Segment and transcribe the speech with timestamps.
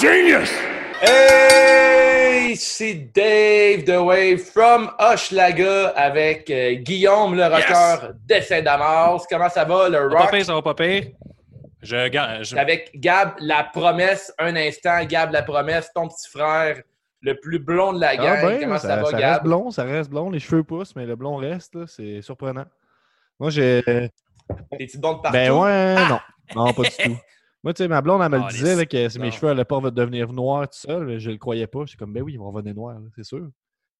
[0.00, 0.50] Genius!
[1.02, 9.24] Hey, c'est Dave The Wave from Hochelaga avec euh, Guillaume le rocker de Saint-Damas.
[9.28, 10.30] Comment ça va, le Ça va rock?
[10.30, 11.04] pas pire, ça va pas pire.
[11.82, 16.80] Je, je- Avec Gab La Promesse, un instant, Gab La Promesse, ton petit frère,
[17.22, 18.38] le plus blond de la gang.
[18.42, 19.42] Ah ben, Comment ça, ça, va, ça reste Gab?
[19.44, 20.30] blond, ça reste blond.
[20.30, 22.64] Les cheveux poussent, mais le blond reste, là, c'est surprenant.
[23.38, 23.82] Moi, j'ai.
[24.78, 25.32] T'es-tu bon de partout?
[25.38, 26.20] Ben ouais, non.
[26.56, 27.16] Non, pas du tout.
[27.62, 29.48] Moi, tu sais, ma blonde, elle me le Ah, disait là, que si mes cheveux
[29.50, 31.84] allaient pas devenir noirs tout seul, je le croyais pas.
[31.84, 33.50] J'étais comme, ben oui, ils vont revenir noirs, c'est sûr.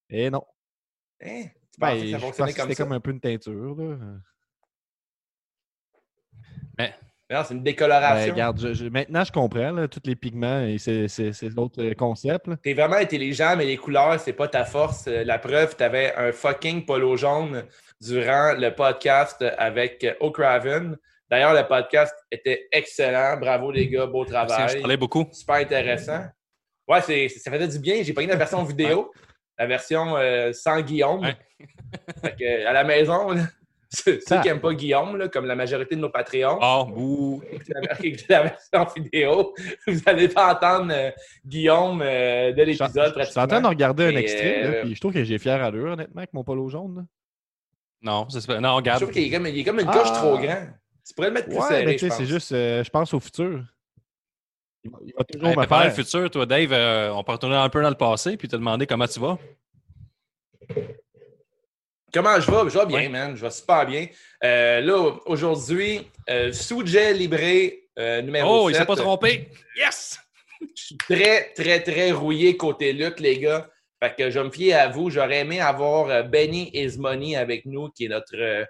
[0.09, 0.45] Et non.
[1.23, 1.45] Hein?
[1.73, 3.77] Tu Ben, je que comme c'était comme un peu une teinture.
[3.77, 3.97] Là.
[7.33, 8.33] Non, c'est une Ben, décoloration.
[8.33, 11.81] regarde, je- je- maintenant, je comprends là, tous les pigments et c'est c'est- c'est d'autres
[11.81, 12.49] euh, concepts.
[12.49, 12.57] là.
[12.57, 15.07] T'es vraiment intelligent, mais les couleurs, c'est pas ta force.
[15.07, 17.65] Euh, La preuve, t'avais un fucking polo jaune
[18.01, 20.97] durant le podcast avec euh, O'Craven.
[21.31, 23.37] D'ailleurs, le podcast était excellent.
[23.39, 24.07] Bravo, les gars.
[24.07, 24.81] Beau je travail.
[24.81, 25.29] parlais beaucoup.
[25.33, 26.25] Super intéressant.
[26.89, 28.03] Ouais, c'est- ça faisait du bien.
[28.03, 29.13] J'ai pris la version vidéo,
[29.59, 31.21] la version euh, sans Guillaume.
[31.21, 31.37] Ouais.
[32.23, 33.43] Fait que, à la maison, là,
[33.93, 37.41] ceux, qui n'aiment pas Guillaume, là, comme la majorité de nos Patreons, Oh,
[38.29, 39.55] la, version vidéo,
[39.87, 41.11] vous n'allez pas entendre euh,
[41.47, 43.15] Guillaume euh, de Je l'épisode.
[43.17, 45.63] je suis en train de regarder un extrait, là, puis je trouve que j'ai fier
[45.63, 46.97] à l'heure, honnêtement, avec mon polo jaune.
[46.97, 47.03] là.
[48.03, 49.01] Non, c'est pas- non, Je regarde.
[49.03, 49.93] trouve qu'il est comme, il est comme une Ah.
[49.93, 50.67] coche trop grand.
[51.11, 52.19] Tu pourrais le mettre plus Ouais, serré, mais tu je sais, pense.
[52.19, 53.65] c'est juste, euh, je pense au futur.
[54.85, 55.97] Il va, il va toujours Hey, me préparer faire.
[55.99, 58.57] le futur, toi, Dave, euh, on peut retourner un peu dans le passé puis te
[58.57, 59.37] demander comment tu vas.
[62.13, 62.71] Comment je vais?
[62.71, 63.09] Je vais bien, Ouais.
[63.09, 63.37] man.
[63.37, 64.07] Je vais super bien.
[64.43, 68.83] Euh, là, aujourd'hui, euh, Soudjet Libré, euh, numéro Oh, il 7.
[68.83, 69.49] s'est pas trompé.
[69.77, 70.19] Yes!
[70.61, 73.69] Je suis très, très, très rouillé côté lutte, les gars.
[74.03, 75.09] Fait que je vais me fier à vous.
[75.11, 78.65] J'aurais aimé avoir Benny Ismoney avec nous, qui est notre euh,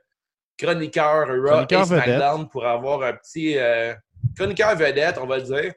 [0.60, 3.94] chroniqueur Raw et SmackDown, pour avoir un petit euh,
[4.36, 5.72] chroniqueur vedette, on va le dire.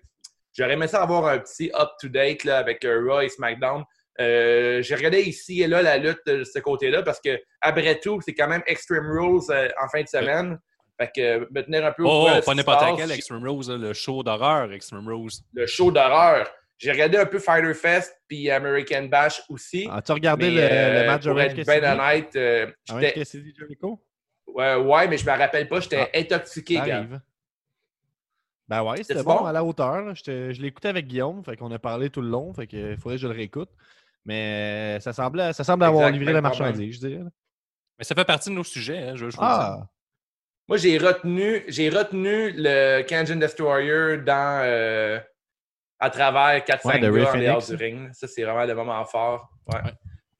[0.55, 3.83] J'aurais aimé ça avoir un petit up-to-date là, avec euh, Raw et SmackDown.
[4.21, 8.19] Euh, J'ai regardé ici et là la lutte de ce côté-là parce que, après tout,
[8.23, 10.59] c'est quand même Extreme Rules euh, en fin de semaine.
[11.00, 13.69] Fait que euh, me tenir un peu au Oh, ce pas n'importe quel Extreme Rose,
[13.71, 15.44] là, le show d'horreur Extreme Rose.
[15.53, 16.47] le show d'horreur.
[16.77, 19.88] J'ai regardé un peu Fighter Fest puis American Bash aussi.
[19.91, 21.79] As-tu regardé mais, le, le euh, match de pour être Cassidy?
[21.79, 22.67] bien honnête, euh,
[23.00, 23.23] j'étais-?
[24.53, 26.18] Ouais, ouais, mais je me rappelle pas, j'étais Ah.
[26.18, 26.78] intoxiqué.
[26.78, 26.97] Ça gars.
[26.97, 27.22] arrive.
[28.68, 29.46] Ben ouais, c'était bon, bon?
[29.46, 30.16] à la hauteur.
[30.16, 33.22] Je l'écoutais avec Guillaume, fait qu'on a parlé tout le long, fait qu'il faudrait que
[33.22, 33.69] je le réécoute.
[34.25, 37.24] Mais euh, ça semblait, ça semble avoir livré la marchandise, je dirais.
[38.00, 39.31] Mais ça fait partie de nos sujets, hein, je, vous.
[39.40, 39.86] Ah!
[40.69, 45.19] Moi, j'ai retenu, j'ai retenu le Kangen Destroyer dans euh,
[46.00, 48.09] à travers 4-5 Ouais, gars en dehors du ring.
[48.13, 49.50] Ça, c'est vraiment le moment fort.
[49.68, 49.81] Ouais.
[49.84, 49.92] Ouais.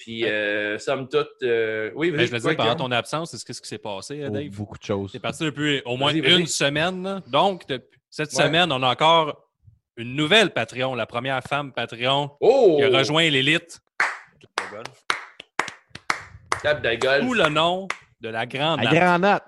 [0.04, 3.46] Puis, euh, somme toute, euh, oui, Mais vas-y, je veux dire, pendant ton absence, est-ce
[3.46, 4.50] qu'est-ce qui s'est passé, Oh, Dave?
[4.50, 5.12] beaucoup de choses.
[5.14, 6.40] C'est parti depuis au moins Vas-y, vas-y.
[6.42, 7.04] une semaine.
[7.04, 7.22] là.
[7.28, 8.44] Donc, depuis cette Ouais.
[8.44, 9.48] semaine, on a encore
[9.96, 12.76] une nouvelle Patreon, la première femme Patreon Oh!
[12.80, 13.80] qui a rejoint l'élite.
[16.62, 17.24] Table de golf.
[17.26, 17.88] Sous le nom
[18.20, 19.00] de la Grande La Nat.
[19.00, 19.44] granate!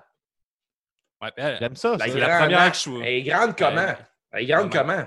[1.22, 2.04] Ouais, elle- J'aime ça, La, ça.
[2.12, 3.80] c'est la grande première que je- Elle est grande comment?
[3.80, 3.94] Euh,
[4.32, 4.92] Elle est grande comment?
[4.94, 5.06] comment?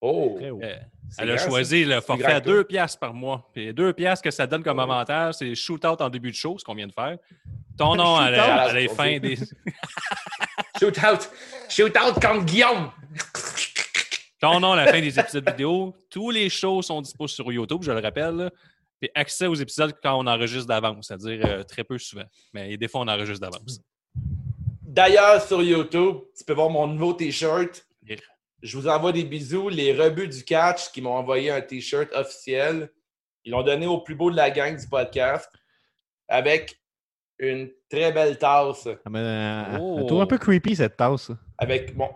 [0.00, 0.38] Oh!
[1.18, 2.54] Elle a choisi le forfait à que toi.
[2.54, 3.48] 2 piastres par mois.
[3.54, 4.82] Puis 2 piastres que ça donne comme Oh.
[4.82, 7.16] avantage, c'est shootout en début de show, ce qu'on vient de faire.
[7.78, 9.36] Ton nom à la, fin des.
[10.78, 11.30] Shoot out!
[11.70, 12.90] Shoot out contre Guillaume!
[14.40, 15.94] Ton nom à la fin des épisodes vidéo.
[16.10, 18.36] Tous les shows sont disponibles sur YouTube, je le rappelle.
[18.36, 18.50] là.
[19.00, 22.24] Puis accès aux épisodes quand on enregistre d'avance, c'est-à-dire euh, très peu souvent.
[22.52, 23.80] Mais des fois, on enregistre d'avance.
[24.82, 27.85] D'ailleurs, sur YouTube, tu peux voir mon nouveau T-shirt.
[28.62, 29.68] Je vous envoie des bisous.
[29.68, 32.90] Les rebuts du catch qui m'ont envoyé un T-shirt officiel.
[33.44, 35.50] Ils l'ont donné au plus beau de la gang du podcast
[36.28, 36.80] avec
[37.38, 38.88] une très belle tasse.
[39.04, 39.96] Ah, mais, euh, Oh.
[40.00, 41.30] Elle trouve un peu creepy, cette tasse.
[41.58, 42.10] Avec bon.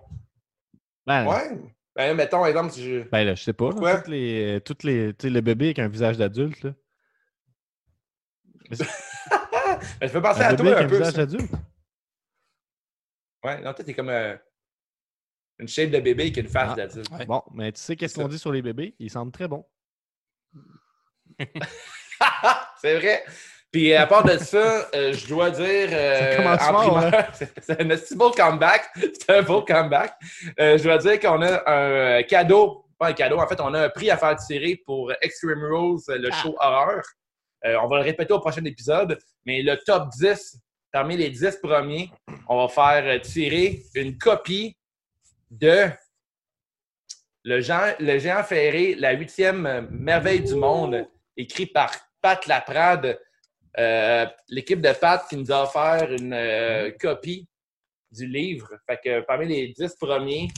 [1.07, 1.59] Ben, Ouais.
[1.95, 3.01] Ben, mettons, exemple, si je.
[3.11, 3.71] ben là, je sais pas.
[3.71, 3.97] Pourquoi?
[3.99, 6.63] toutes les, toutes les, tu sais, le bébé avec un visage d'adulte.
[6.63, 6.73] là.
[10.01, 10.97] Ben, je peux penser Un à bébé toi avec un un peu.
[10.99, 11.53] visage d'adulte?
[13.45, 14.37] Ouais, non, toi, t'es comme euh,
[15.61, 16.77] une shape de bébé qui a une face Ah.
[16.77, 17.11] d'adulte.
[17.11, 17.27] Ouais.
[17.27, 18.95] Bon, mais tu sais qu'est-ce qu'on dit sur les bébés?
[18.99, 19.65] Ils sentent très bon.
[22.81, 23.25] c'est vrai.
[23.73, 27.11] Puis à part de ça, euh, je dois dire euh, Ça commence en fort, hein?
[27.11, 28.85] primeur, c'est c'est un beau comeback.
[28.97, 30.13] C'est un beau comeback.
[30.59, 31.71] Euh, je dois dire qu'on a
[32.19, 35.13] un cadeau, pas un cadeau, en fait, on a un prix à faire tirer pour
[35.21, 36.37] Extreme Rules, le Ah.
[36.43, 37.03] show horreur.
[37.65, 40.59] Euh, on va le répéter au prochain épisode, mais le top 10,
[40.91, 42.11] parmi les 10 premiers,
[42.49, 44.77] on va faire tirer une copie
[45.51, 45.91] de
[47.45, 51.07] le géant, le géant ferré, la huitième merveille du monde,
[51.37, 53.19] écrit par Pat Laprade.
[53.79, 57.49] Euh, L'équipe de Pat qui nous a offert une euh, copie
[58.11, 58.69] du livre.
[58.87, 60.49] Fait que parmi les dix premiers,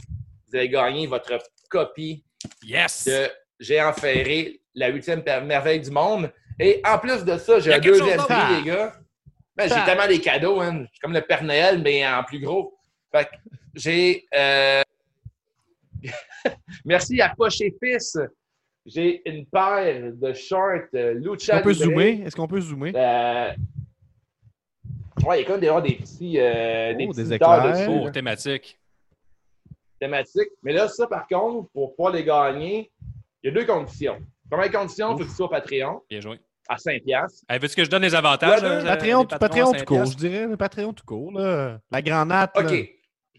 [0.49, 1.39] vous avez gagné votre
[1.71, 2.25] copie
[2.63, 3.05] Yes!
[3.07, 3.29] de
[3.61, 6.33] Géant Ferré, la huitième merveille du monde.
[6.59, 8.95] Et en plus de ça, j'ai un deuxième prix, les gars.
[9.55, 10.85] Ben, j'ai tellement des cadeaux, hein.
[10.93, 12.77] C'est comme le Père Noël, mais en plus gros.
[13.15, 13.31] Fait que
[13.75, 14.27] j'ai.
[14.35, 14.83] euh,
[16.85, 18.19] Merci à Poche et Fils.
[18.85, 22.23] J'ai une paire de shorts euh, Lucha On peut zoomer?
[22.27, 22.93] Est-ce qu'on peut zoomer?
[22.95, 23.53] Euh,
[25.25, 27.87] Ouais, il y a quand même des, des petits, euh, des Oh, petits des éclairs
[27.89, 28.81] Oh, là, thématique.
[30.01, 30.49] thématiques.
[30.65, 32.91] Mais là, ça, par contre, pour pouvoir les gagner,
[33.43, 34.19] il y a deux conditions.
[34.51, 36.41] Première condition, il faut que tu sois Patreon Bien joué.
[36.69, 37.05] à 5$.
[37.05, 37.45] piastres.
[37.49, 38.63] Hey, Veux-tu que je donne les avantages?
[38.63, 40.57] Ouais, euh, Patreon, des Patreon tout 5 court, je dirais.
[40.57, 41.33] Patreon tout court.
[41.39, 41.79] Là.
[41.93, 42.51] La granate.
[42.59, 42.91] OK.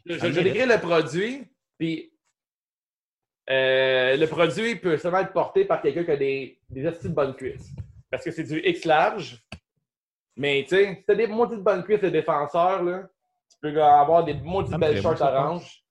[0.05, 1.43] Je, je, décris le produit,
[1.77, 2.13] puis
[3.49, 7.15] euh, le produit peut seulement être porté par quelqu'un qui a des, des astuces de
[7.15, 7.71] bonne cuisse.
[8.09, 9.43] Parce que c'est du X large.
[10.35, 13.09] Mais tu sais, si t'as des maudites bonnes cuisses de défenseurs, là,
[13.49, 15.83] tu peux avoir des maudites belles shorts oranges,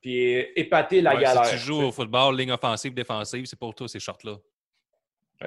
[0.00, 1.44] puis euh, épater la Ouais, galère.
[1.46, 4.36] Si tu joues au football, ligne offensive, défensive, c'est pour toi ces shorts-là.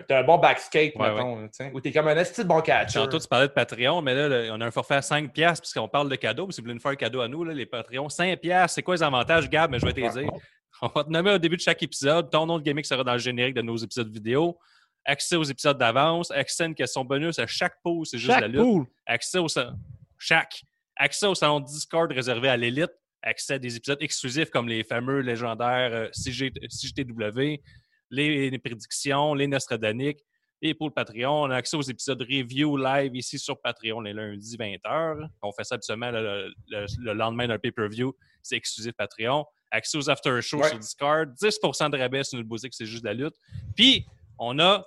[0.07, 2.61] T'as un bon backskate, Ouais, mettons, tu sais, ou t'es comme un esti de bon
[2.61, 2.99] catcher.
[2.99, 5.87] Tantôt, tu parlais de Patreon, mais là, on a un forfait à 5$ piastres, puisqu'on
[5.87, 6.49] parle de cadeaux.
[6.51, 8.83] Si vous voulez nous faire un cadeau à nous, là, les Patreons, 5$, piastres, c'est
[8.83, 9.71] quoi les avantages, Gab?
[9.71, 10.31] Mais je vais te dire.
[10.81, 12.29] On va te nommer au début de chaque épisode.
[12.29, 14.57] Ton nom de gimmick sera dans le générique de nos épisodes vidéo.
[15.03, 16.29] Accès aux épisodes d'avance.
[16.31, 18.61] Accès à une question bonus à chaque pause, c'est juste la Chaque lutte.
[18.61, 18.85] pool?
[19.07, 19.47] Accès au
[20.17, 20.61] chaque.
[20.95, 22.91] Accès au salon Discord réservé à l'élite.
[23.23, 27.59] Accès à des épisodes exclusifs comme les fameux légendaires euh, CG CGTW,
[28.11, 30.19] les, les prédictions, les Nostradaniques.
[30.61, 34.11] Et pour le Patreon, on a accès aux épisodes review live ici sur Patreon les
[34.13, 35.27] lundis 20h.
[35.41, 38.13] On fait ça absolument le, le- le lendemain d'un pay-per-view.
[38.41, 39.45] C'est exclusif Patreon.
[39.71, 40.69] Accès aux after-shows Ouais.
[40.69, 41.29] sur Discord.
[41.41, 43.35] 10% de rabais sur notre boutique, c'est juste de la lutte.
[43.75, 44.05] Puis,
[44.37, 44.85] on a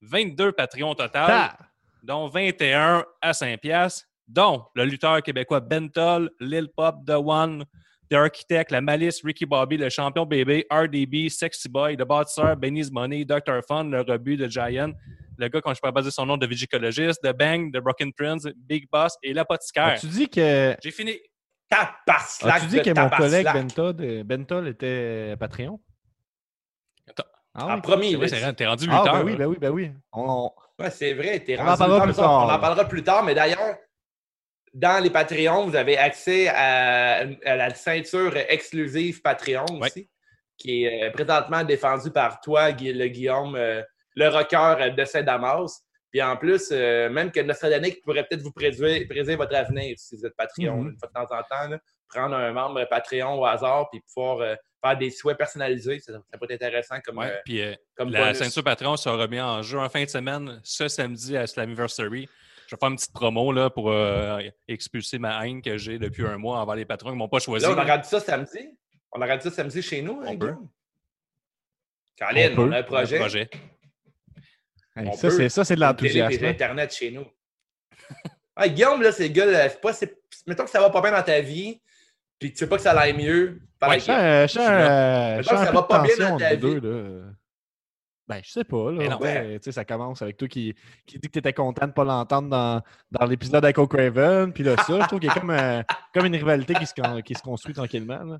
[0.00, 1.58] 22 Patreons total Ah!
[2.02, 7.64] dont 21 à 5 piastres, dont le lutteur québécois Bentol, Lil Pop, The One,
[8.12, 12.90] The Architect, La Malice, Ricky Bobby, le champion bébé, RDB, Sexy Boy, The Bâtisseur, Benny's
[12.92, 13.62] Money, Dr.
[13.66, 14.92] Fun, le rebut de Giant,
[15.38, 18.12] le gars, quand je peux pas dire son nom, de Vigicologiste, The Bang, The Broken
[18.12, 19.94] Prince, Big Boss et l'apothicaire.
[19.94, 21.16] As-tu dit que, J'ai fini.
[21.70, 23.46] Tabarslac as-tu dit de que mon collègue.
[23.50, 25.80] Bentol, Bentol était Patreon?
[27.08, 27.24] Attends.
[27.54, 28.16] Ah En oui?
[28.56, 29.12] t'es rendu Ah, lutteur.
[29.14, 29.90] ben oui, ben oui, ben oui.
[30.12, 31.40] On- Ouais, c'est vrai.
[31.40, 32.46] t'es On rendu en parlera là, plus ça, tard.
[32.46, 33.76] On en parlera plus tard, mais d'ailleurs,
[34.74, 39.88] dans les Patreons, vous avez accès à, à la ceinture exclusive Patreon Ouais.
[39.88, 40.08] aussi,
[40.56, 43.82] qui est euh, présentement défendue par toi, Guy- le Guillaume, euh,
[44.14, 45.82] le rocker de Saint-Damas.
[46.10, 50.14] Puis en plus, euh, même que Nostradanic pourrait peut-être vous prédire, prédire votre avenir si
[50.16, 50.88] vous êtes Patreon, Mhm.
[50.90, 51.68] une fois de temps en temps.
[51.70, 51.78] là.
[52.14, 54.54] prendre un membre Patreon au hasard puis pouvoir euh,
[54.84, 55.98] faire des souhaits personnalisés.
[56.00, 57.62] Ça, ça peut être intéressant comme, Ouais, euh, puis
[57.96, 58.36] comme la bonus.
[58.36, 62.28] ceinture Patreon sera remis en jeu en fin de semaine, ce samedi à Slammiversary.
[62.72, 66.24] Je vais faire une petite promo là, pour euh, expulser ma haine que j'ai depuis
[66.26, 67.66] un mois envers les patrons qui m'ont pas choisi.
[67.66, 68.78] Là, on a rendu ça samedi.
[69.12, 70.20] On a rendu ça samedi chez nous.
[70.22, 70.46] hein, On peut.
[70.46, 70.68] Guillaume?
[72.18, 72.62] Colin, On peut.
[72.62, 73.18] on a un projet.
[73.18, 73.50] projet.
[74.96, 76.44] Hey, On ça, c'est, ça, c'est de l'enthousiasme.
[76.46, 76.48] hein.
[76.48, 77.26] Internet chez nous.
[78.56, 79.92] Ah, Guillaume, là, c'est le gars, là, pas,
[80.46, 81.80] mettons que ça va pas bien dans ta vie,
[82.38, 83.60] puis que tu veux pas que ça aille mieux.
[83.82, 86.36] Ouais, Je sens, je sens, je Mettons sens que un ça va pas bien dans
[86.38, 86.80] ta vie.
[86.80, 87.24] deux.
[88.28, 89.18] Ben, je sais pas, Mais là.
[89.18, 89.18] non.
[89.18, 90.74] Tu sais, ça commence avec toi qui,
[91.06, 94.52] qui dit que tu étais content de pas l'entendre dans, dans l'épisode avec O'Craven.
[94.52, 95.82] Puis là, ça, je trouve qu'il y a comme, euh,
[96.14, 98.22] comme une rivalité qui se, qui se construit tranquillement.
[98.22, 98.38] Là.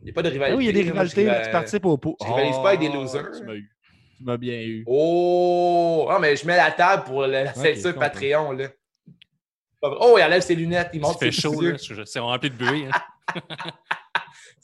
[0.00, 0.56] Il n'y a pas de Ah rivalité.
[0.58, 2.16] oui, il y a des rivalités là, qui participent au pot.
[2.20, 3.30] je rivalise pas avec des Oh, losers.
[3.38, 3.70] Tu m'as eu.
[4.18, 4.84] Tu m'as bien eu.
[4.86, 6.08] Oh!
[6.10, 7.92] Ah, mais je mets la table pour la comprends.
[8.00, 8.68] Patreon, là.
[9.82, 11.62] Oh, il enlève ses lunettes, il monte fait ses chaud,
[12.04, 12.86] C'est rempli de bruit.
[12.86, 13.40] hein.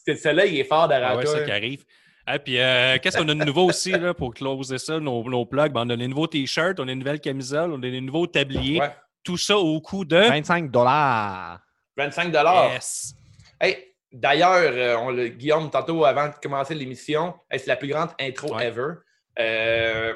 [0.16, 1.34] Soleil il est fort derrière Ah ouais, toi.
[1.34, 1.84] ça qui arrive.
[2.26, 5.44] Ah, puis, euh, qu'est-ce qu'on a de nouveau aussi là, pour closer ça, nos, nos
[5.44, 5.72] plugs?
[5.72, 8.26] Ben, on a les nouveaux t-shirts, on a les nouvelles camisoles, on a les nouveaux
[8.26, 8.80] tabliers.
[8.80, 8.90] Ouais.
[9.24, 10.16] Tout ça au coût de.
[10.16, 11.60] 25 dollars.
[11.96, 12.32] 25
[12.72, 13.14] Yes.
[13.60, 17.88] Hey, D'ailleurs, euh, on le- Guillaume, tantôt, avant de commencer l'émission, hey, c'est la plus
[17.88, 18.66] grande intro Ouais.
[18.66, 18.94] ever.
[19.38, 20.12] Euh,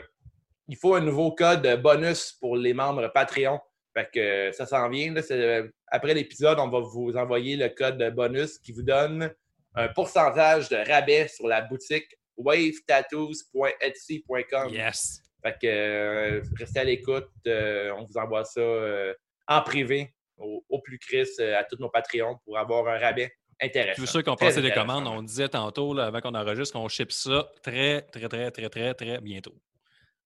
[0.68, 3.58] il faut un nouveau code bonus pour les membres Patreon.
[3.96, 5.14] Fait que ça s'en vient.
[5.14, 5.22] là.
[5.22, 9.30] C'est, après l'épisode, on va vous envoyer le code bonus qui vous donne
[9.76, 14.70] un pourcentage de rabais sur la boutique wavetattoos.etsy.com.
[14.72, 15.22] Yes.
[15.42, 17.28] Fait que euh, restez à l'écoute.
[17.46, 19.14] euh, on vous envoie ça euh,
[19.46, 24.04] en privé au, au plus Chris à tous nos Patreons pour avoir un rabais intéressant.
[24.06, 26.88] Ceux qui ont Très passé des commandes, on disait tantôt, là, avant qu'on enregistre, qu'on
[26.88, 29.54] ship ça très, très, très, très, très, très bientôt.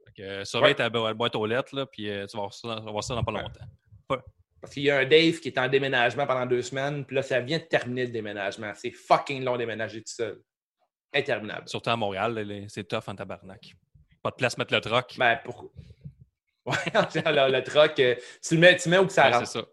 [0.07, 0.75] Fait que, surveille Ouais.
[0.77, 3.33] ta bo- boîte aux lettres, là, puis tu vas voir ça, ça dans pas
[4.11, 4.19] Ouais.
[4.61, 7.23] Parce qu'il y a un Dave qui est en déménagement pendant deux semaines, puis là,
[7.23, 8.73] ça vient de terminer le déménagement.
[8.75, 10.41] C'est fucking long déménager tout seul.
[11.15, 11.69] Interminable.
[11.69, 13.75] Surtout à Montréal, c'est tough en tabarnak.
[14.23, 15.15] Pas de place mettre le troc.
[15.19, 15.71] Ben, pour...
[16.67, 18.15] Ouais, le, le truck, euh,
[18.47, 19.47] tu le mets, tu mets où que ça Ouais, rentre.
[19.49, 19.67] c'est ça.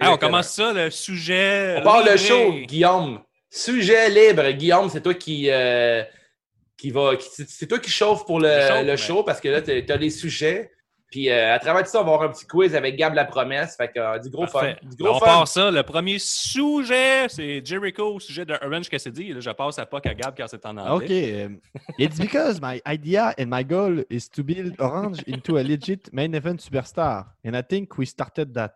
[0.00, 1.76] Hey, on commence ça, le sujet.
[1.78, 3.22] On part le show, Guillaume.
[3.50, 4.48] Sujet libre.
[4.52, 6.02] Guillaume, c'est toi qui, euh,
[6.76, 7.12] qui va.
[7.20, 9.96] c'est toi qui chauffe pour le, chauffe, le mais- show parce que là, tu as
[9.96, 10.70] les sujets.
[11.14, 13.24] Puis euh, à travers tout ça, on va avoir un petit quiz avec Gab la
[13.24, 13.76] promesse.
[13.76, 14.76] Fait que euh, du gros Parfait.
[14.82, 14.88] fun.
[14.88, 15.26] Du Ben, gros on fun.
[15.26, 15.70] part ça.
[15.70, 19.32] Le premier sujet, c'est Jericho au sujet de Orange Cassidy.
[19.32, 21.02] Là, je passe à Puck à Gab car c'est en OK.
[21.04, 21.44] anglais.
[21.44, 21.60] um,
[22.00, 26.34] it's because my idea and my goal is to build Orange into a legit main
[26.34, 27.26] event superstar.
[27.46, 28.74] And I think we started that.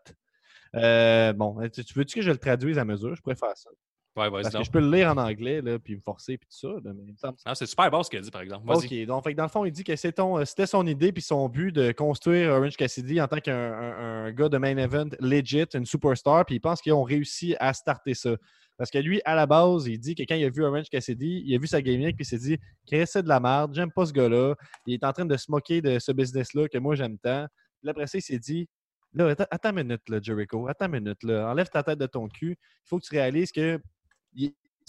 [0.76, 3.16] Euh, bon, veux-tu que je le traduise à mesure?
[3.16, 3.68] Je pourrais faire ça.
[4.16, 6.58] Ouais, Parce que je peux le lire en anglais, là, puis me forcer, puis tout
[6.58, 6.74] ça.
[6.82, 8.64] là, mais il me semble Non, c'est super bon ce qu'il a dit, par exemple.
[8.68, 9.06] OK.
[9.06, 11.48] Donc, fait que dans le fond, il dit que euh, c'était son idée puis son
[11.48, 15.66] but de construire Orange Cassidy en tant qu'un un- un gars de main event legit,
[15.74, 16.44] une superstar.
[16.46, 18.36] Puis il pense qu'ils ont réussi à starter ça.
[18.76, 21.42] Parce que lui, à la base, il dit que quand il a vu Orange Cassidy,
[21.44, 22.58] il a vu sa gimmick puis il s'est dit
[23.06, 24.54] c'est de la merde, j'aime pas ce gars-là.
[24.86, 27.46] Il est en train de se moquer de ce business-là que moi j'aime tant.
[27.78, 28.68] Puis là, après ça, il s'est dit
[29.14, 30.68] Là, attends, attends une minute, là, Jericho.
[30.68, 31.48] Attends une minute, là.
[31.50, 32.58] Enlève ta tête de ton cul.
[32.60, 33.80] Il faut que tu réalises que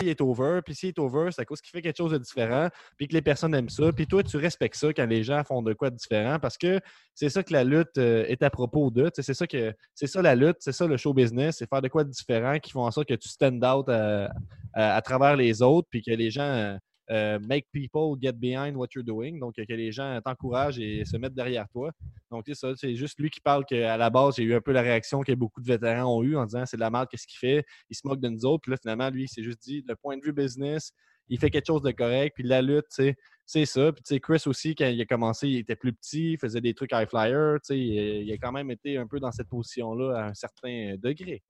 [0.01, 2.17] il est over, puis s'il est over, c'est à cause qu'il fait quelque chose de
[2.17, 5.43] différent, puis que les personnes aiment ça, puis toi, tu respectes ça quand les gens
[5.43, 6.79] font de quoi de différent, parce que
[7.13, 10.21] c'est ça que la lutte euh, est à propos de, c'est ça que c'est ça
[10.21, 12.85] la lutte, c'est ça le show business, c'est faire de quoi de différent qui font
[12.85, 14.29] en sorte que tu stand out à,
[14.73, 16.77] à- à travers les autres, puis que les gens
[17.11, 21.17] euh, make people get behind what you're doing, donc que les gens t'encouragent et se
[21.17, 21.91] mettent derrière toi.
[22.31, 24.71] Donc, c'est ça, c'est juste lui qui parle qu'à la base, a eu un peu
[24.71, 27.27] la réaction que beaucoup de vétérans ont eu en disant c'est de la merde, qu'est-ce
[27.27, 27.65] qu'il fait?
[27.89, 28.61] Il se moque de nous autres.
[28.61, 30.91] Puis là, finalement, lui, il s'est juste dit, le point de vue business,
[31.29, 32.33] il fait quelque chose de correct.
[32.35, 33.91] Puis la lutte, c'est ça.
[33.91, 36.61] Puis tu sais, Chris aussi, quand il a commencé, il était plus petit, il faisait
[36.61, 37.55] des trucs high flyer.
[37.61, 40.33] Tu sais, il, il a quand même été un peu dans cette position-là à un
[40.33, 41.41] certain degré.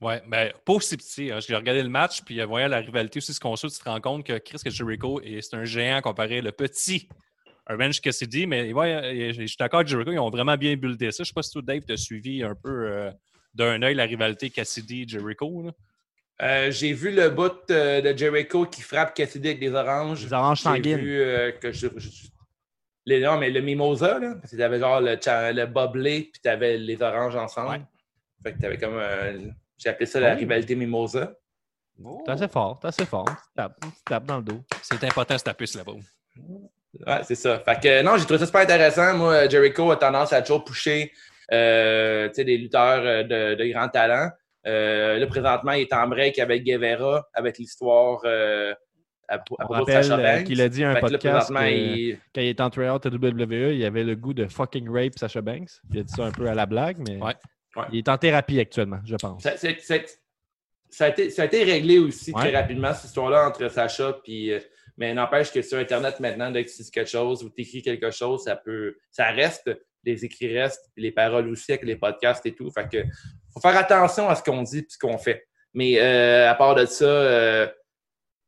[0.00, 1.30] Ouais, ben, pas aussi petit.
[1.32, 1.40] hein.
[1.40, 4.00] Je regardé le match, puis euh, voyant la rivalité aussi se construire, tu te rends
[4.00, 7.08] compte que Chris que Jericho, et c'est un géant comparé le petit
[7.68, 8.46] Orange Cassidy.
[8.46, 11.24] Mais ouais, je suis d'accord avec Jericho, ils ont vraiment bien buildé ça.
[11.24, 13.10] Je sais pas si toi, Dave, tu as suivi un peu euh,
[13.54, 15.72] d'un œil la rivalité Cassidy-Jericho.
[16.42, 20.24] Euh, J'ai vu le bout euh, de Jericho qui frappe Cassidy avec des oranges.
[20.24, 20.96] Les oranges J'ai sanguines.
[20.98, 22.28] vu euh, que je, je-
[23.04, 26.78] les, non, mais le mimosa, là, parce que t'avais genre le, le boblé, puis t'avais
[26.78, 27.70] les oranges ensemble.
[27.70, 27.80] Ouais.
[28.44, 30.36] Fait que t'avais comme un- J'ai appelé ça la Oh.
[30.38, 31.32] rivalité mimosa.
[32.24, 33.24] T'es assez fort, t'es assez fort.
[33.26, 34.60] Tu tapes, tu tapes dans le dos.
[34.82, 35.92] C'est important, cette puce là-bas.
[37.06, 37.58] Ouais, c'est ça.
[37.60, 39.14] Fait que non, j'ai trouvé ça super intéressant.
[39.16, 41.12] Moi, Jericho a tendance à toujours pusher
[41.52, 44.30] euh, tu sais, des lutteurs euh, de, de grand talent.
[44.66, 48.74] Euh, là, présentement, il est en break avec Guevara, avec l'histoire euh,
[49.28, 52.18] à, propos de Sacha qu'il a dit à un Fait que là, podcast que il-
[52.34, 55.40] quand il était en tryout à WWE, il avait le goût de fucking rape Sasha
[55.40, 55.70] Banks.
[55.92, 57.34] Il a dit ça un peu à la blague, mais Ouais.
[57.76, 57.84] Ouais.
[57.92, 59.42] il est en thérapie actuellement, je pense.
[59.42, 62.40] Ça, a été, ça a été réglé aussi Ouais.
[62.50, 64.52] très rapidement, cette histoire-là, entre Sacha puis.
[64.52, 64.60] euh,
[64.96, 67.82] mais n'empêche que sur Internet, maintenant, dès que tu dis quelque chose ou tu écris
[67.82, 68.96] quelque chose, ça peut.
[69.12, 69.70] Ça reste,
[70.02, 72.68] les écrits restent, les paroles aussi avec les podcasts et tout.
[72.72, 73.04] Fait que
[73.54, 75.46] faut faire attention à ce qu'on dit et ce qu'on fait.
[75.72, 77.68] Mais euh, à part de ça, euh,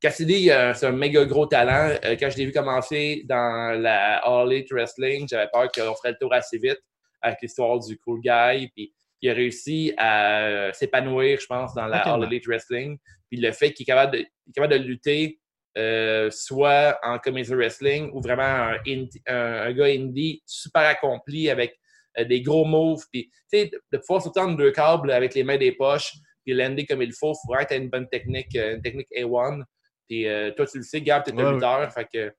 [0.01, 1.95] Cassidy, c'est un méga gros talent.
[2.05, 6.13] Euh, quand je l'ai vu commencer dans la All Elite Wrestling, j'avais peur qu'on ferait
[6.13, 6.81] le tour assez vite
[7.21, 8.69] avec l'histoire du cool guy.
[8.75, 11.99] Puis il a réussi à euh, s'épanouir, je pense, dans la.
[12.03, 12.99] All Elite Wrestling.
[13.31, 15.39] Puis le fait qu'il est capable de, est capable de lutter
[15.79, 21.49] euh, soit en comedy wrestling ou vraiment un, indie- un, un gars indie super accompli
[21.49, 21.79] avec
[22.19, 23.05] euh, des gros moves.
[23.13, 26.13] Puis, tu sais, de, pouvoir sauter entre deux câbles avec les mains des poches
[26.45, 29.63] puis lander comme il faut, il faut vraiment être une bonne technique, une technique A1.
[30.09, 31.53] Puis euh, toi, tu le sais, Gab, tu es Ouais, un ouais.
[31.55, 31.93] lutteur.
[31.93, 32.33] Fait que,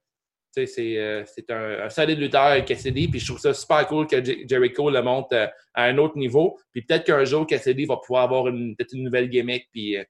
[0.54, 3.08] c'est euh, c'est un, un solide lutteur, Cassidy.
[3.08, 6.16] Puis je trouve ça super cool que Jer- Jericho le monte euh, à un autre
[6.18, 6.58] niveau.
[6.72, 9.68] Puis peut-être qu'un jour, Cassidy va pouvoir avoir peut-être une nouvelle gimmick.
[9.72, 10.04] Puis, euh,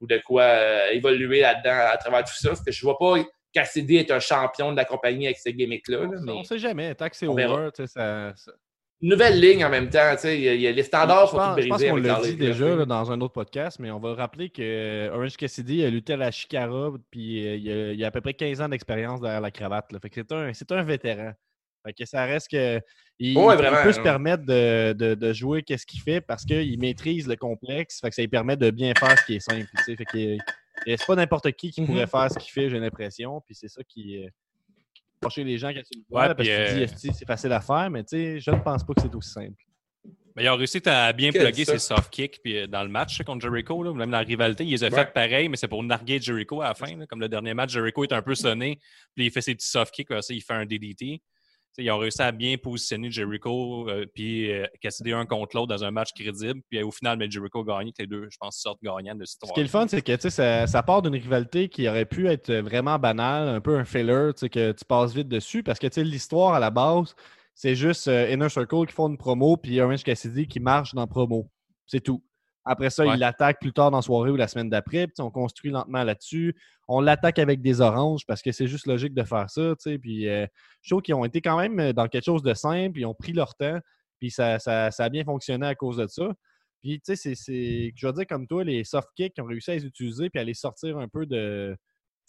[0.00, 2.48] ou de quoi évoluer là-dedans à travers tout ça.
[2.50, 3.14] Parce que je vois pas
[3.52, 5.98] Cassidy être un champion de la compagnie avec ce gimmick-là.
[5.98, 6.94] là, On ne sait jamais.
[6.96, 7.68] Tant que c'est over,
[8.36, 8.52] ça-
[9.08, 10.12] nouvelle ligne en même temps.
[10.14, 11.68] tu sais, Il y, a- il y a les standards Je sont tous pense, je
[11.68, 11.90] pense brisés.
[11.90, 15.14] qu'on l'a dit déjà là, dans un autre podcast, mais on va rappeler que euh,
[15.14, 18.20] Orange Cassidy a lutté à la Chicara, puis euh, il, a, il a à peu
[18.20, 19.92] près 15 ans d'expérience derrière la cravate.
[19.92, 19.98] là.
[20.00, 21.32] Fait que c'est un, c'est un vétéran.
[21.86, 22.80] Fait que ça reste que
[23.18, 24.02] il, Ouais, il vraiment, peut se hein.
[24.02, 28.00] permettre de, de- de jouer qu'est-ce qu'il fait parce qu'il maîtrise le complexe.
[28.00, 29.66] Fait que ça lui permet de bien faire ce qui est simple.
[29.84, 30.38] Fait que, euh,
[30.86, 31.86] c'est pas n'importe qui qui Mhm.
[31.86, 33.40] pourrait faire ce qu'il fait, j'ai l'impression.
[33.44, 34.24] Puis c'est ça qui
[35.24, 37.08] fâcher les gens quand tu le vois Ouais, là, parce puis, que tu te dis
[37.08, 39.30] euh, c'est facile à faire, mais tu sais, je ne pense pas que c'est aussi
[39.30, 39.62] simple.
[40.36, 43.22] Mais ils ont réussi à bien plugger ses soft kicks puis, euh, dans le match
[43.22, 43.82] contre Jericho.
[43.84, 45.04] Là, même dans la rivalité, ils les ont Ouais.
[45.04, 46.96] fait pareil, mais c'est pour narguer Jericho à la fin.
[46.96, 47.06] là.
[47.06, 48.80] Comme le dernier match, Jericho est un peu sonné,
[49.14, 51.22] puis il fait ses petits soft kicks, après ça, il fait un DDT.
[51.78, 55.84] Ils ont réussi à bien positionner Jericho euh, puis euh, Cassidy un contre l'autre dans
[55.84, 56.60] un match crédible.
[56.70, 59.14] Puis euh, au final, mais Jericho a gagné, que les deux, je pense, sortent gagnants
[59.14, 59.54] de cette Ce histoire.
[59.54, 62.52] qui est le fun, c'est que ça, ça part d'une rivalité qui aurait pu être
[62.52, 66.60] vraiment banale, un peu un sais, que tu passes vite dessus, parce que l'histoire à
[66.60, 67.14] la base,
[67.54, 71.02] c'est juste euh, Inner Circle qui font une promo, puis Orange Cassidy qui marche dans
[71.02, 71.48] la promo.
[71.86, 72.22] C'est tout.
[72.64, 73.14] Après ça, Ouais.
[73.14, 75.06] il l'attaque plus tard dans la soirée ou la semaine d'après.
[75.06, 76.56] Puis, on construit lentement là-dessus.
[76.88, 79.74] On l'attaque avec des oranges parce que c'est juste logique de faire ça.
[80.00, 80.46] Puis, euh,
[80.82, 82.98] je trouve qu'ils ont été quand même dans quelque chose de simple.
[82.98, 83.78] Ils ont pris leur temps.
[84.18, 86.32] Puis, ça, ça- ça a bien fonctionné à cause de ça.
[86.82, 87.92] Puis, tu sais, c'est-.
[87.96, 90.40] Je veux dire, comme toi, les soft kicks, ils ont réussi à les utiliser puis
[90.40, 91.76] à les sortir un peu de.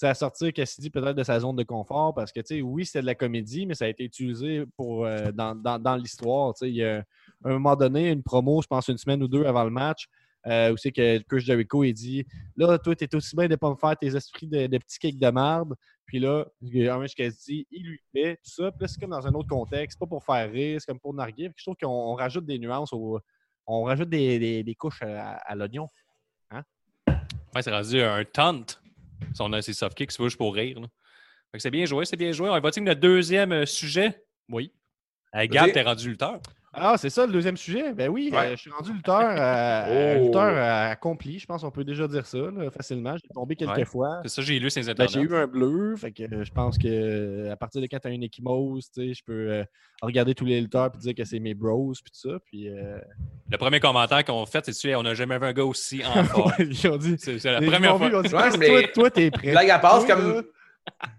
[0.01, 2.99] À sortir Cassidy peut-être de sa zone de confort parce que, tu sais, oui, c'était
[2.99, 6.53] de la comédie, mais ça a été utilisé pour, euh, dans, dans- dans l'histoire.
[6.53, 9.23] Tu sais, il y a à un moment donné, une promo, je pense une semaine
[9.23, 10.07] ou deux avant le match,
[10.47, 12.25] euh, où c'est que Chris Jericho, il dit
[12.55, 15.17] Là, toi, t'es aussi bien de pas me faire tes esprits de, de petits cakes
[15.19, 15.73] de marde.
[16.05, 16.45] Puis là,
[16.89, 18.71] Orange Cassidy, il lui fait tout ça.
[18.71, 21.13] Puis là, c'est comme dans un autre contexte, pas pour faire rire, c'est comme pour
[21.15, 21.49] narguer.
[21.49, 23.19] Puis je trouve qu'on on rajoute des nuances, au-
[23.65, 25.89] on rajoute des, des- des couches à, à l'oignon.
[27.55, 28.65] Ouais, c'est rendu un taunt.
[29.33, 30.79] Si on a ces soft kicks, c'est juste pour rire.
[30.79, 30.87] là.
[31.51, 32.49] Fait que c'est bien joué, c'est bien joué.
[32.49, 34.23] On avec notre deuxième euh, sujet?
[34.49, 34.73] Oui.
[35.33, 36.39] Hey, Gab, t'es rendu lutteur.
[36.77, 37.93] Ah, c'est ça le deuxième sujet?
[37.93, 38.37] Ben oui, Ouais.
[38.39, 40.25] euh, je suis rendu lutteur, euh, Oh.
[40.25, 41.39] lutteur euh, accompli.
[41.39, 43.15] Je pense qu'on peut déjà dire ça là, facilement.
[43.17, 43.85] J'ai tombé quelques Ouais.
[43.85, 44.19] fois.
[44.23, 47.49] C'est ça, j'ai lu ces Ben, j'ai eu un bleu, fait que je pense que
[47.49, 49.63] à partir de quand tu as une échymose, tu sais, je peux euh,
[50.01, 52.37] regarder tous les lutteurs et dire que c'est mes bros puis tout ça.
[52.45, 52.99] Puis, euh,
[53.49, 56.23] Le premier commentaire qu'on fait, c'est sais, on n'a jamais vu un gars aussi en
[56.25, 56.51] forme.
[56.59, 57.15] ils ont dit.
[57.17, 58.21] C'est c'est la première vu, fois.
[58.23, 59.51] dit, Ouais, mais- toi, toi, t'es prêt.
[59.51, 60.33] Blague à part, c'est comme.
[60.35, 60.41] là,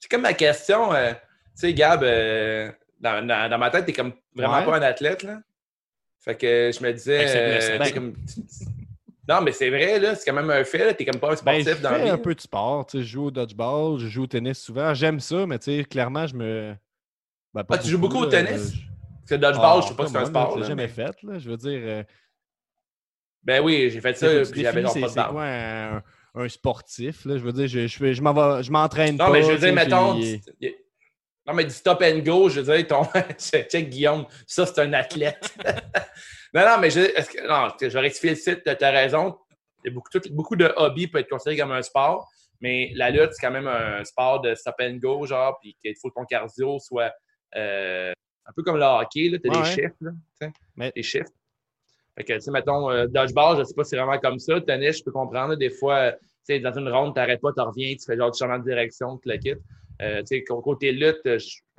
[0.00, 0.92] C'est comme ma question.
[0.94, 1.18] euh, tu
[1.54, 4.64] sais, Gab, euh, dans, dans- dans ma tête, t'es comme vraiment Ouais.
[4.64, 5.38] pas un athlète, là.
[6.20, 7.24] Fait que je me disais.
[7.80, 8.14] Euh, comme-
[9.28, 10.14] Non, mais c'est vrai, là.
[10.14, 10.94] C'est quand même un fait, là.
[10.94, 12.10] T'es comme pas un Ben, je sportif dans la fais vie.
[12.10, 12.86] un peu de sport.
[12.86, 14.94] tu sais, Je joue au dodgeball, je joue au tennis souvent.
[14.94, 16.74] J'aime ça, mais tu sais, clairement, je me.
[17.52, 18.72] Ben, Ah, tu joues beaucoup au tennis?
[18.74, 20.58] je- Parce que le dodgeball, Ah, je sais pas si c'est un sport.
[20.58, 21.22] je jamais mais- fait.
[21.22, 21.38] Là.
[21.38, 21.80] Je veux dire.
[21.82, 22.02] euh,
[23.44, 26.02] Ben oui, j'ai fait ça, puis j'avais genre pas de quoi un,
[26.34, 27.24] un sportif?
[27.26, 27.36] Là?
[27.38, 29.26] Je veux dire, je, je, je m'entraîne pas.
[29.26, 30.18] Non, mais je veux dire, mettons.
[31.48, 33.02] Non, mais du stop and go, je veux dire, ton.
[33.38, 35.56] Check Guillaume, ça, c'est un athlète.
[36.54, 37.46] non, non, mais je, est-ce que...
[37.48, 39.36] non, je vais rectifier le site, tu as raison.
[39.90, 42.28] Beaucoup, tout- beaucoup de hobbies peuvent être considérés comme un sport,
[42.60, 45.94] mais la lutte, c'est quand même un sport de stop and go, genre, puis qu'il
[45.96, 47.12] faut que ton cardio soit
[47.56, 48.12] euh,
[48.44, 50.10] un peu comme le hockey, tu as Ouais, des chiffres, là,
[50.76, 51.30] Mais- des chiffres.
[52.16, 54.60] Fait que, tu sais, mettons, euh, dodgeball, je sais pas si c'est vraiment comme ça.
[54.60, 55.50] Tennis, je peux comprendre.
[55.50, 58.04] là, des fois, euh, tu sais, dans une ronde, tu n'arrêtes pas, tu reviens, tu
[58.04, 59.62] fais genre du changement de direction, tu le quittes.
[60.02, 61.38] Euh, tu côté lutte, euh,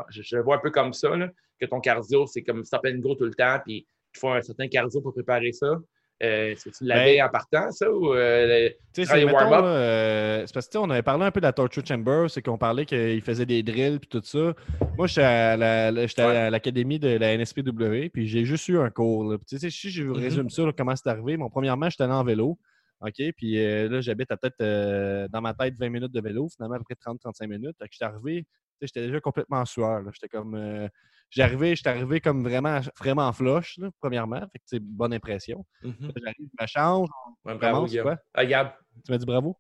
[0.10, 1.29] je, vois un peu comme ça, là,
[1.60, 4.41] que ton cardio, c'est comme stop and go tout le temps, puis il faut un
[4.41, 5.77] certain cardio pour préparer ça.
[6.21, 9.63] Euh, Est-ce que tu l'avais Ben- en partant, ça, ou euh, Tu sais, warm-up?
[9.63, 12.41] euh, c'est parce que tu on avait parlé un peu de la Torture Chamber, c'est
[12.41, 14.53] qu'on parlait qu'il faisait des drills puis tout ça.
[14.97, 19.32] Moi, j'étais à, la- l'académie de la NSPW, puis j'ai juste eu un cours.
[19.32, 19.38] là.
[19.47, 20.19] Tu si je vous Mhm.
[20.21, 22.60] résume ça, là, comment c'est arrivé, mon premièrement, j'étais allé en vélo.
[23.01, 26.49] OK, puis euh, là, j'habite à peut-être euh, dans ma tête 20 minutes de vélo,
[26.49, 27.75] finalement, à peu près 30-35 minutes.
[27.79, 30.01] Fait que j'étais arrivé, tu sais, j'étais déjà complètement en sueur.
[30.13, 30.55] J'étais comme.
[30.55, 30.88] euh,
[31.29, 34.39] j'arrivais, j'étais arrivé comme vraiment, vraiment flush, là, premièrement.
[34.41, 35.65] Fait que, tu sais, bonne impression.
[35.81, 35.95] Mhm.
[36.01, 37.07] Là, J'arrive, je me change,
[37.45, 38.17] Ouais, bravo, quoi.
[38.33, 38.71] Ah, Gab.
[39.05, 39.57] Tu m'as dit bravo?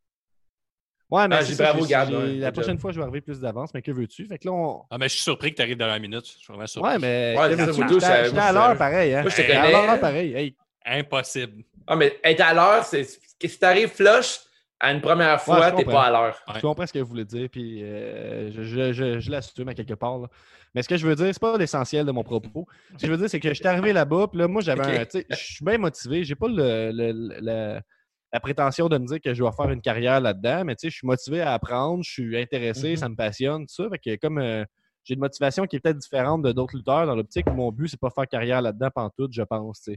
[1.09, 2.81] Ouais, mais Ah, c'est ça, bravo, Gab, ouais, la prochaine job.
[2.81, 4.27] fois, je vais arriver plus d'avance, mais que veux-tu?
[4.27, 4.83] Fait que là, on...
[4.91, 6.25] Ah, mais je suis surpris que tu arrives dans la minute.
[6.25, 6.91] Je suis vraiment surpris.
[6.91, 9.21] Ouais, mais Ouais, c'est J'étais à l'heure pareil, hein?
[9.21, 10.33] moi, je te J'étais à l'heure pareil.
[10.33, 11.63] Hey, Impossible.
[11.91, 13.03] Ah, mais être à l'heure, c'est.
[13.39, 14.39] que Si t'arrives flush
[14.79, 16.39] à une première fois, je t'es pas à l'heure.
[16.55, 19.73] Je comprends ce que vous voulez dire, puis euh, je, je, je, je l'assume à
[19.73, 20.19] quelque part.
[20.19, 20.27] là.
[20.75, 22.67] Mais ce que je veux dire, c'est pas l'essentiel de mon propos.
[22.91, 24.81] Ce que je veux dire, c'est que je suis arrivé là-bas, puis là, moi, j'avais
[24.81, 24.87] Ok.
[25.01, 25.05] un.
[25.05, 26.23] tu sais, Je suis bien motivé.
[26.23, 27.81] J'ai pas le, le- le- la,
[28.31, 30.89] la prétention de me dire que je vais faire une carrière là-dedans, mais tu sais,
[30.91, 32.95] je suis motivé à apprendre, je suis intéressé, Mhm.
[32.97, 33.89] ça me passionne, tout ça.
[33.89, 34.63] Fait que comme euh,
[35.03, 37.99] j'ai une motivation qui est peut-être différente de d'autres lutteurs dans l'optique, mon but, c'est
[37.99, 39.89] pas faire carrière là-dedans pantoute, je pense.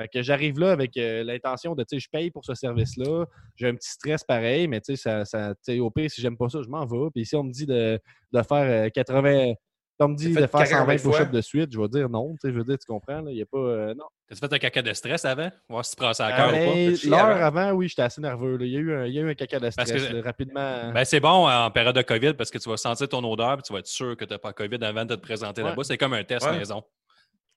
[0.00, 3.26] Fait que j'arrive là avec euh, l'intention de, tu sais, je paye pour ce service-là,
[3.56, 6.48] j'ai un petit stress pareil, mais tu sais, ça, ça, au pire, si j'aime pas
[6.48, 7.10] ça, je m'en vais.
[7.14, 8.00] Puis si on me dit de,
[8.32, 9.52] de faire euh, 80,
[9.96, 11.12] si on me dit de faire 80 120 fois.
[11.12, 12.32] push-ups de suite, je vais dire non.
[12.32, 13.58] Tu sais, je veux dire, tu comprends, là, il y a pas.
[13.58, 14.06] euh, non.
[14.26, 15.50] T'as-tu fait un caca de stress avant?
[15.68, 16.74] Voir si tu prends ça à Euh, cœur ou pas?
[16.74, 17.60] T'as-tu chié L'heure avant?
[17.60, 18.56] avant, oui, j'étais assez nerveux.
[18.56, 18.64] là.
[18.66, 20.12] Il, y a eu un, il y a eu un caca de stress Parce que-
[20.14, 20.92] là, rapidement.
[20.92, 23.62] Ben, c'est bon en période de COVID parce que tu vas sentir ton odeur et
[23.62, 25.68] tu vas être sûr que tu n'as pas COVID avant de te présenter Ouais.
[25.68, 25.84] là-bas.
[25.84, 26.58] C'est comme un test Ouais.
[26.58, 26.82] maison.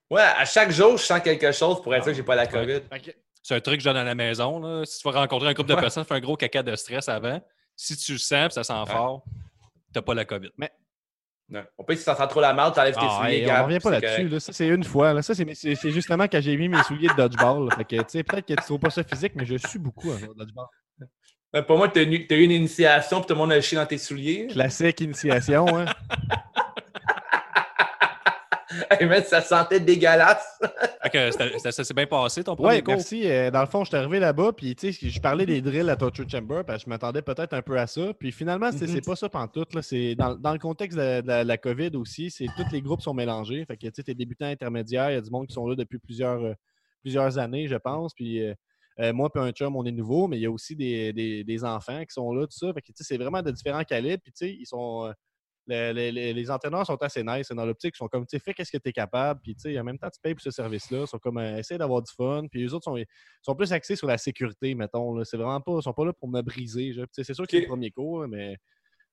[0.10, 2.48] Ouais, à chaque jour, je sens quelque chose pour être sûr que j'ai pas la
[2.48, 2.82] COVID.
[2.90, 3.12] Fait que-
[3.44, 4.60] C'est un truc que je donne à la maison.
[4.60, 4.86] là.
[4.86, 5.82] Si tu vas rencontrer un groupe de Ouais.
[5.82, 7.42] personnes, fais un gros caca de stress avant.
[7.76, 9.32] Si tu le sens et ça sent fort, tu
[9.96, 10.50] n'as pas la COVID.
[11.50, 11.64] Non.
[11.78, 13.66] On peut, si ça sent trop la marde, t'enlèves tes Ah, souliers, hey, Gab, on
[13.68, 14.28] revient pas là-dessus.
[14.28, 14.40] là.
[14.42, 15.14] Ça, c'est une fois.
[15.14, 15.22] là.
[15.22, 17.70] Ça, c'est, justement quand j'ai mis mes souliers de dodgeball.
[17.74, 20.12] Fait que, tu sais, peut-être que tu trouves pas ça physique, mais je suis beaucoup
[20.12, 20.66] en dodgeball.
[21.54, 23.78] Ben, pour moi, t'as eu t'as eu une initiation puis tout le monde a chié
[23.78, 24.48] dans tes souliers.
[24.48, 25.66] Classique initiation.
[25.78, 25.86] Hein.
[28.92, 30.60] Hey, man, ça sentait dégueulasse.
[31.04, 32.96] C'était- ça ça s'est bien passé ton premier Oui, cours?
[32.96, 33.30] merci.
[33.30, 35.90] Euh, dans le fond, je suis arrivé là-bas, puis tu sais, je parlais des drills
[35.90, 38.14] à Torture Chamber, parce que je m'attendais peut-être un peu à ça.
[38.20, 39.74] Puis finalement, c'est c'est pas ça pantoute.
[39.74, 39.82] Là.
[39.82, 42.82] C'est dans, dans le contexte de, de la, de la COVID aussi, c'est tous les
[42.82, 43.64] groupes sont mélangés.
[43.66, 45.76] Fait que tu sais, t'es débutant intermédiaire, il y a du monde qui sont là
[45.76, 46.54] depuis plusieurs, euh,
[47.02, 48.14] plusieurs années, je pense.
[48.14, 48.54] Puis euh,
[49.00, 51.44] Euh, moi et un chum, on est nouveau, mais il y a aussi des, des-
[51.44, 52.74] des enfants qui sont là, tout ça.
[52.74, 54.24] Fait que, tu sais, c'est vraiment de différents calibres.
[54.24, 55.06] Puis, tu sais, ils sont.
[55.06, 55.12] euh,
[55.68, 57.94] les, les- les- les entraîneurs sont assez nice dans l'optique.
[57.96, 59.40] Ils sont comme, tu sais, fais qu'est-ce que tu es capable.
[59.44, 61.02] Puis, tu sais, en même temps, tu payes pour ce service-là.
[61.02, 62.44] Ils sont comme, euh, essaye d'avoir du fun.
[62.50, 62.98] Puis, les autres sont,
[63.42, 65.14] sont plus axés sur la sécurité, mettons.
[65.16, 65.26] là.
[65.26, 66.94] C'est vraiment pas, ils sont pas là pour me briser.
[66.94, 67.06] genre.
[67.06, 68.56] Tu sais, C'est sûr que c'est le premier cours, mais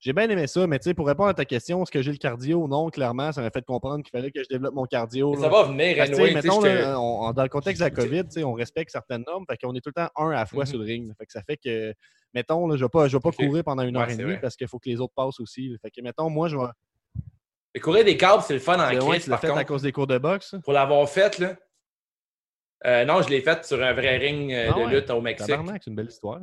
[0.00, 0.66] j'ai bien aimé ça.
[0.66, 2.68] Mais, tu sais, pour répondre à ta question, est-ce que j'ai le cardio?
[2.68, 5.34] Non, clairement, ça m'a fait comprendre qu'il fallait que je développe mon cardio.
[5.40, 7.80] Ça va venir, Parce que, tu sais, anyway, mettons, là, on- on- dans le contexte
[7.82, 7.90] de la
[8.30, 9.44] COVID, on respecte certaines normes.
[9.50, 10.70] Fait qu'on est tout le temps un à la fois Mhm.
[10.70, 11.12] sur le ring.
[11.18, 11.94] Fait que ça fait que,
[12.34, 14.16] mettons, là, je ne vais pas, je vais pas courir pendant une Ouais, heure et
[14.16, 15.76] demie parce qu'il faut que les autres passent aussi.
[15.80, 16.64] Fait que, mettons, moi, je vais.
[17.74, 19.64] Mais courir des câbles, c'est le fun en C'est ouais, crise, tu l'as fait à
[19.64, 20.54] cause des cours de boxe.
[20.62, 21.56] Pour l'avoir fait, là.
[22.86, 24.94] euh, non, je l'ai fait sur un vrai ring euh, Ah de ouais?
[25.00, 25.56] lutte au Mexique.
[25.72, 26.40] C'est une belle histoire.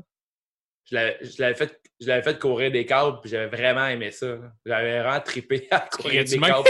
[0.85, 4.09] Je l'avais- je l'avais fait, je l'avais fait courir des câbles, puis j'avais vraiment aimé
[4.11, 4.25] ça.
[4.27, 4.51] là.
[4.65, 6.67] J'avais vraiment trippé à courir des câbles.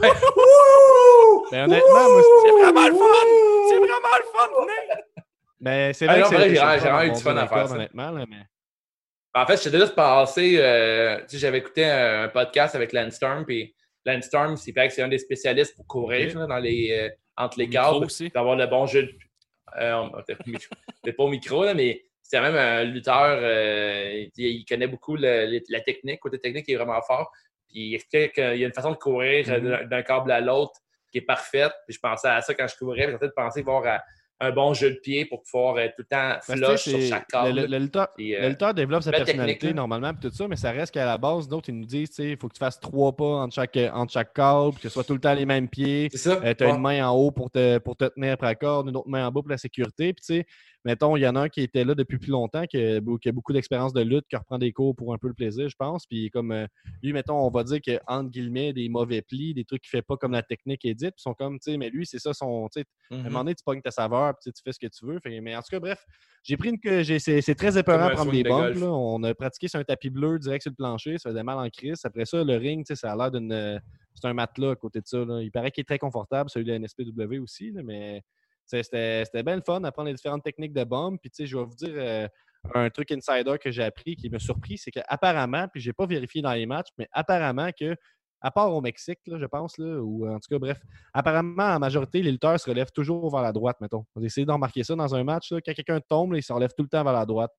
[1.52, 3.06] Mais honnêtement, moi, C'est vraiment le fun!
[3.68, 4.48] C'est vraiment le fun!
[5.60, 5.76] Venez!
[5.86, 7.74] mais c'est Ah vrai que j'ai vraiment- j'ai eu du fun à faire ça.
[7.74, 8.42] honnêtement, là, mais.
[9.34, 10.56] En fait, j'étais juste passé.
[10.58, 14.94] euh, j'avais écouté un, un podcast avec Lance Storm, puis Lance Storm, c'est vrai que
[14.94, 16.34] c'est un des spécialistes pour courir Ok.
[16.40, 17.68] là, dans les, euh, entre les
[18.02, 18.28] aussi.
[18.30, 19.04] d'avoir le bon jeu.
[19.04, 19.12] de-
[19.80, 20.08] Euh,
[21.16, 23.38] pas au micro- là, mais c'est même un lutteur.
[23.40, 26.18] euh, il, il connaît beaucoup le- la technique.
[26.18, 27.30] Côté technique, il est vraiment fort.
[27.68, 29.88] Puis il explique qu'il y a une façon de courir euh, Mhm.
[29.88, 30.72] d'un- câble à l'autre
[31.12, 31.72] qui est parfaite.
[31.86, 33.02] Puis je pensais à ça quand je courais.
[33.02, 34.02] J'étais en train de penser voir à
[34.42, 37.50] un bon jeu de pied pour pouvoir être tout le temps flush sur chaque câble.
[37.56, 40.34] Le, le- le lutteur, Puis, euh, le lutteur développe sa personnalité technique, normalement, puis tout
[40.34, 42.48] ça, mais ça reste qu'à la base, d'autres, ils nous disent, tu sais, il faut
[42.48, 45.20] que tu fasses trois pas entre chaque, entre chaque câble, que ce soit tout le
[45.20, 46.08] temps les mêmes pieds.
[46.10, 46.70] tu as Ouais.
[46.70, 49.26] une main en haut pour te, pour te tenir après la corde, une autre main
[49.26, 50.12] en bas pour la sécurité.
[50.14, 50.46] Puis, tu sais,
[50.84, 53.28] mettons, il y en a un qui était là depuis plus longtemps, qui a, qui
[53.28, 55.76] a beaucoup d'expérience de lutte, qui reprend des cours pour un peu le plaisir, je
[55.76, 56.06] pense.
[56.06, 56.66] Puis, comme euh,
[57.02, 60.02] lui, mettons, on va dire que, entre guillemets, des mauvais plis, des trucs qu'il fait
[60.02, 62.32] pas comme la technique est dite, puis sont comme, tu sais, mais lui, c'est ça
[62.32, 62.68] son.
[62.74, 63.24] Tu sais, à un Mhm.
[63.24, 65.18] moment donné, tu pognes ta saveur, puis tu fais ce que tu veux.
[65.20, 66.04] Fait- mais en tout cas, bref,
[66.42, 66.78] j'ai pris une.
[66.80, 68.86] que C'est très épeurant un prendre des de là.
[68.86, 71.68] On a pratiqué sur un tapis bleu direct sur le plancher, ça faisait mal en
[71.68, 72.00] crise.
[72.04, 73.52] Après ça, le ring, tu sais, ça a l'air d'une.
[73.52, 73.78] euh,
[74.14, 75.24] C'est un matelas à côté de ça.
[75.24, 75.40] là.
[75.40, 78.22] Il paraît qu'il est très confortable, celui de la NSPW aussi, là, mais
[78.70, 81.20] c'était bien le fun d'apprendre les différentes techniques de bump.
[81.20, 82.28] Puis, tu sais, je vais vous dire euh,
[82.74, 86.42] un truc insider que j'ai appris qui m'a surpris, c'est qu'apparemment, puis j'ai pas vérifié
[86.42, 87.96] dans les matchs, mais apparemment que,
[88.42, 90.80] à part au Mexique, là, je pense, là, ou en tout cas, bref,
[91.12, 94.04] apparemment, en majorité, les lutteurs se relèvent toujours vers la droite, mettons.
[94.14, 96.70] Vous essayez de remarquer ça dans un match, là, quand quelqu'un tombe, il se relève
[96.76, 97.50] tout le temps vers la droite.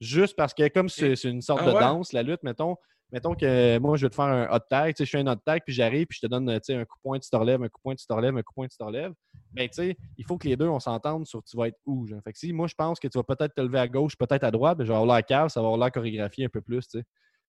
[0.00, 1.74] Juste parce que, comme c'est une sorte Ah de ouais?
[1.74, 2.76] danse, la lutte, mettons,
[3.12, 5.18] mettons que euh, moi, je vais te faire un hot tag, tu sais, je fais
[5.18, 7.18] un hot tag, puis j'arrive, puis je te donne tu sais, un coup de poing,
[7.20, 8.76] tu te relèves, un coup de poing, tu te relèves, un coup de poing, tu
[8.76, 9.12] te relèves.
[9.54, 12.06] Ben, tu sais, il faut que les deux, on s'entende sur tu vas être où.
[12.06, 12.20] genre.
[12.24, 14.44] Fait que si moi, je pense que tu vas peut-être te lever à gauche, peut-être
[14.44, 16.60] à droite, ben, je vais avoir l'air cave, ça va avoir l'air chorégraphié un peu
[16.60, 17.04] plus, tu sais.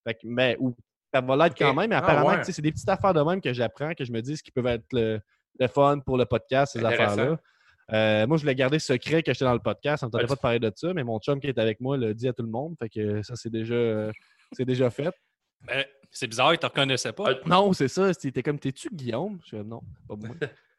[0.05, 0.75] Fait que, mais, ou
[1.13, 2.43] ça va l'être quand même, mais Ah, apparemment, ouais.
[2.43, 4.67] c'est des petites affaires de même que j'apprends, que je me dis ce qui peuvent
[4.67, 5.19] être le,
[5.59, 7.37] le fun pour le podcast, ces affaires-là.
[7.91, 10.03] Euh, moi, je voulais garder secret que j'étais dans le podcast.
[10.03, 11.79] On ne tentait Ouais, pas de parler de ça, mais mon chum qui est avec
[11.81, 12.75] moi le dit à tout le monde.
[12.79, 14.11] Fait que ça, c'est déjà, euh,
[14.53, 15.13] c'est déjà fait.
[15.67, 17.25] Ben, c'est bizarre, il te reconnaissait pas.
[17.31, 18.13] Ah, Non, c'est ça.
[18.13, 19.39] C'était comme, t'es-tu Guillaume?
[19.45, 20.29] Je non, pas moi.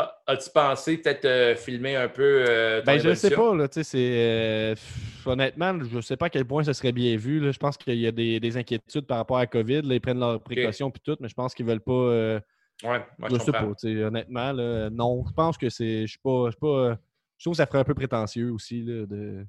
[0.00, 3.50] Ah, As-tu pensé peut-être euh, filmer un peu euh, ton Ben, je sais évolution?
[3.50, 7.16] pas, là, sais, euh, pff, honnêtement, je sais pas à quel point ça serait bien
[7.16, 7.50] vu, là.
[7.50, 10.00] Je pense qu'il y a des, des inquiétudes par rapport à la COVID, là, ils
[10.00, 11.92] prennent leurs précautions puis tout, mais je pense qu'ils veulent pas...
[11.92, 12.40] euh,
[12.84, 15.24] Ouais, moi, je je sais pas, tu sais, honnêtement, là, non.
[15.26, 16.02] Je pense que c'est...
[16.02, 16.44] Je suis pas...
[16.46, 16.96] Je suis pas...
[17.36, 19.44] Je trouve que ça ferait un peu prétentieux aussi, là, de...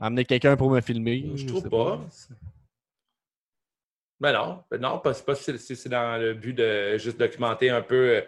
[0.00, 1.30] Amener quelqu'un pour me filmer.
[1.36, 2.00] Je sais trouve pas.
[4.18, 7.18] Ben non, ben non, pas, c'est pas si si c'est dans le but de juste
[7.18, 8.20] documenter un peu euh,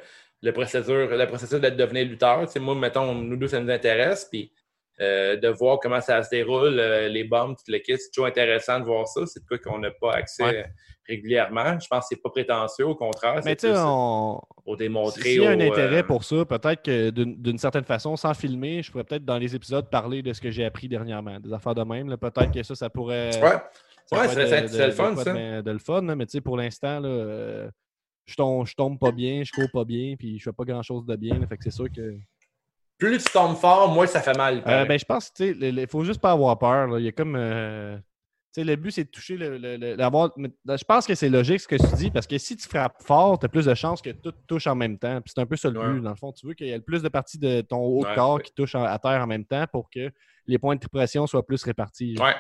[0.45, 2.41] le procédure, le processus de devenir lutteur.
[2.47, 4.53] Tu sais, moi, mettons, nous deux, ça nous intéresse, puis
[5.01, 8.27] euh, de voir comment ça se déroule, euh, les bombes, tout le kit, c'est toujours
[8.27, 9.23] intéressant de voir ça.
[9.27, 10.59] C'est de quoi qu'on n'a pas accès Ouais.
[10.59, 10.69] euh,
[11.09, 11.79] régulièrement.
[11.81, 13.41] Je pense que c'est pas prétentieux, au contraire.
[13.45, 14.41] Mais tu sais, on...
[14.65, 15.23] pour démontrer.
[15.23, 18.83] S'il y a un intérêt euh, pour ça, peut-être que d'une certaine façon, sans filmer,
[18.83, 21.75] je pourrais peut-être dans les épisodes parler de ce que j'ai appris dernièrement, des affaires
[21.75, 22.17] de même.
[22.17, 23.31] Peut-être que ça, ça pourrait.
[23.43, 23.59] Ouais,
[24.07, 25.33] ça Ouais, c'est- le fun, de, ça.
[25.33, 27.69] de- de le fun, mais tu sais, pour l'instant, là, euh,
[28.27, 31.05] je, tombe, je tombe pas bien, je cours pas bien, puis je fais pas grand-chose
[31.07, 31.39] de bien.
[31.47, 32.17] fait que c'est sûr que.
[32.99, 34.63] plus tu tombes fort, moins ça fait mal.
[34.67, 36.87] Euh, ben, je pense qu'il faut juste pas avoir peur.
[36.89, 36.99] là.
[36.99, 37.37] Il y a comme.
[37.37, 37.97] euh,
[38.55, 39.59] tu sais, le but, c'est de toucher le.
[39.59, 39.77] le-
[40.37, 43.03] mais Je pense que c'est logique ce que tu dis, parce que si tu frappes
[43.03, 45.21] fort, tu as plus de chances que tout touche en même temps.
[45.21, 45.93] Puis c'est un peu ça le Ouais.
[45.95, 46.01] but.
[46.03, 48.05] Dans le fond, tu veux qu'il y ait le plus de parties de ton haut
[48.05, 48.43] Ouais, corps ouais.
[48.43, 50.11] qui touchent en- à terre en même temps pour que
[50.47, 52.17] les points de pression soient plus répartis.
[52.21, 52.35] Ouais.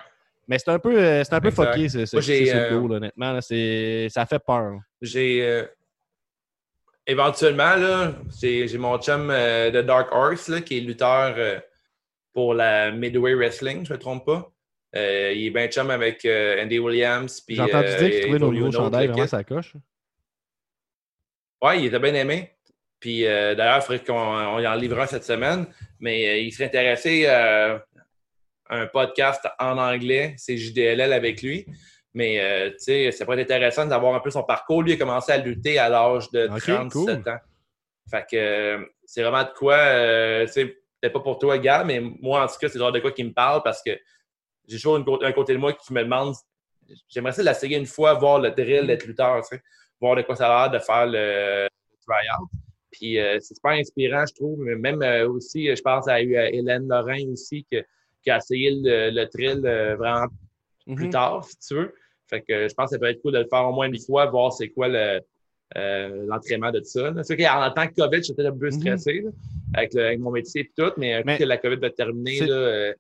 [0.48, 1.72] Mais c'est un peu, euh, c'est un peu Exact.
[1.72, 3.32] fucké, ce, ce, Moi, euh, honnêtement.
[3.32, 3.40] là.
[4.10, 4.78] Ça fait peur.
[5.00, 5.42] J'ai.
[5.42, 5.64] euh,
[7.06, 11.58] éventuellement, là, j'ai j'ai mon chum euh, de Dark Horse, là, qui est lutteur euh,
[12.32, 14.50] pour la Midway Wrestling, je ne me trompe pas.
[14.96, 17.42] Euh, il est bien chum avec euh, Andy Williams.
[17.48, 19.74] J'ai entendu euh, dire qu'il trouvait nos nouveaux le vraiment sa coche.
[21.62, 22.50] Ouais, il était bien aimé.
[23.00, 25.66] Puis euh, d'ailleurs, il faudrait qu'on on y en livre un cette semaine.
[26.00, 27.84] Mais euh, il serait intéressé à
[28.70, 31.66] un podcast en anglais, c'est JDLL avec lui.
[32.14, 34.82] Mais euh, tu sais, ça pourrait être intéressant d'avoir un peu son parcours.
[34.82, 37.10] Lui a commencé à lutter à l'âge de Ok, 37 cool.
[37.28, 37.38] ans.
[38.10, 41.82] Fait que euh, c'est vraiment de quoi, euh, tu sais, peut-être pas pour toi, gars,
[41.84, 43.90] mais moi, en tout cas, c'est le genre de quoi qui me parle parce que
[44.68, 46.34] j'ai toujours une un côté de moi qui me demande,
[47.08, 49.62] j'aimerais ça l'essayer une fois, voir le drill d'être lutteur, tu sais,
[50.00, 52.48] voir de quoi ça a l'air de faire le, le tryout.
[52.92, 54.58] Puis c'est super inspirant, je trouve.
[54.60, 57.84] Même aussi, je pense à, à Hélène Lorrain aussi que-
[58.32, 60.26] essayé le, le euh, vraiment
[60.94, 61.10] plus Mhm.
[61.10, 61.94] tard, si tu veux.
[62.28, 63.98] Fait que je pense que ça peut être cool de le faire au moins une
[63.98, 65.20] fois, voir c'est quoi le,
[65.76, 67.10] euh, l'entraînement de ça.
[67.10, 67.22] là.
[67.22, 68.72] C'est sûr qu'en tant que COVID, j'étais un peu Mhm.
[68.72, 69.30] stressé là,
[69.74, 72.54] avec, le- avec mon métier et tout, mais, Mais que la COVID va terminer, là,
[72.54, 72.92] euh,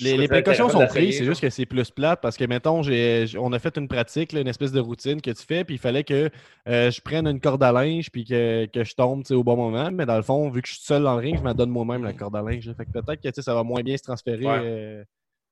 [0.00, 3.52] Les, précautions sont prises, c'est juste que c'est plus plate parce que, mettons, j'ai, on
[3.52, 6.04] a fait une pratique, là, une espèce de routine que tu fais, puis il fallait
[6.04, 6.30] que
[6.68, 9.90] euh, je prenne une corde à linge puis que, que je tombe au bon moment.
[9.92, 11.70] Mais dans le fond, vu que je suis seul dans le ring, je me donne
[11.70, 12.72] moi-même la corde à linge.
[12.76, 14.60] Fait que peut-être que ça va moins bien se transférer Ouais.
[14.62, 15.04] euh,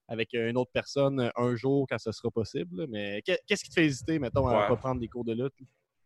[0.08, 2.82] avec une autre personne euh, un jour quand ce sera possible.
[2.82, 2.86] là.
[2.88, 4.68] Mais qu'est- qu'est-ce qui te fait hésiter, mettons, à ne Ouais.
[4.68, 5.54] pas prendre des cours de lutte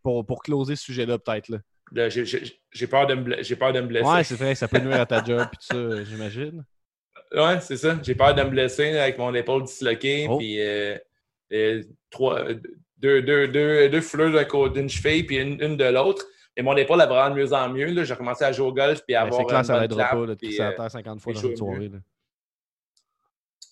[0.03, 1.49] pour, pour closer ce sujet-là, peut-être?
[1.51, 1.59] là?
[2.09, 4.07] J'ai- peur, de me j'ai peur de me blesser.
[4.09, 6.65] Ouais, c'est vrai, ça peut nuire à ta job puis tout ça, j'imagine.
[7.35, 7.97] Ouais, c'est ça.
[8.03, 10.27] J'ai peur de me blesser avec mon épaule disloquée.
[10.29, 10.39] Oh.
[10.39, 10.97] Puis euh,
[11.53, 12.45] euh, trois,
[12.99, 16.25] deux, deux, deux, deux fleurs d'un côté d'une cheville puis une, une de l'autre.
[16.57, 17.87] Et mon épaule a vraiment de mieux en mieux.
[17.87, 18.05] là.
[18.05, 20.27] J'ai commencé à jouer au golf puis à Ben, avoir c'est clair, ça clap, pas
[20.27, 21.89] de puis, à euh, terre 50 fois dans une soirée.
[21.89, 21.99] là.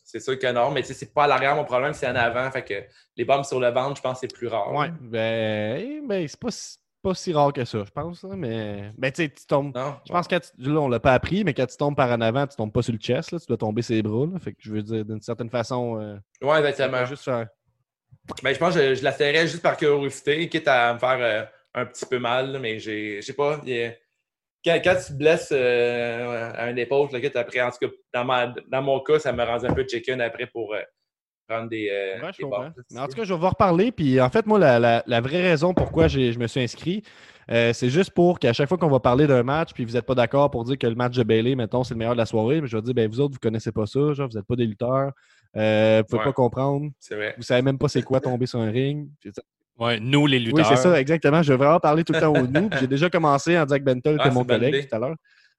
[0.04, 2.14] C'est sûr que non, mais tu sais, c'est pas à l'arrière mon problème, c'est en
[2.14, 2.50] avant.
[2.50, 2.82] Fait que
[3.16, 4.72] les bombes sur le ventre, je pense que c'est plus rare.
[4.72, 8.22] Ouais, ben, ben c'est pas, si- pas si rare que ça, je pense.
[8.24, 9.74] mais ben, tu sais, tu tombes.
[9.74, 9.96] Non?
[10.06, 12.46] Je pense que là, on l'a pas appris, mais quand tu tombes par en avant,
[12.46, 14.26] tu tombes pas sur le chest, là, tu dois tomber ses bras.
[14.26, 14.38] là.
[14.38, 16.16] Fait que je veux dire, d'une certaine façon, euh,
[16.46, 17.04] Ouais, exactement.
[17.06, 17.48] juste faire.
[18.42, 21.44] Ben, je pense que je, je l'essaierais juste par curiosité, quitte à me faire euh,
[21.74, 23.54] un petit peu mal, là, mais j'ai, je sais pas.
[23.56, 23.92] a-
[24.64, 27.86] Quand, quand tu te blesses euh, à une épaule, là, quitte après, en tout cas,
[28.14, 30.82] dans, ma- dans mon cas, ça me rendait un peu chicken après pour euh,
[31.48, 31.88] prendre des.
[31.90, 33.90] euh, Ouais, je des Mais en tout cas, je vais vous reparler.
[33.92, 37.02] Puis en fait, moi, la, la- la vraie raison pourquoi je me suis inscrit,
[37.50, 40.04] euh, c'est juste pour qu'à chaque fois qu'on va parler d'un match, puis vous n'êtes
[40.06, 42.26] pas d'accord pour dire que le match de Bailey, mettons, c'est le meilleur de la
[42.26, 44.46] soirée, mais je vais dire, ben vous autres, vous connaissez pas ça, genre, vous n'êtes
[44.46, 45.12] pas des lutteurs,
[45.56, 46.24] euh, vous pouvez Ouais.
[46.26, 47.34] pas comprendre, C'est vrai.
[47.38, 49.08] vous savez même pas c'est quoi tomber sur un ring.
[49.78, 50.66] Ouais, nous, les Oui, lutteurs.
[50.66, 51.40] c'est ça, exactement.
[51.42, 52.68] Je vais vraiment parler tout le temps au nous.
[52.80, 55.16] J'ai déjà commencé en disant que Bentel Ah, était c'est mon collègue tout à l'heure.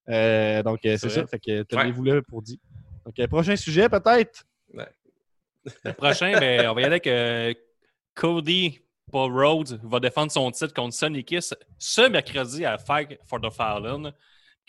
[0.09, 1.25] Euh, donc, c'est ça.
[1.25, 2.57] Fait que tenez-vous là pour dire.
[3.05, 4.43] Donc, prochain sujet, peut-être?
[5.83, 7.53] Le prochain, ben, on va y aller avec euh,
[8.15, 8.79] Cody
[9.11, 13.49] Paul Rhodes va défendre son titre contre Sonny Kiss ce mercredi à Fight for the
[13.51, 14.13] Fallen.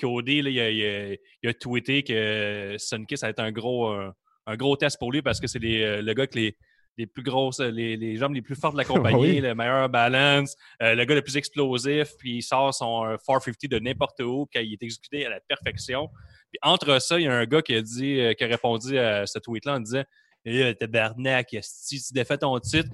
[0.00, 3.52] Cody, là, il, a, il a- il a tweeté que Sonny Kiss a été un
[3.52, 4.14] gros, un,
[4.46, 6.56] un gros test pour lui parce que c'est euh, le gars avec les,
[6.96, 9.40] les plus grosses, les, les jambes les plus fortes de la compagnie, Oui.
[9.40, 13.70] le meilleur balance, euh, le gars le plus explosif, puis il sort son euh, 450
[13.70, 16.08] de n'importe où, quand il est exécuté à la perfection.
[16.50, 18.98] Puis entre ça, il y a un gars qui a dit, euh, qui a répondu
[18.98, 20.02] à ce tweet-là en disant
[20.44, 22.88] et là, tabarnak, si tu défais ton titre.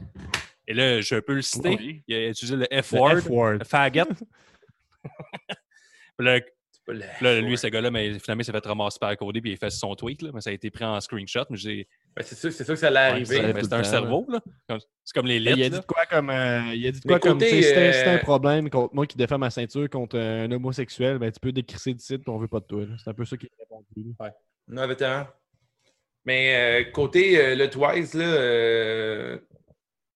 [0.68, 1.68] Et là, je peux le citer.
[1.78, 2.02] Oui.
[2.08, 4.04] Il a utilisé le Le F-word, le faggot.
[6.18, 6.40] Puis là,
[6.86, 9.50] Pas le- là, lui, ce gars-là, mais finalement, il s'est fait ramasser par Cody puis
[9.50, 10.22] il a fait son tweet.
[10.22, 11.44] Là, mais ça a été pris en screenshot.
[11.50, 11.88] Mais j'ai.
[12.14, 13.36] Ben, c'est sûr, c'est sûr que ça allait Ouais, arriver.
[13.36, 14.26] c'est c'est un temps, cerveau.
[14.28, 14.40] là.
[14.68, 16.30] Comme- C'est comme les Ben, il a dit de quoi comme.
[16.30, 17.32] euh, il a dit de quoi comme.
[17.34, 21.18] côté, si t'as un euh, problème contre moi qui défend ma ceinture contre un homosexuel,
[21.18, 22.84] ben, tu peux décrisser du site, puis on veut pas de toi.
[22.86, 22.94] là.
[23.02, 24.14] C'est un peu ça qu'il a répondu.
[24.20, 24.32] là.
[24.68, 25.26] Non, exactement.
[26.26, 29.38] Mais euh, côté euh, le Twice, là, euh,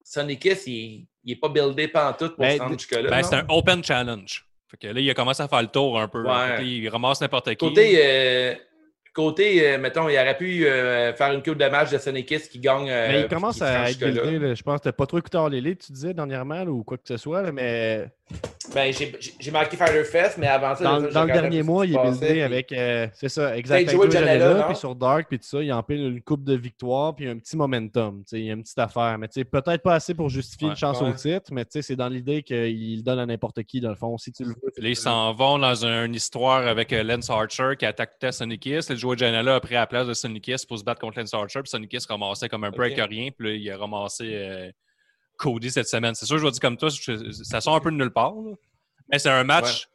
[0.05, 3.09] Sonic il n'est pas buildé pantoute pour Ben, se rendre jusque-là.
[3.09, 3.29] Ben, non?
[3.29, 4.45] c'est un open challenge.
[4.69, 6.23] Fait que là, il a commencé à faire le tour un peu.
[6.23, 6.57] Ouais.
[6.59, 7.57] Fait il ramasse n'importe qui.
[7.57, 8.55] Côté, euh,
[9.15, 12.49] côté euh, mettons, il aurait pu euh, faire une coupe de match de Sonic Kiss
[12.49, 12.89] qui gagne.
[12.91, 14.39] euh, Mais il commence à être buildé.
[14.39, 14.55] là.
[14.55, 16.97] Je pense que t'as pas trop écouté All Elite, tu disais dernièrement, là, ou quoi
[16.99, 18.07] que ce soit, là, mais
[18.73, 21.63] Ben, j'ai j'ai- j'ai marqué Fighter Fest, mais avant ça, dans, dans le dernier un
[21.63, 22.71] peu mois, il est puis- avec.
[22.71, 23.75] euh, c'est ça, exact.
[23.75, 26.45] Avec Avec Joey Joey Janela, puis sur Dark, puis tout ça, il empile une coupe
[26.45, 28.21] de victoire, puis un petit momentum.
[28.23, 29.19] tu sais, Il y a une petite affaire.
[29.19, 31.09] Mais tu sais, peut-être pas assez pour justifier Ouais, une chance ouais.
[31.09, 33.89] au titre, mais tu sais, c'est dans l'idée qu'il le donne à n'importe qui, dans
[33.91, 34.17] le fond.
[34.19, 34.89] Si tu le veux.
[34.89, 38.89] Ils s'en vont dans une histoire avec euh, Lance Archer qui attaquait Sonic Kiss.
[38.89, 41.35] Le joueur Janela a pris la place de Sonic Kiss pour se battre contre Lance
[41.35, 41.61] Archer.
[41.63, 42.93] Puis Sonic Kiss ramassait comme un peu Ok.
[42.99, 43.31] avec rien.
[43.37, 44.71] Puis là, il a ramassé euh,
[45.41, 46.15] Cody cette semaine.
[46.15, 48.35] C'est sûr, je vais dire comme toi, je- ça sort un peu de nulle part.
[48.35, 48.53] là.
[49.11, 49.87] Mais c'est un match.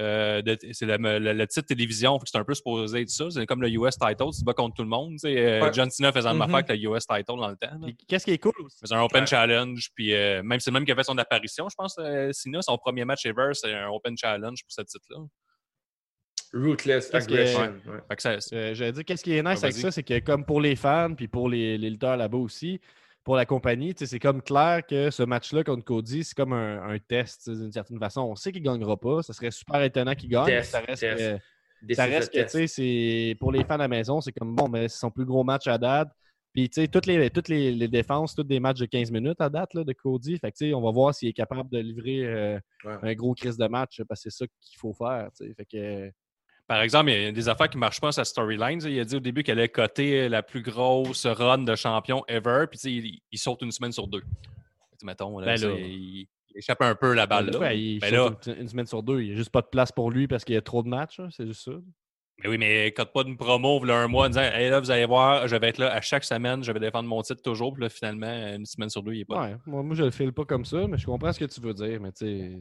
[0.00, 3.30] euh, de- c'est le, le- le titre télévision, c'est un peu supposé être ça.
[3.30, 5.12] C'est comme le US title, tu te bats contre tout le monde.
[5.12, 5.72] tu sais, euh, Ouais.
[5.72, 6.42] John Cena faisait la même Mhm.
[6.56, 7.78] affaire avec le US title dans le temps.
[8.08, 8.76] Qu'est-ce qui est cool aussi?
[8.82, 9.26] C'est un open Ouais.
[9.28, 12.30] challenge, puis euh, même c'est le même qui a fait son apparition, je pense, euh,
[12.32, 15.18] Cena, son premier match ever, c'est un open challenge pour ce titre-là.
[17.20, 17.74] Est- Aggression.
[18.52, 20.76] Euh, J'allais dire, qu'est-ce qui est nice Ah, avec ça, c'est que comme pour les
[20.76, 22.80] fans, puis pour les, les lutteurs là-bas aussi,
[23.24, 23.94] pour la compagnie.
[23.96, 27.98] C'est comme clair que ce match-là contre Cody, c'est comme un, un test d'une certaine
[27.98, 28.20] façon.
[28.20, 29.22] On sait qu'il ne gagnera pas.
[29.22, 30.46] Ça serait super étonnant qu'il gagne.
[30.46, 31.40] Test, ça reste test.
[31.88, 34.88] que, ça reste que, c'est pour les fans à la maison, c'est comme bon, mais
[34.88, 36.08] c'est son plus gros match à date.
[36.52, 39.40] Puis, tu sais, toutes les, toutes les, les défenses, tous des matchs de 15 minutes
[39.40, 40.38] à date là, de Cody.
[40.38, 42.96] Fait que, tu sais, on va voir s'il est capable de livrer euh, Ouais.
[43.02, 45.30] un gros crise de match parce que c'est ça qu'il faut faire.
[45.56, 46.12] Fait que,
[46.66, 48.80] Par exemple, il y a des affaires qui ne marchent pas sa storyline.
[48.86, 52.64] Il a dit au début qu'elle allait coter la plus grosse run de champion ever,
[52.70, 54.22] puis tu sais, il, il saute une semaine sur deux.
[55.02, 55.74] Mettons, là, Ben là.
[55.78, 57.50] il, il échappe un peu la balle.
[57.50, 57.74] là.
[57.74, 59.20] Il Ben là, une, semaine sur deux.
[59.20, 60.88] Il n'y a juste pas de place pour lui parce qu'il y a trop de
[60.88, 61.20] matchs.
[61.30, 61.72] C'est juste ça.
[62.42, 64.90] mais oui, mais cote pas une promo là, un mois en disant Hey, là, vous
[64.90, 67.74] allez voir, je vais être là à chaque semaine, je vais défendre mon titre toujours.
[67.74, 69.42] Puis là, finalement, une semaine sur deux, il est pas.
[69.42, 71.60] Ouais, moi, moi, je le file pas comme ça, mais je comprends ce que tu
[71.60, 72.00] veux dire.
[72.00, 72.58] Mais tu sais.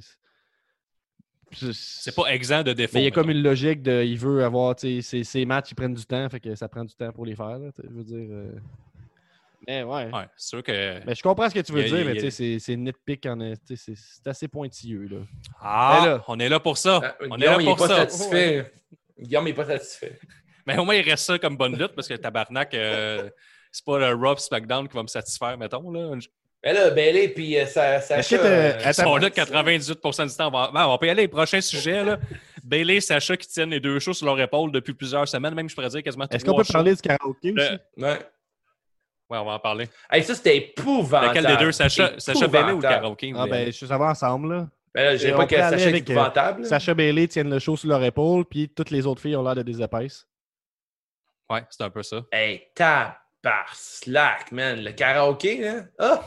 [1.56, 2.94] C'est- pas exempt de défaut.
[2.96, 4.04] Mais il y a comme une logique de.
[4.04, 4.76] Il veut avoir.
[4.76, 7.12] tu sais, Ses, ses matchs, ils prennent du temps, fait que ça prend du temps
[7.12, 7.58] pour les faire.
[7.60, 8.28] là, je veux dire.
[8.32, 8.52] euh.
[9.68, 10.10] Mais ouais.
[10.36, 11.00] Sûr que.
[11.06, 12.76] Mais je comprends ce que tu veux a- dire, mais a- tu sais, c'est- c'est
[12.76, 15.08] nitpick est- c'est c'est assez pointilleux.
[15.08, 15.18] Là.
[15.62, 17.00] Ah, là- on est là pour ça.
[17.04, 17.96] Ah, on est Guillaume, là il n'est pour pas ça.
[17.98, 18.74] satisfait.
[19.20, 20.20] Guillaume n'est pas satisfait.
[20.68, 23.30] Mais au moins, il reste ça comme bonne lutte parce que tabarnak, euh,
[23.72, 25.90] c'est pas le Raw pis SmackDown qui va me satisfaire, mettons.
[25.92, 26.18] Là.
[26.64, 29.88] Mais là, Bailey, puis euh, ça, ça Est-ce que t'as- Ils sont là 98
[30.28, 30.48] du temps.
[30.48, 31.28] On va, ben, on peut y aller.
[31.28, 32.04] Prochain sujet.
[32.06, 32.18] Là.
[32.64, 35.68] Bailey et Sacha qui tiennent les deux shows sur leur épaule depuis plusieurs semaines, même
[35.70, 37.70] je pourrais dire quasiment Est-ce qu'on peut parler du karaoké aussi?
[37.98, 38.20] Le- Ouais.
[39.30, 39.90] Ouais, on va en parler.
[40.12, 41.38] Hey, ça, c'était épouvantable.
[41.40, 43.34] Lequel des deux, Sacha, Sacha Bailey ou le karaoké?
[43.36, 44.54] Ah ben, je ça va ensemble.
[44.54, 44.68] Là.
[44.94, 46.66] Ben là, je dirais Et pas que Sacha est avec, euh, épouvantable.
[46.66, 49.56] Sacha Bailey tiennent le show sur leur épaule, puis toutes les autres filles ont l'air
[49.56, 50.28] de des épaisses.
[51.50, 52.22] Ouais, c'est un peu ça.
[52.32, 52.68] Hey,
[53.44, 54.84] par slack, man.
[54.84, 55.84] Le karaoké, là.
[56.00, 56.24] Ah!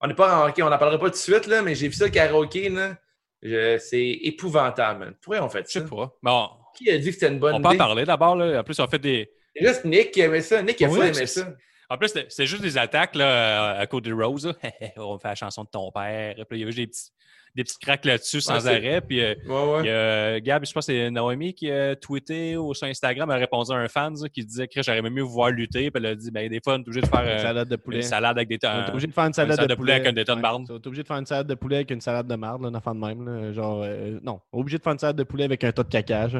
[0.00, 0.48] On n'est pas en...
[0.50, 2.68] OK, on n'en parlera pas tout de suite, là, mais j'ai vu ça, le karaoké,
[2.68, 2.96] là.
[3.42, 5.14] Je- C'est épouvantable, man.
[5.20, 5.80] Pourquoi on fait Je ça?
[5.80, 6.12] sais pas.
[6.22, 7.78] Bon, Qui a dit que c'était une bonne on peut en idée?
[7.78, 8.36] parler d'abord.
[8.36, 8.60] là.
[8.60, 9.30] En plus, on fait des.
[9.56, 10.62] C'est juste Nick qui aimait ça.
[10.62, 11.48] Nick a Pour pas vrai, aimé c'est- ça.
[11.88, 14.46] En plus, c'était- c'est juste des attaques là, à Cody Rose.
[14.46, 14.54] là.
[14.98, 16.34] on fait la chanson de ton père.
[16.34, 17.10] Puis il y avait juste des petits,
[17.56, 19.00] des petits cracks là-dessus sans arrêt.
[19.00, 19.90] Puis euh, Ouais, il y ouais.
[19.90, 23.36] a euh, Gab, je pense que c'est Naomi qui a tweeté ou sur Instagram, a
[23.36, 25.90] répondu à un fan ça, qui disait que j'aurais mieux voir lutter.
[25.90, 27.68] Puis elle a dit ben, des fois, on est obligé de faire Une euh, salade
[27.68, 27.96] de poulet.
[27.96, 28.88] une salade avec des On est temps.
[28.90, 30.66] obligé de faire une salade, salade de de poulet avec de marde.
[30.70, 32.74] On est obligé de faire une salade de poulet avec une salade de marde, un
[32.74, 33.24] enfant de même.
[33.26, 33.52] là.
[33.52, 35.82] Genre, euh, non, on est obligé de faire une salade de poulet avec un tas
[35.82, 36.38] de cacage.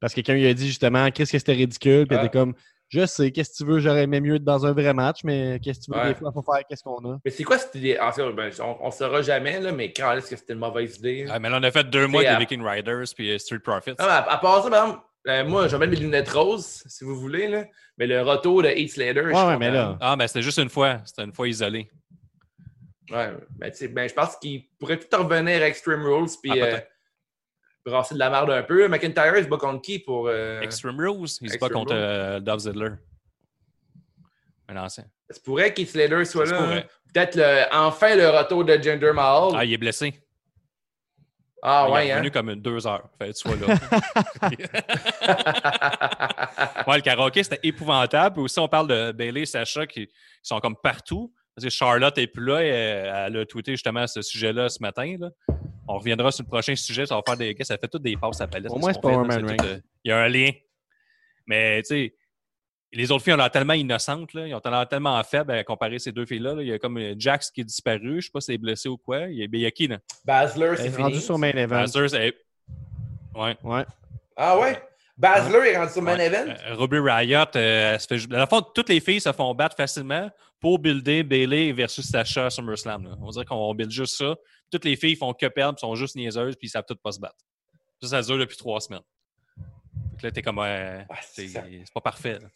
[0.00, 2.06] Parce que quelqu'un lui a dit justement, qu'est-ce que c'était ridicule.
[2.06, 2.26] Puis elle Ah.
[2.26, 2.54] était comme,
[2.88, 5.58] je sais, qu'est-ce que tu veux, j'aurais aimé mieux être dans un vrai match, mais
[5.62, 6.08] qu'est-ce que tu veux, Ouais.
[6.08, 7.18] des fois, il faut faire qu'est-ce qu'on a.
[7.24, 7.98] Mais c'est quoi cette idée?
[7.98, 10.96] En fait, ben, on ne saura jamais, là, mais quand est-ce que c'était une mauvaise
[10.98, 11.26] idée?
[11.28, 13.58] Ah, mais là, on a fait deux mois de à- Viking Riders puis euh, Street
[13.58, 13.90] Profits.
[13.90, 16.28] Non, mais à, à part ça, par exemple, euh, moi, je vais mettre mes lunettes
[16.28, 17.64] roses, si vous voulez, là.
[17.98, 20.42] Mais le retour de Heath Slater, je suis Ouais, ouais, mais là, Ah, mais c'était
[20.42, 20.98] juste une fois.
[21.04, 21.90] C'était une fois isolée.
[23.10, 26.60] Ouais, ben, tu sais, ben, je pense qu'il pourrait tout revenir à Extreme Rules puis
[26.60, 26.78] Ah, euh.
[27.90, 28.88] Brasser de la merde un peu.
[28.88, 30.28] McIntyre, il se bat contre qui pour.
[30.28, 32.90] euh, Extreme Rules, il se bat contre euh, Dolph Ziggler.
[34.68, 35.04] Un ancien.
[35.30, 36.60] Ça se pourrait qu'Heath Slater soit là.
[36.60, 36.82] hein.
[37.12, 39.52] Peut-être le- enfin le retour de Jinder Mahal.
[39.56, 40.12] Ah, il est blessé.
[41.62, 42.16] Ah, il ouais, est hein.
[42.16, 43.08] revenu comme une deux heures.
[43.18, 43.66] Fait que tu sois là.
[46.86, 48.34] ouais, le karaoké, c'était épouvantable.
[48.34, 51.32] Puis aussi, on parle de Bailey et Sacha qui, qui sont comme partout.
[51.54, 52.62] Parce que Charlotte est plus là.
[52.62, 55.16] et, euh, elle a tweeté justement ce sujet-là ce matin.
[55.18, 55.30] là.
[55.88, 57.06] On reviendra sur le prochain sujet.
[57.06, 57.56] Ça va faire des.
[57.62, 58.70] Ça fait toutes des passes à palette.
[58.72, 59.56] Au moins, c'est pas un man c'est rank.
[59.58, 60.50] tout, euh, Il y a un lien.
[61.46, 62.14] Mais tu sais,
[62.92, 64.32] les autres filles ont l'air tellement innocentes.
[64.34, 64.46] Là.
[64.48, 66.54] Ils ont l'air tellement faibles à comparer ces deux filles-là.
[66.54, 66.62] là.
[66.62, 68.20] Il y a comme euh, Jax qui est disparu.
[68.20, 69.26] Je sais pas si elle est blessé ou quoi.
[69.28, 69.98] Il y a, il y a qui, là?
[70.24, 71.76] Basler, c'est rendue sur main event.
[71.80, 72.34] Baszler, c'est-
[73.34, 73.56] Ouais.
[73.62, 73.84] Ouais.
[74.36, 74.80] Ah, ouais?
[75.16, 76.26] Basler est rendu sur main Ouais.
[76.26, 76.54] event.
[76.66, 78.26] Euh, Ruby Riot, euh, se fait.
[78.26, 82.46] Dans le fond, toutes les filles se font battre facilement pour builder Bailey versus Sacha
[82.46, 83.04] à SummerSlam.
[83.04, 83.16] là.
[83.20, 84.34] On dirait qu'on build juste ça.
[84.70, 87.20] Toutes les filles font que perdre, sont juste niaiseuses, puis ils savent toutes pas se
[87.20, 87.36] battre.
[88.02, 89.00] Ça, ça dure depuis trois semaines.
[90.18, 90.58] Que là, t'es comme.
[90.58, 91.50] euh, Ah, c'est
[91.94, 92.38] pas parfait.
[92.40, 92.48] là.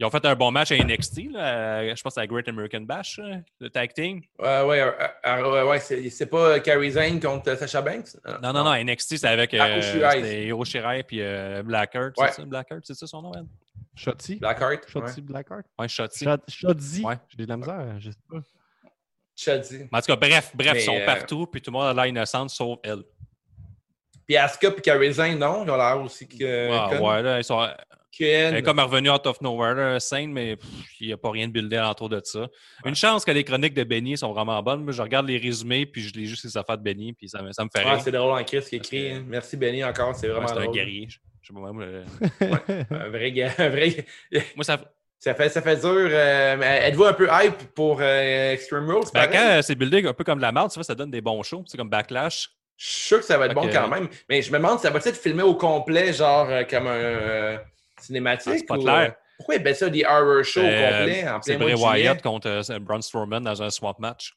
[0.00, 2.80] Ils ont fait un bon match à NXT, là, à- je pense à Great American
[2.80, 3.20] Bash,
[3.60, 4.22] le tag team.
[4.38, 8.16] Ouais, ouais, ouais, ouais, c'est c'est pas Carrie Zane contre Sasha Banks?
[8.42, 11.02] Non, non, non, NXT, c'était avec Ah, euh, Hiro Shirai.
[11.02, 12.16] puis euh, Blackheart.
[12.16, 12.28] Ouais.
[12.28, 13.44] C'est ça, Blackheart, c'est ça son nom, elle?
[13.94, 14.36] Shotzi.
[14.36, 14.88] Blackheart.
[14.88, 15.66] Shotzi Blackheart.
[15.78, 16.24] Ouais, Shotzi.
[16.24, 17.04] Shot- Shotzi.
[17.04, 17.16] Ouais.
[17.36, 18.38] J'ai de la misère, je sais pas.
[19.36, 19.78] Chadzi.
[19.92, 21.92] Mais En tout cas, bref, bref, ils sont euh, partout, puis tout le monde a
[21.92, 23.02] l'air innocent, sauf elle.
[24.26, 25.64] Puis Asuka et Carrie Zane, non?
[25.64, 26.70] Ils ont l'air aussi que.
[26.72, 27.68] Ah, ouais, là, ils sont,
[28.18, 30.56] elle est comme revenue out of nowhere, là, scène, mais
[31.00, 32.48] il n'y a pas rien de buildé alentour de ça.
[32.84, 34.82] Une chance que les chroniques de Benny sont vraiment bonnes.
[34.84, 37.42] Moi, je regarde les résumés, puis je lis juste les affaires de Benny, puis ça,
[37.42, 38.00] me- ça me fait Ah, rire.
[38.02, 39.08] c'est drôle en Chris qui écrit.
[39.10, 39.24] que- hein.
[39.26, 41.06] Merci Benny encore, c'est Ouais, vraiment c'est un guerrier.
[41.08, 42.04] Je je sais pas, moi, le-
[42.90, 43.50] Un vrai gars.
[43.58, 44.04] Un vrai...
[44.56, 44.78] moi, ça,
[45.18, 45.88] ça, fait, ça fait dur.
[45.90, 49.04] euh, Êtes-vous un peu hype pour euh, Extreme Rules?
[49.14, 51.10] ben, quand euh, c'est buildé un peu comme de la merde, tu vois, ça donne
[51.10, 51.64] des bons shows.
[51.66, 52.50] C'est comme Backlash.
[52.76, 54.08] Je suis sûr que ça va être bon quand même.
[54.28, 57.58] Mais je me demande, ça va être filmé au complet, genre euh, comme un
[58.00, 58.52] Ah, cinématique?
[58.58, 59.10] c'est pas ou, clair.
[59.10, 61.74] euh, Pourquoi il met ça des horror shows au Euh, complet en C'est Bray?
[61.74, 64.34] Wyatt contre euh, Braun Strowman dans un swamp match.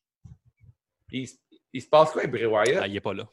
[1.11, 1.27] Il,
[1.73, 2.79] il se passe quoi avec Bray Wyatt?
[2.83, 3.27] Ah, il est pas là.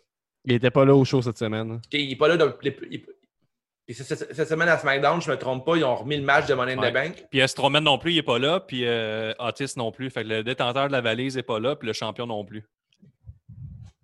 [0.45, 1.73] Il était pas là au show cette semaine.
[1.73, 2.55] Ok, il est pas là.
[2.63, 3.05] les- il-
[3.95, 6.75] cette, semaine à SmackDown, je me trompe pas, ils ont remis le match de Money
[6.75, 6.91] in Ouais.
[6.91, 7.25] the Bank.
[7.29, 8.61] Puis euh, Strowman non plus, il est pas là.
[8.61, 10.11] Puis euh, Otis non plus.
[10.11, 11.75] Fait que le détenteur de la valise est pas là.
[11.75, 12.65] Puis le champion non plus.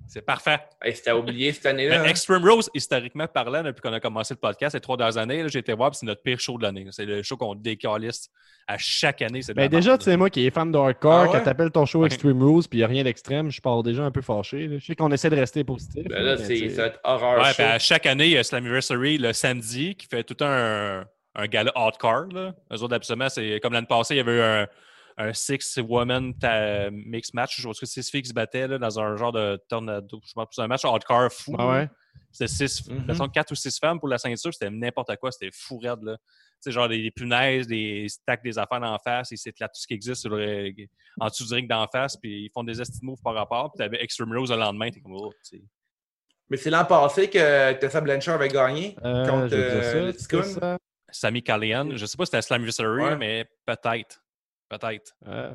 [0.08, 0.58] C'est parfait.
[0.82, 1.98] Hey, C'était oublié cette année-là.
[2.00, 2.10] Mais hein.
[2.10, 5.48] Extreme Rose, historiquement parlant, depuis qu'on a commencé le podcast, les trois dernières années, là,
[5.48, 6.86] j'ai été voir, puis c'est notre pire show de l'année.
[6.90, 8.30] C'est le show qu'on décaliste
[8.68, 9.42] à chaque année.
[9.42, 11.28] C'est Ben déjà, tu sais, moi qui est fan de hardcore, Ah ouais?
[11.32, 12.04] quand t'appelles ton show.
[12.06, 14.66] Extreme Rules puis il n'y a rien d'extrême, je pars déjà un peu fâché.
[14.68, 14.78] là.
[14.78, 16.04] Je sais qu'on essaie de rester positif.
[16.08, 17.62] Ben là, c'est tu sais, ça va être horreur Ouais, show.
[17.62, 21.04] à chaque année, il y a Slammiversary le samedi qui fait tout un,
[21.34, 22.26] un gala hardcore.
[22.32, 22.54] Là.
[22.72, 24.66] Eux autres, absolument, c'est comme l'année passée, il y avait eu un,
[25.18, 26.32] un six-woman
[26.92, 27.60] mix match.
[27.60, 30.20] Je pense que six filles qui se battaient là, dans un genre de tornado.
[30.26, 31.54] Je pense que c'est un match hardcore fou.
[31.58, 31.88] Ah ouais?
[32.32, 33.06] C'était six, Mhm.
[33.06, 36.16] façon, quatre ou six femmes pour la ceinture, c'était n'importe quoi, c'était fou raide, là.
[36.66, 39.94] Genre des, des punaises, des stacks des affaires d'en face, ils s'éclatent tout ce qui
[39.94, 40.72] existe sur le-
[41.20, 43.70] en dessous du ring d'en face, puis ils font des esti de moves par rapport,
[43.72, 45.32] puis t'avais Extreme Rose le lendemain, t'es comme, oh.
[46.50, 50.76] Mais c'est l'an passé que Tessa Blanchard avait gagné Euh, contre euh, ça, le c'est.
[51.12, 53.16] Sami Callihan, je sais pas si c'était Slammiversary, Ouais.
[53.16, 54.20] mais peut-être.
[54.68, 55.14] Peut-être.
[55.26, 55.52] Euh,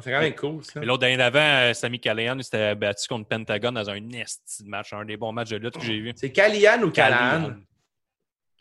[0.00, 0.80] C'est quand même cool, ça.
[0.80, 4.64] Mais l'autre d'année d'avant, euh, Sami Callihan, il s'était battu contre Pentagon dans un esti
[4.64, 6.12] de match, un des bons matchs de lutte que j'ai vu.
[6.16, 7.54] C'est Callian ou Callahan?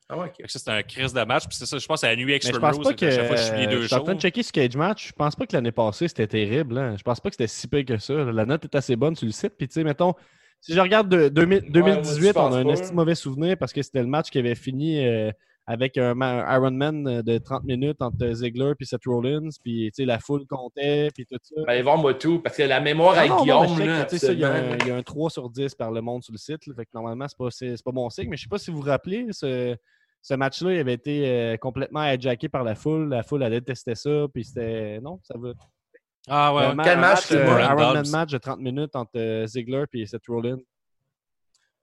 [0.10, 0.36] Ah ouais, ok.
[0.38, 2.10] Fait que ça, c'était un crise de match, puis c'est ça, je pense que c'est
[2.10, 3.06] la nuit Mais je Extreme pense Rose, pas que.
[3.06, 5.08] à chaque fois que je deux je suis en train de checker ce Cage Match.
[5.08, 6.78] Je pense pas que l'année passée c'était terrible.
[6.78, 6.96] hein.
[6.98, 8.14] Je pense pas que c'était si pire que ça.
[8.14, 9.54] La note est assez bonne sur le site.
[9.58, 10.14] Puis tu sais, mettons,
[10.60, 13.16] si je regarde de, 2000 moi, je 2018, pense on a un esti de mauvais
[13.16, 15.32] souvenir parce que c'était le match qui avait fini euh,
[15.66, 19.48] avec un, ma- un Ironman de 30 minutes entre Ziggler et Seth Rollins.
[19.64, 21.10] Puis tu sais, la foule comptait.
[21.16, 21.56] Puis tout ça.
[21.58, 24.44] Ben, allez voir moi tout, parce que la mémoire Ah avec Guillaume, là, il y,
[24.44, 26.66] a un- il y a un 3 sur 10 par le monde sur le site.
[26.68, 26.74] là.
[26.76, 27.48] fait que normalement, c'est pas,
[27.86, 28.30] pas bon signe.
[28.30, 29.76] Mais je sais pas si vous vous rappelez, ce,
[30.22, 33.10] ce match-là, il avait été euh, complètement hijacké par la foule.
[33.10, 34.26] La foule, elle détestait ça.
[34.34, 35.00] Puis c'était.
[35.02, 35.52] Non, ça va.
[36.30, 39.12] Ah ouais, Quel un match, match, c'est euh, Brian Ironman match de 30 minutes entre
[39.18, 40.60] euh, Ziggler et Seth Rollins.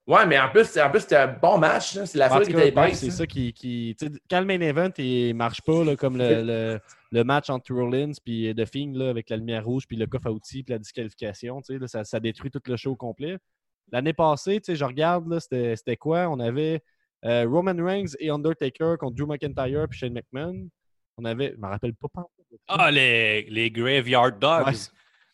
[0.07, 1.93] Ouais, mais en plus, en plus c'était un bon match.
[2.05, 2.99] C'est la tout qui était épaisse.
[3.01, 3.53] c'est ça qui.
[3.53, 3.97] qui
[4.29, 6.81] quand le main event il marche pas, là, comme le, le,
[7.13, 10.27] le match entre Rollins et The Fiend là, avec la lumière rouge, puis le coffre
[10.27, 13.39] à outils, puis la disqualification, tu sais, là, ça, ça détruit tout le show complet.
[13.93, 16.29] L'année passée, tu sais, je regarde, là, c'était c'était quoi?
[16.29, 16.83] On avait
[17.25, 20.69] euh, Roman Reigns et Undertaker contre Drew McIntyre puis Shane McMahon.
[21.19, 22.09] On avait, je me rappelle pas.
[22.13, 22.25] pas
[22.67, 24.67] Ah, les, les Graveyard Dogs.
[24.67, 24.73] Ouais.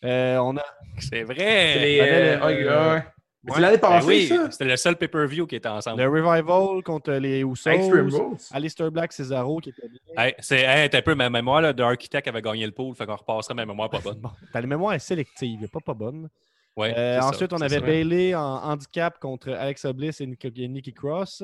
[0.04, 0.64] Euh, on a
[0.98, 1.78] C'est vrai.
[1.78, 3.00] les, euh, le-
[3.48, 4.50] ouais, C'est Ben oui, ça?
[4.50, 6.02] c'était le seul pay-per-view qui était ensemble.
[6.02, 7.70] le Revival contre les Usos.
[7.70, 8.36] Extreme Rules.
[8.52, 10.00] Alistair Black, Cesaro qui était bien.
[10.24, 13.06] Hey, c'est hey, un peu ma mémoire là, de Architect avait gagné le pool, fait
[13.06, 14.18] qu'on repasserait ma mémoire pas bonne.
[14.20, 16.28] Bon, ta mémoire est sélective, pas, pas bonne.
[16.76, 17.80] Ouais, Euh, ça, ensuite, on avait.
[17.80, 21.42] Bailey en handicap contre Alexa Bliss et Nikki Cross.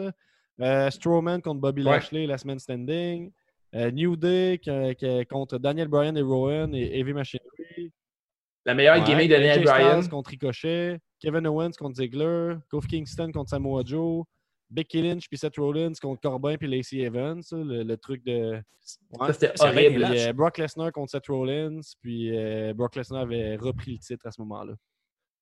[0.61, 1.93] Euh, Strowman contre Bobby Ouais.
[1.93, 3.33] Lashley, Last Man Standing.
[3.75, 7.91] Euh, New Day qui- qui- contre Daniel Bryan et Rowan et Heavy Machinery.
[8.67, 9.05] La meilleure Ouais.
[9.05, 10.07] gimmick de Daniel Bryan.
[10.09, 10.99] Contre Ricochet.
[11.23, 12.57] Kevin Owens contre Ziggler.
[12.71, 14.25] Kofi Kingston contre Samoa Joe.
[14.71, 17.43] Becky Lynch puis Seth Rollins contre Corbin puis Lacey Evans.
[17.53, 18.61] Le, le truc de.
[19.19, 19.33] Ouais.
[19.33, 20.05] C'était horrible.
[20.05, 24.27] Puis, euh, Brock Lesnar contre Seth Rollins, puis euh, Brock Lesnar avait repris le titre
[24.27, 24.73] à ce moment-là.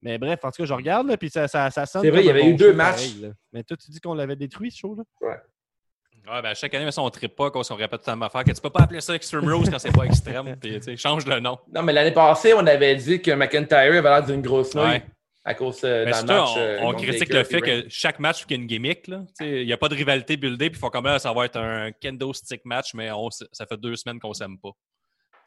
[0.03, 2.03] Mais bref, en tout cas, je regarde, là, puis ça, ça, ça sonne.
[2.03, 3.14] C'est vrai, il y avait bon eu deux matchs.
[3.18, 3.33] pareil.
[3.53, 5.05] Mais toi, tu dis qu'on l'avait détruit, ce show-là?
[5.20, 8.45] Ouais, ben, chaque année, mais ça, on ne trippe pas, qu'on se répète temps affaire,
[8.45, 10.57] que tu peux pas appeler ça Extreme Rose quand c'est pas extrême.
[10.61, 11.59] Puis, tu sais, change le nom.
[11.72, 15.03] Non, mais l'année passée, on avait dit que McIntyre avait l'air d'une grosse nouille Ouais.
[15.45, 16.49] À cause euh, Mais surtout, match.
[16.55, 19.09] on, euh, on critique le fait que chaque match, il y a une gimmick.
[19.09, 19.22] là.
[19.38, 21.32] Tu sais, Il n'y a pas de rivalité buildée, puis il faut quand même ça
[21.32, 24.70] va être un kendo stick match, mais on ça fait deux semaines qu'on s'aime pas.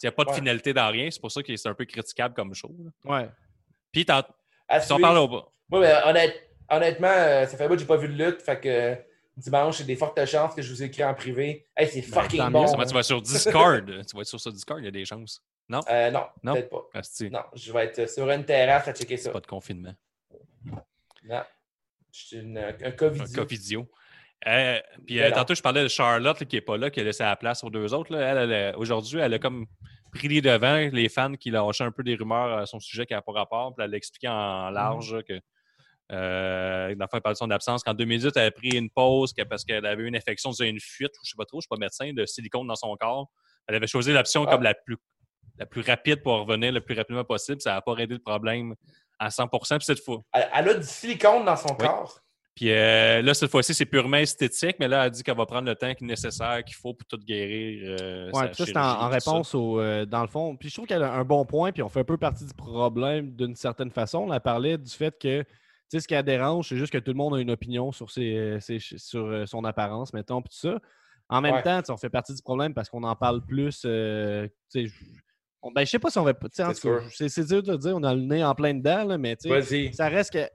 [0.01, 0.35] Il n'y a pas de Ouais.
[0.35, 2.75] finalité dans rien, c'est pour ça que c'est un peu critiquable comme show.
[3.05, 3.17] là.
[3.21, 3.29] Ouais.
[3.91, 4.05] Puis,
[4.81, 5.45] si on parle au bas.
[5.69, 8.41] Moi, ben, honnête- honnêtement, euh, ça fait pas que j'ai pas vu de lutte.
[8.41, 8.95] Fait que euh,
[9.37, 11.67] dimanche, j'ai des fortes chances que je vous écris en privé.
[11.77, 12.61] Hey, c'est Ben, fucking bon.
[12.63, 13.85] mieux, Ça va, tu vas sur Discord.
[13.85, 15.41] tu vas être sur ce Discord, il y a des chances.
[15.69, 15.79] Non?
[15.89, 16.53] Euh, non, Non?
[16.53, 16.83] peut-être pas.
[16.93, 19.31] Asti, Non, je vais être sur une terrasse à checker ça.
[19.31, 19.93] pas de confinement.
[21.23, 21.43] Non.
[22.11, 23.31] Je suis une- un Un COVID.
[23.33, 23.89] cas vidéo.
[24.45, 27.03] Euh, puis euh, tantôt, je parlais de Charlotte là, qui n'est pas là, qui a
[27.03, 28.13] laissé la place aux deux autres.
[28.13, 28.43] là.
[28.43, 29.65] Elle, aujourd'hui, elle a comme
[30.11, 33.13] pris les devants, les fans qui lâchaient un peu des rumeurs à son sujet qui
[33.13, 33.73] n'a pas rapport.
[33.73, 35.39] Puis elle a expliqué en large là, que
[36.11, 38.89] euh, dans le fond, elle parlait de son absence, qu'en 2018, elle a pris une
[38.89, 41.69] pause parce qu'elle avait une infection, une fuite, ou je sais pas trop, je suis
[41.69, 43.31] pas médecin, de silicone dans son corps.
[43.67, 44.51] Elle avait choisi l'option Ah.
[44.51, 44.97] comme la plus,
[45.57, 47.61] la plus rapide pour revenir le plus rapidement possible.
[47.61, 48.73] Ça n'a pas réglé le problème
[49.19, 51.85] à 100 Puis cette fois, Elle, elle a du silicone dans son Oui.
[51.85, 52.19] corps.
[52.55, 55.67] puis euh, là, cette fois-ci, c'est purement esthétique, mais là, elle dit qu'elle va prendre
[55.67, 57.95] le temps nécessaire qu'il faut pour tout guérir.
[58.01, 59.31] euh, Ouais, sa puis ça, c'est en, en tout ça.
[59.31, 59.79] réponse au.
[59.79, 60.55] euh, dans le fond.
[60.57, 62.53] Puis je trouve qu'elle a un bon point, puis on fait un peu partie du
[62.53, 64.27] problème d'une certaine façon.
[64.31, 65.41] On parlait du fait que.
[65.43, 65.47] Tu
[65.89, 68.09] sais, ce qui la dérange, c'est juste que tout le monde a une opinion sur,
[68.09, 70.79] ses, ses- sur euh, son apparence, mettons, puis tout ça.
[71.29, 71.61] En même Ouais.
[71.63, 73.83] temps, on fait partie du problème parce qu'on en parle plus.
[73.85, 74.47] euh,
[75.63, 76.33] on- ben, je sais pas si on va.
[77.09, 79.59] C'est dur de dire, on a le nez en plein dedans, là, mais tu sais,
[79.59, 79.93] Vas-y.
[79.93, 80.47] ça reste que.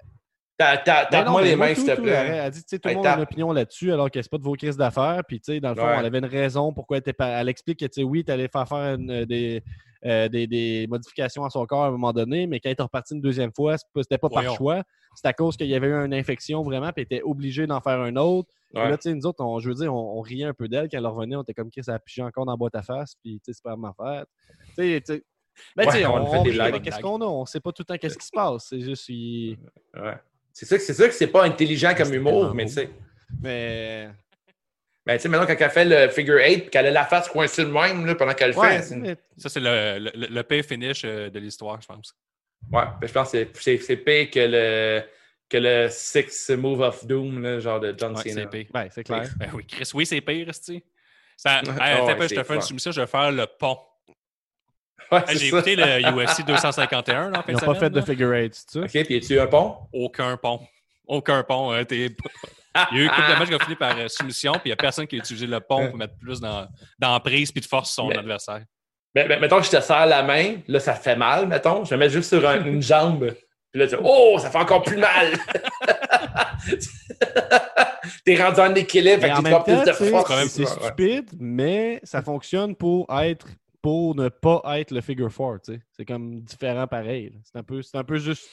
[0.58, 2.10] Ben Tape-moi les moi, mains, s'il te plaît.
[2.10, 4.30] Elle a dit, tu sais, tout le monde a une opinion là-dessus, alors que c'est
[4.30, 5.22] pas de vos crises d'affaires.
[5.26, 7.28] Puis, tu sais, dans le fond, elle avait une raison pourquoi elle était pas.
[7.40, 9.62] Elle explique que, tu sais, oui, tu allais faire faire des,
[10.04, 12.82] euh, des, des modifications à son corps à un moment donné, mais quand elle est
[12.82, 14.82] repartie une deuxième fois, c'était pas par choix.
[15.14, 17.80] C'est à cause qu'il y avait eu une infection vraiment, puis elle était obligée d'en
[17.80, 18.48] faire un autre.
[18.74, 20.98] Là, tu sais, nous autres, on, je veux dire, on, riait un peu d'elle quand
[20.98, 21.36] elle revenait.
[21.36, 23.52] On était comme, Chris, elle a pigé encore dans la boîte à face, puis, tu
[23.52, 24.28] sais, c'est pas ma fête.
[24.78, 25.22] Tu sais, tu sais,
[25.76, 27.24] ben, tu sais, Ouais, on on, fait des mais qu'est-ce qu'on a?
[27.24, 28.66] On sait pas tout le temps qu'est-ce qui se passe.
[28.70, 29.08] C'est juste.
[29.08, 29.58] il-
[29.94, 30.14] Ouais.
[30.52, 32.90] C'est sûr que c'est sûr que c'est pas intelligent comme humour, mais tu sais.
[33.42, 34.08] Mais.
[35.06, 37.28] Ben, tu sais, maintenant, quand elle fait le figure 8 puis qu'elle a la face
[37.28, 40.42] coincée de même là, pendant qu'elle le Ouais, fait, mais- Ça, c'est le, le, le
[40.42, 42.14] pay finish euh, de l'histoire, je pense.
[42.70, 45.02] Ouais, ben, je pense que c'est- pire que le,
[45.48, 48.42] que le Six Move of Doom, là, genre de John Ouais, Cena.
[48.42, 48.66] c'est pire.
[48.72, 49.28] ben, c'est clair.
[49.38, 50.84] Ben oui, Chris, oui, c'est pire, esti.
[51.38, 53.78] Ça, hey, Ouais, je te fais une soumission, je vais faire le pont.
[55.12, 58.00] Ouais, c'est J'ai écouté le UFC 251 là, en fin Ils n'ont pas fait de
[58.02, 58.80] figure eight, c'est ça?
[58.80, 59.76] OK, puis es-tu un pont?
[59.92, 60.60] Aucun pont.
[61.06, 61.72] Aucun pont.
[61.72, 62.14] hein, t'es-
[62.92, 64.62] Il y a eu une couple de matchs qui ont fini par euh, soumission, puis
[64.66, 66.68] il n'y a personne qui a utilisé le pont pour mettre plus dans,
[66.98, 68.62] dans prise puis de force son Mais- adversaire.
[69.14, 71.84] Ben, mettons que je te serre la main, là, ça fait mal, mettons.
[71.84, 73.34] Je vais mettre juste sur un- une jambe.
[73.72, 75.32] Puis là, tu dis, oh, ça fait encore plus mal!
[78.24, 80.48] T'es rendu en équilibre, fait Mais que en tu plus temps, de force.
[80.48, 83.46] c'est stupide, mais ça fonctionne pour être
[83.88, 85.80] pour ne pas être le figure four, tu sais.
[85.96, 87.30] C'est comme différent pareil.
[87.30, 87.38] là.
[87.42, 88.46] C'est un peu, c'est un peu juste.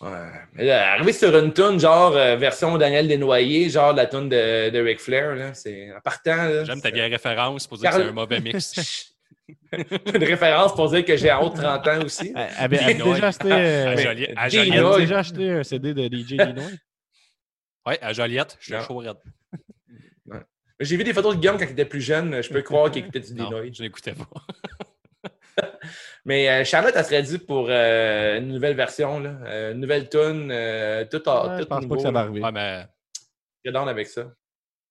[0.00, 0.10] Ouais.
[0.54, 4.70] Mais là, arriver sur une tune genre euh, version Daniel Desnoyers, genre la tune de,
[4.70, 6.34] de Ric Flair, là, c'est en partant.
[6.34, 9.14] là, J'aime ta vieille référence pour dire que c'est un mauvais mix.
[9.72, 12.32] une référence pour dire que j'ai en haut de 30 ans aussi.
[12.34, 13.52] Elle avait, déjà acheté.
[13.52, 13.92] euh,
[14.36, 14.98] À Joliette.
[14.98, 15.18] Déjà
[15.60, 16.64] un CD de DJ Dinois.
[17.86, 19.04] Ouais, à Joliette, je suis chaud.
[20.80, 22.42] J'ai vu des photos de Guillaume quand il était plus jeune.
[22.42, 23.62] Je peux croire qu'il écoutait du Non, Dinois.
[23.72, 24.26] je n'écoutais pas.
[26.24, 29.34] Mais euh, Charlotte, elle serait due pour euh, une nouvelle version, là.
[29.44, 31.94] Euh, une nouvelle tune, euh, tout, en- Ouais, je pense nouveau.
[31.94, 32.40] pas que ça va arriver.
[32.42, 32.86] Ouais, mais
[33.64, 34.32] Je suis down avec ça.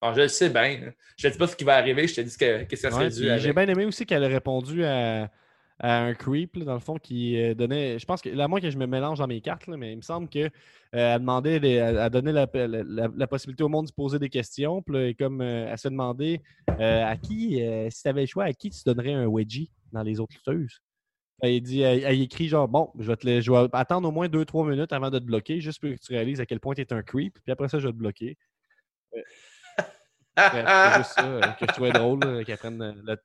[0.01, 0.91] Alors, je le sais bien.
[1.17, 3.05] Je te dis pas ce qui va arriver, je te dis que, que ça serait
[3.05, 3.39] Ouais, dû.
[3.39, 5.29] J'ai bien aimé aussi qu'elle a répondu à,
[5.79, 7.97] à un creep, là, dans le fond, qui euh, donnait.
[7.99, 9.97] Je pense que, là, moi, que je me mélange dans mes cartes, là, mais il
[9.97, 10.51] me semble qu'elle
[10.93, 14.19] demandait, des- elle, elle donnait la, la- la- la possibilité au monde de se poser
[14.19, 14.81] des questions.
[14.81, 16.41] Puis là, et comme euh, elle se demandait
[16.79, 19.71] euh, à qui, euh, si tu avais le choix, à qui tu donnerais un wedgie
[19.91, 20.81] dans les autres lutteuses?
[21.41, 24.11] Elle, dit, elle, elle écrit genre, bon, je vais, te le- je vais attendre au
[24.11, 26.75] moins 2-3 minutes avant de te bloquer, juste pour que tu réalises à quel point
[26.75, 27.39] tu es un creep.
[27.41, 28.37] Puis après ça, je vais te bloquer.
[30.37, 33.17] C'est juste ça euh, que je trouvais drôle, qu'elle prenne euh, le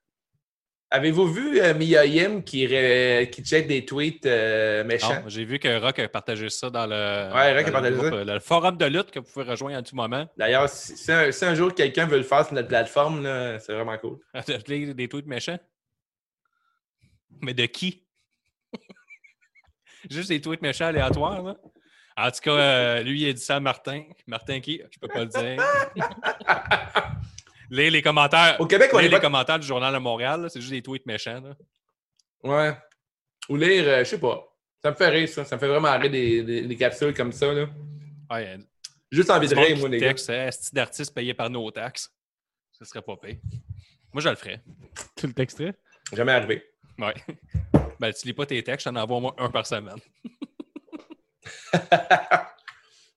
[0.95, 5.23] Avez-vous vu euh, Mia Yim qui, ré- qui check des tweets euh, méchants?
[5.23, 7.91] non, j'ai vu que Rock a partagé ça dans le, Ouais, Rock a dans le
[7.91, 8.35] partagé groupe, ça.
[8.35, 10.29] le forum de lutte que vous pouvez rejoindre à tout moment.
[10.37, 13.59] D'ailleurs, si, si un, si un jour quelqu'un veut le faire sur notre plateforme, là,
[13.59, 14.19] c'est vraiment cool.
[14.69, 15.59] des, des tweets méchants?
[17.43, 18.07] Mais de qui?
[20.11, 21.57] Juste des tweets méchants aléatoires, là.
[22.17, 24.05] En tout cas, euh, lui, il a dit ça à Martin.
[24.29, 24.81] Martin qui?
[24.93, 25.61] Je peux pas le dire.
[27.71, 28.57] les, les commentaires.
[28.61, 29.21] Au Québec, on Lire les pas...
[29.21, 31.41] commentaires du Journal de Montréal, c'est juste des tweets méchants.
[31.41, 31.55] Là.
[32.43, 32.77] Ouais.
[33.49, 34.47] Ou lire, euh, je sais pas.
[34.83, 35.45] Ça me fait rire, ça.
[35.45, 37.53] Ça me fait vraiment rire des, des, des capsules comme ça.
[37.53, 37.67] Là.
[38.31, 38.59] Ouais,
[39.11, 40.09] Juste envie de rire, moi, les gars.
[40.09, 42.11] texte, hein, Esti d'artistes payés par nos taxes.
[42.73, 43.41] Ce serait pas payé.
[44.13, 44.61] Moi, je le ferais.
[45.17, 45.75] Tu le texterais?
[46.13, 46.65] Jamais arrivé.
[46.99, 47.15] Ouais.
[48.01, 50.01] Ben, tu lis pas tes textes, j'en envoie au moins un par semaine.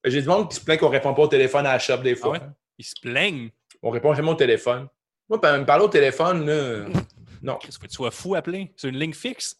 [0.04, 2.14] J'ai du monde qui se plaint qu'on répond pas au téléphone à la shop des
[2.14, 2.32] Ah fois.
[2.34, 2.41] ouais?
[2.78, 3.50] Ils se plaignent.
[3.84, 4.88] On répond jamais au téléphone.
[5.30, 6.86] Moi, me parler au téléphone, là,
[7.41, 7.55] non.
[7.55, 8.73] Qu'est-ce que tu sois fou à appeler?
[8.75, 9.57] C'est une ligne fixe?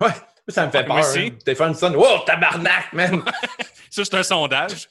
[0.00, 0.08] Ouais,
[0.48, 0.96] ça me fait peur.
[0.96, 1.02] hein.
[1.16, 1.96] Le téléphone sonne.
[1.96, 3.22] Wow, tabarnak, man!
[3.90, 4.88] Ça, c'est un sondage.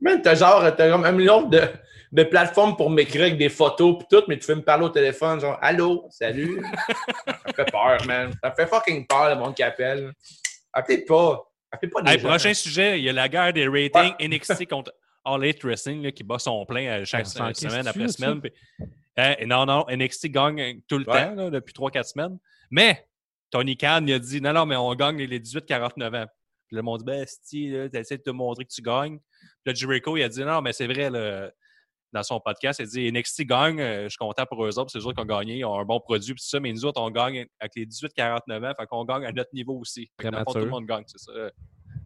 [0.00, 1.60] man, t'as genre, t'as un million de,
[2.10, 4.88] de plateformes pour m'écrire avec des photos pis tout, mais tu fais me parler au
[4.88, 6.60] téléphone, genre, allô, salut.
[7.26, 8.32] ça me fait peur, man.
[8.42, 10.12] Ça me fait fucking peur, le monde qui appelle.
[10.72, 11.44] Appelez pas.
[11.70, 12.28] Appelez pas des Hey, gens.
[12.30, 14.92] prochain sujet, il y a la guerre des ratings NXT contre
[15.34, 18.40] All Elite Wrestling là, qui bat son plein chaque s'en se- semaine crisse-tu, après semaine.
[18.40, 18.52] Puis,
[19.16, 21.24] hein, non, non, NXT gagne tout le Ouais.
[21.26, 22.38] temps là, depuis 3-4 semaines.
[22.70, 23.06] Mais
[23.50, 26.26] Tony Khan il a dit non, non, mais on gagne les 18-49 ans.
[26.66, 29.18] Puis le monde dit ben, si, tu essaies de te montrer que tu gagnes.
[29.18, 31.50] Puis là, Jericho, il a dit non, mais c'est vrai, là,
[32.12, 34.90] dans son podcast, il a dit NXT gagne, euh, je suis content pour eux autres,
[34.90, 36.72] c'est eux autres qui ont gagné, ils ont un bon produit, puis tout ça, mais
[36.72, 40.10] nous autres, on gagne avec les 18-49 ans, fait qu'on gagne à notre niveau aussi.
[40.20, 41.32] Fait que dans le fond, tout le monde gagne, c'est ça.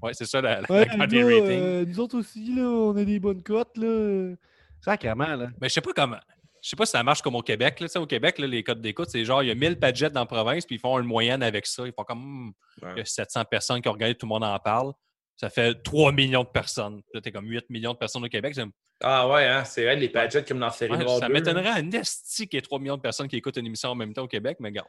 [0.03, 1.63] Ouais, c'est ça la, la Ouais, des ratings.
[1.63, 4.35] euh, nous autres aussi, là, on a des bonnes cotes, là.
[4.81, 5.49] Sacrément, là.
[5.61, 6.19] Mais je sais pas comment.
[6.63, 7.81] Je sais pas si ça marche comme au Québec.
[7.81, 7.87] Là.
[8.01, 10.27] Au Québec, là, les codes d'écoute, c'est genre, il y a 1000 padgets dans la
[10.27, 11.85] province, puis ils font une moyenne avec ça.
[11.87, 12.53] Ils font comme, Hmm,
[12.93, 14.93] il y a 700 personnes qui ont regardé, tout le monde en parle.
[15.37, 17.03] Ça fait 3 millions de personnes.
[17.15, 18.57] Là, t'es comme 8 millions de personnes au Québec.
[19.03, 21.69] Ah ouais, hein, c'est vrai, les Padgett comme dans la série Ouais, ça 2, m'étonnerait
[21.71, 24.13] à Nesti qu'il y ait 3 millions de personnes qui écoutent une émission en même
[24.13, 24.89] temps au Québec, mais regarde.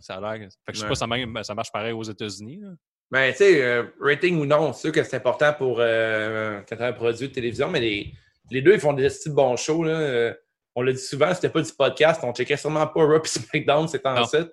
[0.00, 0.48] Ça a l'air.
[0.64, 0.88] Fait que je sais Ouais.
[0.90, 2.60] pas si ça marche pareil aux États-Unis.
[3.10, 3.18] Là.
[3.20, 6.76] Ben, tu sais, euh, rating ou non, c'est sûr que c'est important pour euh, quand
[6.76, 8.12] tu as un produit de télévision, mais les,
[8.50, 9.84] les deux, ils font des petits bons shows.
[9.84, 9.92] Là.
[9.92, 10.34] Euh,
[10.74, 12.20] on l'a dit souvent, c'était pas du podcast.
[12.22, 14.48] On checkait sûrement pas Raw et SmackDown, c'est en site.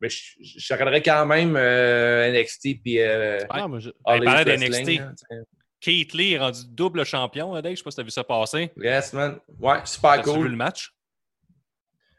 [0.00, 4.98] Mais je, je regarderais quand même euh, NXT puis euh, Ah, moi, je- Elite d'NXT.
[4.98, 5.36] Là, tu.
[5.80, 7.72] Keith Lee est rendu double champion, hein, Dave?
[7.72, 8.70] Je sais pas si t'as vu ça passer.
[8.76, 9.38] Yes, man.
[9.58, 10.48] Ouais, super vu cool.
[10.48, 10.90] le match?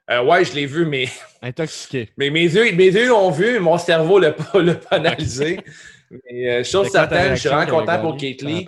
[0.10, 1.06] Euh, ouais, je l'ai vu, mais,
[1.41, 2.10] Intoxiqué.
[2.18, 5.60] mais mes yeux mes yeux l'ont vu, mon cerveau l'a pas, l'a pas analysé.
[6.12, 8.18] mais euh, chose certaine, je suis réaction vraiment content pour?
[8.18, 8.66] Kate Lee.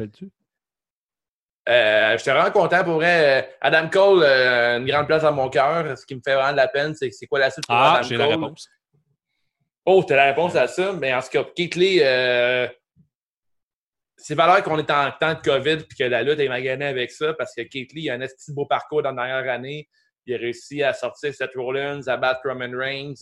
[1.70, 3.42] Euh, J'étais vraiment content pour vrai.
[3.42, 5.98] Euh, Adam Cole, euh, une grande place dans mon cœur.
[5.98, 7.96] Ce qui me fait vraiment de la peine, c'est c'est quoi la suite pour Ah,
[7.96, 8.26] Adam j'ai Cole?
[8.30, 8.70] la réponse.
[9.86, 10.94] Oh, t'as la réponse à ça.
[10.94, 12.68] Mais en tout cas, Keith Lee, euh,
[14.18, 17.12] c'est valeur qu'on est en temps de COVID puis que la lutte est maganée avec
[17.12, 19.90] ça parce que Keith Lee a un petit beau parcours dans la dernière année.
[20.26, 23.14] Il a réussi à sortir Seth Rollins, à battre Roman Reigns,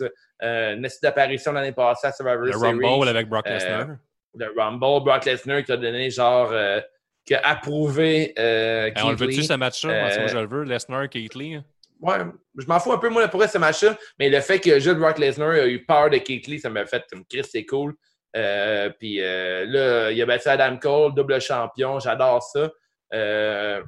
[0.44, 2.86] euh, une petite apparition l'année passée à Survivor Le Series.
[2.86, 3.88] Rumble avec Brock Euh, Lesnar.
[4.36, 6.80] Le Rumble, Brock Lesnar qui a donné genre, euh,
[7.26, 9.92] qui a approuvé euh, Hey, on le veut-tu, ce match-là?
[9.94, 10.64] Euh, Moi, je le veux.
[10.64, 11.56] Lesnar, Keith Lee.
[11.56, 11.66] hein.
[12.00, 12.18] Ouais,
[12.58, 15.20] je m'en fous un peu, moi, pour ce match-là, mais le fait que Jules Brock
[15.20, 17.94] Lesnar a eu peur de Keith Lee, ça m'a fait comme Chris, c'est cool.
[18.36, 22.72] Euh, puis euh, là, il a battu Adam Cole, double champion, j'adore ça.
[23.14, 23.84] Euh,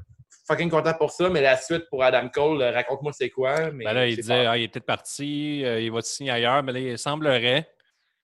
[0.48, 3.72] fucking content pour ça, mais la suite pour Adam Cole, euh, raconte-moi c'est quoi.
[3.72, 6.62] Mais Ben là, il disait, ah, il est peut-être parti, euh, il va signer ailleurs,
[6.64, 7.70] mais là, il semblerait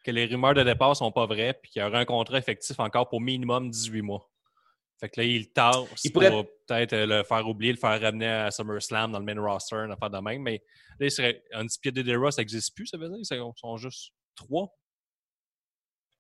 [0.04, 2.80] que les rumeurs de départ sont pas vraies, puis qu'il y aura un contrat effectif
[2.80, 4.30] encore pour minimum 18 mois.
[5.00, 6.22] Fait que là, il tasse Il pour
[6.68, 9.92] peut-être euh, le faire oublier, le faire ramener à SummerSlam dans le main roster, une
[9.92, 10.42] affaire de même.
[10.42, 10.62] Mais
[11.00, 13.18] là, il serait Undisputed Era, ça n'existe plus, ça veut dire?
[13.18, 14.68] Ils sont- juste trois.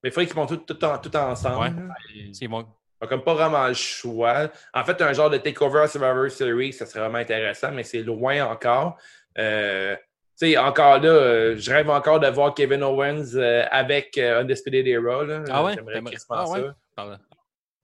[0.01, 1.75] Mais il faudrait qu'ils font tout, tout, en- tout ensemble.
[1.77, 2.31] Ouais.
[2.39, 2.67] Ils vont-
[3.01, 4.49] On a comme pas vraiment le choix.
[4.73, 8.01] En fait, un genre de takeover à Survivor Series, ça serait vraiment intéressant, mais c'est
[8.01, 8.97] loin encore.
[9.37, 9.95] Euh,
[10.37, 14.85] tu sais, encore là, euh, je rêve encore de voir Kevin Owens euh, avec Undisputed
[14.87, 15.23] Era.
[15.23, 15.43] Là.
[15.49, 15.73] Ah ouais?
[15.75, 16.61] J'aimerais ah ouais?
[16.61, 16.75] ça.
[16.95, 17.17] Pardon.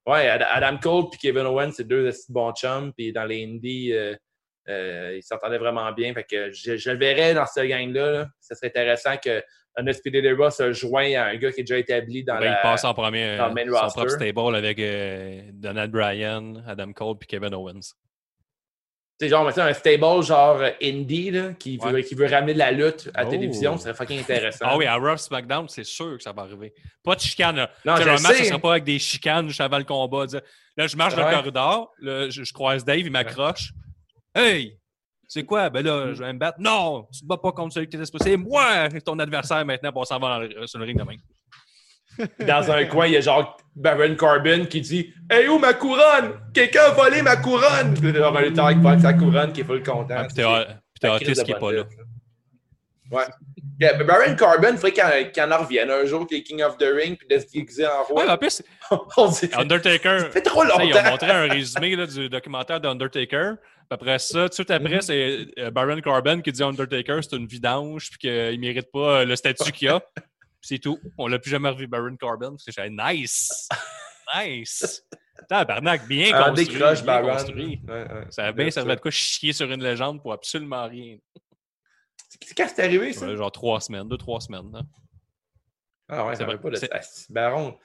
[0.06, 2.92] Ouais, Ad- Adam Cole et Kevin Owens, c'est deux bons chums.
[2.94, 3.94] Puis dans les indies,
[4.68, 6.14] ils s'entendaient vraiment bien.
[6.14, 8.12] Fait que je, je le verrais dans ce gang-là.
[8.12, 8.28] là.
[8.42, 9.42] Ça serait intéressant que
[9.78, 12.60] Undisputed Era se joigne à un gars qui est déjà établi dans Ben, la...
[12.60, 14.00] Il passe en premier dans le main euh, son roster.
[14.00, 17.94] propre stable avec euh, Donald Bryan, Adam Cole puis Kevin Owens.
[19.18, 22.04] Tu sais, genre, un stable genre euh, indie là, qui, veut, Ouais.
[22.04, 23.32] qui veut ramener de la lutte à la Oh.
[23.32, 24.66] télévision, ça serait fucking intéressant.
[24.68, 26.74] Ah oui, à Rough SmackDown, c'est sûr que ça va arriver.
[27.02, 27.56] Pas de chicane.
[27.56, 27.72] Là.
[27.86, 30.26] Non, je le match, ce sera pas avec des chicanes juste avant le combat.
[30.26, 30.42] dire,
[30.76, 33.72] Là, je marche dans le corridor, là, je, je croise Dave, il m'accroche.
[34.34, 34.78] Hey!
[35.36, 35.70] C'est quoi?
[35.70, 36.60] Ben là, je vais me battre.
[36.62, 37.08] Non!
[37.14, 38.32] Tu te bats pas contre celui qui était supposé.
[38.32, 41.18] C'est moi, ton adversaire maintenant, pour on s'en va dans le- sur le ring demain.
[42.48, 46.40] Dans un coin, il y a genre Baron Corbin qui dit Hey, où ma couronne?
[46.54, 49.60] Quelqu'un a volé ma couronne Puis là, genre un lutteur qui vole sa couronne qui
[49.60, 50.16] est full content.
[50.20, 50.36] Ah, puis
[51.02, 51.84] t'as Otis qui est pas là.
[53.12, 53.24] Ouais.
[53.82, 54.94] Yeah, mais Baron Corbin, il faudrait
[55.34, 57.52] qu'il en- en revienne un jour, qu'il est King of the Ring, puis de se
[57.52, 58.32] déguiser en Ouais, roi.
[58.32, 58.64] en plus,
[59.18, 60.20] On dit, ça Undertaker.
[60.32, 61.10] fait trop Tu sais, Ils ont longtemps.
[61.12, 63.56] montré un résumé là, du documentaire d'Undertaker.
[63.90, 65.02] Après ça, tout de suite après, Mhm.
[65.02, 69.22] c'est euh, Baron Corbin qui dit Undertaker c'est une vidange puis qu'il ne mérite pas
[69.22, 70.02] euh, le statut qu'il a.
[70.62, 71.00] C'est tout.
[71.18, 72.52] On l'a plus jamais revu Baron Corbin.
[72.52, 73.70] Parce que j'avais nice!
[74.36, 75.04] Nice!
[75.48, 76.68] Tabarnak, bien Un construit.
[76.68, 77.34] décroche, bien Baron.
[77.34, 77.80] construit.
[77.88, 78.26] Ouais, ouais.
[78.32, 81.18] Ça a bien C'est servi de quoi chier sur une légende pour absolument rien.
[82.30, 83.28] C'est quand c'est arrivé, ça?
[83.28, 84.72] Ouais, genre trois semaines, deux, trois semaines.
[84.74, 84.82] là.
[86.10, 87.78] Ah ouais, C'est ça pas de C'est- c'est- Baron.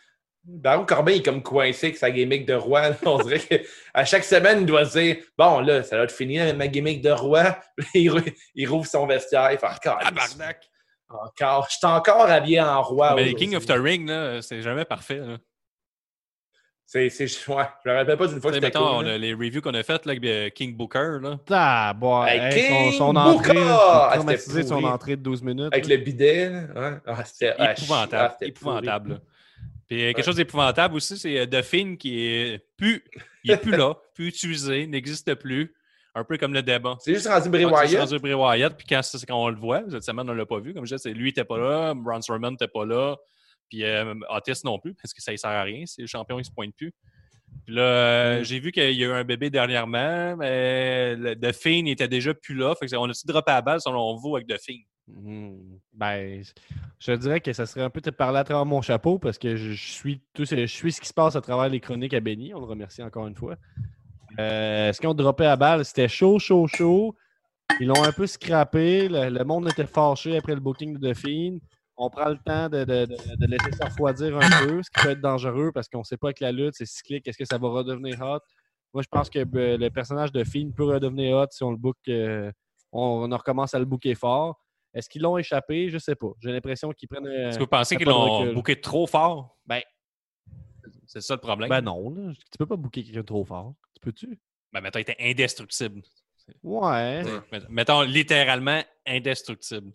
[0.44, 2.88] Baron Corbin est comme coincé avec sa gimmick de roi.
[2.90, 2.96] là.
[3.06, 6.38] On dirait qu'à chaque semaine, il doit se dire Bon, là, ça va être fini
[6.40, 7.58] avec ma gimmick de roi.
[7.94, 8.20] il, rou-
[8.54, 9.50] il rouvre son vestiaire.
[9.52, 9.98] Il fait encore.
[10.00, 10.68] Tabarnak!
[11.08, 11.66] Encore.
[11.70, 13.14] Je suis encore habillé en roi.
[13.16, 13.34] Mais les.
[13.34, 14.10] King of the Ring,
[14.40, 15.18] c'est jamais parfait.
[15.18, 15.36] là.
[16.86, 17.08] C'est.
[17.10, 19.04] c'est- Ouais, je me rappelle pas d'une fois que c'était cool.
[19.04, 19.18] là.
[19.18, 21.38] les reviews qu'on a faites là, avec euh, King Booker, là.
[21.50, 23.66] Ah, bon, Hey, hey, King son, son entrée, Booker!
[23.68, 25.72] Ah, c'était son entrée de 12 minutes.
[25.72, 25.96] Avec là.
[25.96, 26.48] le bidet.
[26.48, 26.60] là.
[26.74, 26.96] Ouais.
[27.06, 28.16] Ah, c'était ah, épouvantable.
[28.16, 29.20] ah, c'était épouvantable.
[29.90, 33.02] Puis euh, quelque chose d'épouvantable aussi, c'est euh, Fiend qui est plus,
[33.42, 35.74] il est plus là, plus utilisé, n'existe plus.
[36.14, 36.96] Un peu comme le débat.
[37.00, 39.82] C'est juste rendu Bray Ah, c'est rendu Bray Wyatt, puis quand, quand on le voit,
[39.90, 40.74] cette semaine, on ne l'a pas vu.
[40.74, 43.16] Comme je disais, lui n'était pas là, Braun Strowman n'était pas là,
[43.68, 45.84] puis euh, Otis non plus, parce que ça ne sert à rien.
[45.86, 46.92] C'est le champion, il ne se pointe plus.
[47.64, 48.44] Puis là, euh, Mm.
[48.44, 51.16] j'ai vu qu'il y a eu un bébé dernièrement, mais
[51.52, 52.74] Fiend n'était déjà plus là.
[52.76, 54.82] Fait que on a-tu droppé à balle selon vous avec The Fiend?
[56.00, 56.42] Ben,
[56.98, 59.54] je dirais que ça serait un peu de parler à travers mon chapeau parce que
[59.56, 62.20] je, suis tout, ce- je suis ce qui se passe à travers les chroniques à
[62.20, 62.54] Benny.
[62.54, 63.56] On le remercie encore une fois.
[64.38, 67.14] Euh, ce qu'ils ont droppé à balle, c'était chaud, chaud, chaud.
[67.80, 69.08] Ils l'ont un peu scrappé.
[69.10, 71.58] Le, le monde était fâché après le booking de Fiend.
[71.98, 75.20] on prend le temps de, de, de, laisser ça un peu, ce qui peut être
[75.20, 77.68] dangereux parce qu'on ne sait pas avec la lutte, c'est cyclique, est-ce que ça va
[77.68, 78.40] redevenir hot?
[78.94, 81.76] Moi, je pense que euh, le personnage de Fiend peut redevenir hot si on le
[81.76, 82.50] book, euh,
[82.90, 84.58] on, on recommence à le booker fort.
[84.94, 85.88] Est-ce qu'ils l'ont échappé?
[85.88, 86.28] Je sais pas.
[86.40, 87.26] J'ai l'impression qu'ils prennent.
[87.26, 89.56] euh, Est-ce que vous pensez qu'ils l'ont booké trop fort?
[89.66, 89.82] Ben-
[91.06, 91.68] c'est ça le problème.
[91.68, 92.32] Ben non, là.
[92.34, 93.74] tu peux pas booker quelqu'un trop fort.
[93.94, 94.38] Tu peux-tu?
[94.72, 96.02] Ben, mettons, il était indestructible.
[96.62, 97.22] Ouais.
[97.52, 99.92] Met- Mettons, littéralement indestructible.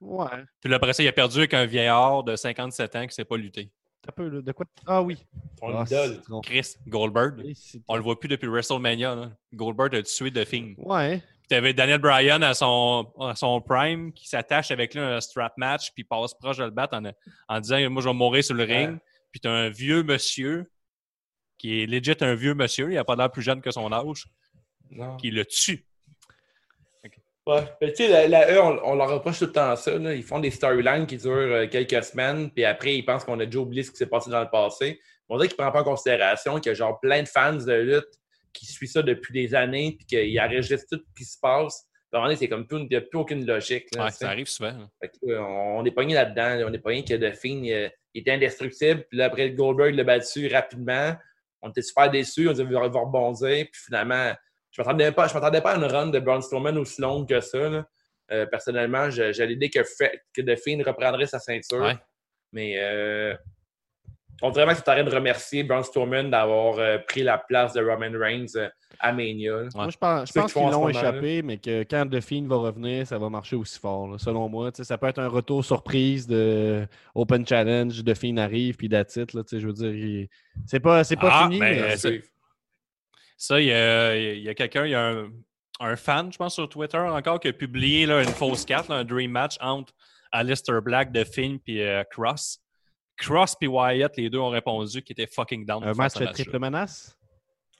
[0.00, 0.26] Ouais.
[0.60, 3.12] Puis là, après ça, il a perdu avec un vieillard de 57 ans qui ne
[3.12, 3.70] sait pas lutter.
[4.08, 4.40] Un peu, là.
[4.42, 4.66] De quoi?
[4.86, 5.16] Ah oui.
[5.58, 5.84] Ton Ah.
[6.42, 7.42] Chris Goldberg.
[7.88, 9.14] On le voit plus depuis WrestleMania.
[9.14, 9.30] là.
[9.54, 10.74] Goldberg a tué de Fiend.
[10.78, 11.22] Ouais.
[11.48, 15.52] Puis t'avais Daniel Bryan à son, à son prime qui s'attache avec lui un strap
[15.56, 17.02] match puis passe proche de le battre en,
[17.48, 18.98] en disant Moi, je vais mourir sur le ring.
[19.30, 20.70] Puis t'as un vieux monsieur
[21.58, 24.24] qui est legit un vieux monsieur, il a pas l'air plus jeune que son âge,
[24.90, 25.16] Non.
[25.18, 25.86] qui le tue.
[27.46, 27.62] Ouais.
[27.80, 29.96] Mais tu sais, la, la E, on, on leur reproche tout le temps ça.
[29.98, 30.14] là.
[30.14, 33.46] Ils font des storylines qui durent euh, quelques semaines, puis après, ils pensent qu'on a
[33.46, 35.00] déjà oublié ce qui s'est passé dans le passé.
[35.28, 37.52] On dirait qu'ils ne prennent pas en considération qu'il y a genre plein de fans
[37.54, 38.08] de lutte
[38.60, 41.86] qui suivent ça depuis des années, puis qu'ils enregistrent tout ce qui se passe.
[42.12, 43.86] À un moment donné, c'est comme plus, il n'y a plus aucune logique.
[43.94, 44.88] là, Ouais, ça arrive souvent.
[45.02, 46.56] Fait que, euh, on, est pogné là-dedans.
[46.56, 46.66] là.
[46.66, 49.04] On est pogné que The Fiend il, il était indestructible.
[49.10, 51.14] Puis là, après, Goldberg l'a battu rapidement.
[51.60, 52.48] On était super déçus.
[52.48, 53.66] On disait qu'il va rebondir.
[53.70, 54.32] Puis finalement,
[54.70, 57.28] je ne m'attendais pas, je m'attendais pas à une run de Braun Strowman aussi longue
[57.28, 57.68] que ça.
[57.68, 57.86] là.
[58.32, 59.80] Euh, personnellement, j'allais dire que,
[60.34, 61.82] que The Fiend reprendrait sa ceinture.
[61.82, 61.96] Ouais.
[62.52, 63.34] Mais euh,
[64.42, 67.72] on dirait vraiment que tu arrêtes de remercier Braun Strowman d'avoir euh, pris la place
[67.72, 68.68] de Roman Reigns euh,
[69.00, 69.64] à Mania.
[69.74, 72.46] Moi, je pense, je C'est pense qu'ils en l'ont échappé, mais que quand The Fiend
[72.46, 74.70] va revenir, ça va marcher aussi fort, là, selon moi.
[74.72, 78.88] Tu sais, ça peut être un retour surprise de Open Challenge, The Fiend arrive, puis
[78.88, 80.28] that's it, là, tu sais, Je veux dire, il-
[80.66, 81.58] c'est pas, c'est pas Ah, fini.
[81.60, 82.08] ben, mais- euh, ça-
[83.38, 85.28] Ça, il y a, il y a quelqu'un, il y a un,
[85.80, 88.96] un fan, je pense, sur Twitter encore, qui a publié là, une fausse carte, là,
[88.96, 89.92] un Dream Match entre
[90.32, 92.60] Alistair Black, The Fiend puis euh, Cross.
[93.16, 95.82] Cross et Wyatt, les deux ont répondu qu'ils étaient fucking down.
[95.82, 96.32] un match match-là.
[96.32, 97.16] triple menace?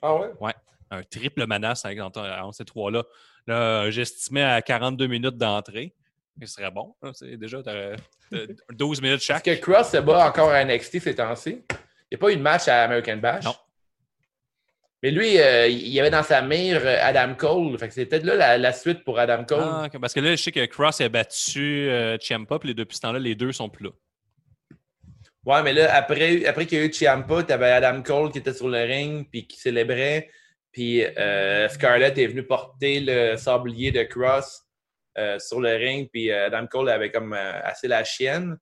[0.01, 0.53] Ah ouais?
[0.89, 3.03] Un triple menace avec, entre, ces trois-là.
[3.45, 5.93] Là, j'estimais à 42 minutes d'entrée.
[6.41, 6.93] Ce serait bon.
[7.13, 7.95] c'est déjà t'as-
[8.31, 8.37] t'as
[8.71, 9.43] 12 minutes Est-ce chaque.
[9.45, 11.61] que Cross se bat encore à NXT ces temps-ci?
[11.69, 11.75] Il
[12.11, 13.43] n'y a pas eu de match à American Bash?
[13.43, 13.55] Non.
[15.03, 17.77] Mais lui, euh, il y avait dans sa mire euh, Adam Cole.
[17.77, 19.59] Fait que c'est peut-être là la, la suite pour Adam Cole.
[19.61, 23.01] Ah, parce que là, je sais que Cross a battu euh, Ciampa, puis depuis ce
[23.01, 23.91] temps-là, les deux sont plus là.
[25.47, 28.39] Ouais, mais là, après, après qu'il y a eu Ciampa, tu avais Adam Cole qui
[28.39, 30.29] était sur le ring puis qui célébrait.
[30.73, 34.63] Puis euh, Scarlett est venue porter le sablier de Cross
[35.17, 36.09] euh, sur le ring.
[36.11, 38.57] Puis euh, Adam Cole avait comme assez la chienne.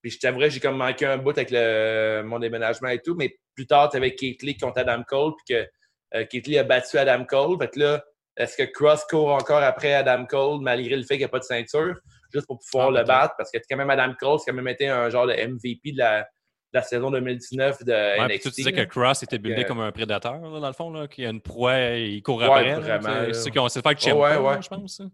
[0.00, 3.14] Puis je t'avouerais, j'ai comme manqué un bout avec le, mon déménagement et tout.
[3.14, 5.34] Mais plus tard, tu avais Keith Lee contre Adam Cole.
[5.44, 7.58] Puis que Keith Lee a battu Adam Cole.
[7.58, 8.02] Fait que là,
[8.38, 11.40] est-ce que Cross court encore après Adam Cole malgré le fait qu'il n'y a pas
[11.40, 12.00] de ceinture?
[12.32, 13.34] Juste pour pouvoir Ah, le battre.
[13.36, 15.98] Parce que quand même Adam Cole, c'est quand même été un genre de MVP de
[15.98, 16.26] la,
[16.82, 18.42] saison 2019 de Ouais, NXT.
[18.44, 18.84] tu disais là.
[18.86, 21.26] que Cross était buildé que- comme un prédateur, là, dans le fond, là, qu'il y
[21.26, 22.68] a une proie, il court Ouais, après.
[22.68, 23.34] là, vraiment, c'est- là.
[23.34, 24.54] Ceux qui ont essayé de faire Oh, Ciampa, ouais, ouais.
[24.54, 25.00] là, je pense.
[25.00, 25.10] hein.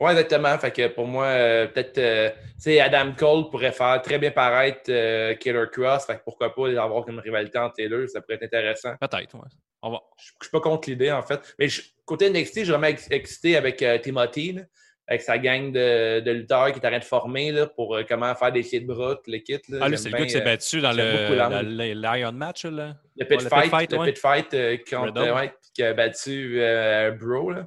[0.00, 0.56] Oui, exactement.
[0.58, 4.30] Fait que pour moi, euh, peut-être, euh, tu sais, Adam Cole pourrait faire très bien
[4.30, 6.06] paraître euh, Killer Cross.
[6.06, 8.94] Fait que pourquoi pas avoir comme une rivalité entre les deux, ça pourrait être intéressant.
[9.00, 9.48] Peut-être, ouais.
[9.82, 10.00] On va.
[10.18, 11.40] Je suis pas contre l'idée, en fait.
[11.58, 14.62] Mais je- côté NXT, je suis vraiment ex- excité avec Timothy, là,
[15.10, 18.52] avec sa gang de, de lutteurs qui train de former là, pour euh, comment faire
[18.52, 19.58] des pieds de bras, tout le kit.
[19.70, 19.78] Là.
[19.80, 22.94] Ah, lui, c'est le gars qui s'est euh, battu dans le, Lion Match, là.
[23.16, 24.12] Le pit Ouais, fight, le ouais.
[24.12, 27.52] pit fight euh, contre, ouais, qui a battu euh, Bro.
[27.52, 27.66] Là.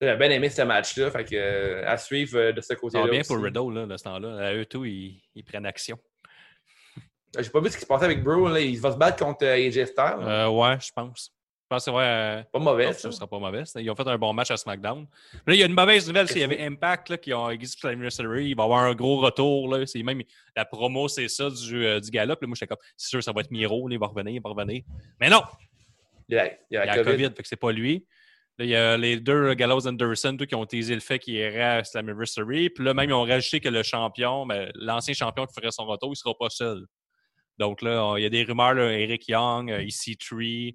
[0.00, 1.12] J'ai bien aimé ce match-là.
[1.12, 3.04] Fait que, à suivre de ce Ça côté-là.
[3.04, 3.32] va bien aussi.
[3.32, 4.52] pour Riddle, là, de ce temps-là.
[4.52, 5.96] Eux tous, ils, ils prennent action.
[7.38, 8.48] J'ai pas vu ce qui se passait avec Bro.
[8.48, 8.58] Là.
[8.58, 10.48] Il va se battre contre AJ Styles.
[10.50, 11.32] Ouais, je pense.
[11.72, 13.62] Pense que euh, Pas mauvais, ne sera pas mauvais.
[13.76, 15.06] Ils ont fait un bon match à SmackDown.
[15.46, 16.28] Là, il y a une mauvaise nouvelle.
[16.28, 18.50] c'est Il y avait Impact là, qui ont existé l'anniversary.
[18.50, 19.74] Il va y avoir un gros retour.
[19.74, 19.86] Là.
[19.86, 20.20] C'est même
[20.54, 22.36] la promo, c'est ça du, euh, du gala.
[22.36, 23.88] Puis là, moi, j'étais comme, c'est sûr, ça va être Miro.
[23.88, 24.82] il va revenir, il va revenir.
[25.18, 25.40] Mais non,
[26.28, 27.10] Il y a, il y a il y a la la COVID.
[27.16, 28.06] COVID, fait que c'est pas lui.
[28.58, 31.62] Là, il y a les deux Gallows Anderson qui ont teasé le fait qu'il irait
[31.78, 32.68] à Slammiversary.
[32.68, 35.86] Puis là, même, ils ont rajouté que le champion, ben, l'ancien champion qui ferait son
[35.86, 36.84] retour, il sera pas seul.
[37.58, 40.74] Donc là, on- il y a des rumeurs, là, Eric Young, euh, EC3,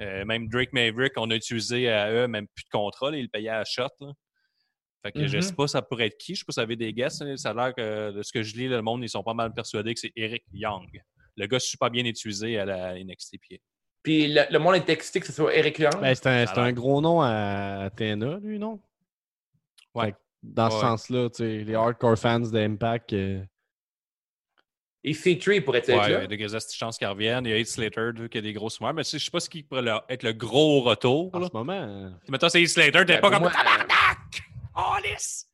[0.00, 3.22] euh, même Drake Maverick, on a utilisé à eux, même plus de contrat, là, ils
[3.24, 3.88] le payaient à shot.
[4.00, 4.12] là.
[5.04, 5.42] Fait que je Mhm.
[5.42, 7.22] sais pas ça pourrait être qui, je sais pas si ça avait des guests.
[7.22, 7.36] là.
[7.36, 9.52] Ça a l'air que de ce que je lis, le monde, ils sont pas mal
[9.54, 10.88] persuadés que c'est Eric Young.
[11.36, 13.38] Le gars super bien utilisé à la NXT.
[13.40, 13.60] Puis
[14.02, 16.00] Puis le, le monde est excité que ce soit Eric Young.
[16.00, 18.80] Ben, c'est un, gros nom à TNA, lui, non?
[19.94, 20.06] Ouais.
[20.06, 23.12] Fait que Dans ce sens-là, tu sais, les hardcore fans d'Impact.
[23.12, 23.44] euh,
[25.04, 26.08] Et C3 pourrait être Ouais, là.
[26.08, 27.44] il y a des grosses chances qu'ils reviennent.
[27.46, 28.94] Il y a Heath Slater vu qu'il y a des gros rumeurs.
[28.94, 31.30] Mais tu sais, je sais pas ce qui pourrait leur- être le gros retour.
[31.32, 31.46] en Là.
[31.50, 31.72] ce moment.
[31.72, 33.52] euh, Mettons, c'est Heath Slater, t'es Ben, pas comme moi!
[34.76, 35.46] Oh, lisse!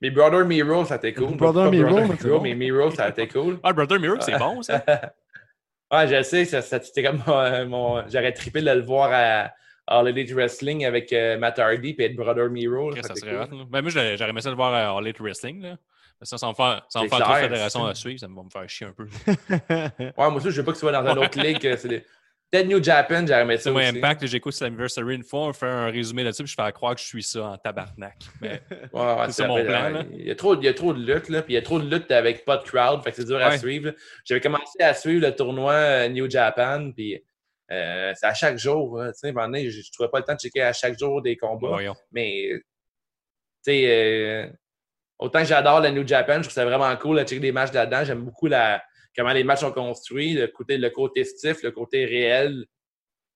[0.00, 1.36] Mais Brother Miro, ça t'est cool.
[1.36, 2.40] Brother Miro, mais c'est bon.
[2.40, 3.58] mais Miro, ça t'est cool.
[3.62, 4.82] Ah, le Brother Mirror, c'est bon, ça.
[5.92, 9.52] ouais, je sais, ça, ça- c'était comme mon, mon- J'aurais trippé de le voir à
[9.86, 12.94] All Elite Wrestling avec euh, Matt Hardy et être Brother Miro.
[13.02, 13.40] Ça serait cool.
[13.54, 13.64] hot, là.
[13.70, 15.62] Ben, moi, j'aurais aimé ça de voir à All Elite Wrestling.
[15.62, 15.76] Là.
[16.24, 18.18] Ça, me faire, C'est faire trop de c'est- à suivre.
[18.20, 19.06] Ça va me faire chier un peu.
[19.98, 21.60] Ouais, moi aussi, je veux pas que tu sois dans une autre ligue.
[21.60, 22.04] des-
[22.50, 23.98] Peut-être New Japan, j'aurais C'est ça moi, aussi.
[23.98, 27.00] Impact, j'écoute Slammiversary une fois, on fait un résumé là-dessus, puis je fais croire que
[27.00, 28.16] je suis ça en tabarnak.
[28.40, 28.62] Mais,
[28.92, 30.04] Ouais, ouais, C'est mon plan, là.
[30.12, 31.42] Il y, a trop, il y a trop de luttes, là.
[31.42, 33.02] Puis il y a trop de luttes avec pas de crowd.
[33.02, 33.92] Fait que c'est dur à suivre.
[34.24, 36.92] J'avais commencé à suivre le tournoi euh, New Japan.
[36.94, 37.20] Puis
[37.72, 38.98] euh, c'est à chaque jour.
[38.98, 39.12] là.
[39.12, 41.22] Tu sais, à un je, je trouvais pas le temps de checker à chaque jour
[41.22, 41.68] des combats.
[41.70, 41.96] voyons.
[42.12, 42.62] Mais, tu
[43.62, 44.46] sais, euh,
[45.24, 47.72] autant que j'adore la New Japan, je trouve ça vraiment cool de checker des matchs
[47.72, 48.04] là-dedans.
[48.04, 48.82] J'aime beaucoup la,
[49.16, 52.64] comment les matchs sont construits, le côté, le côté stiff, le côté réel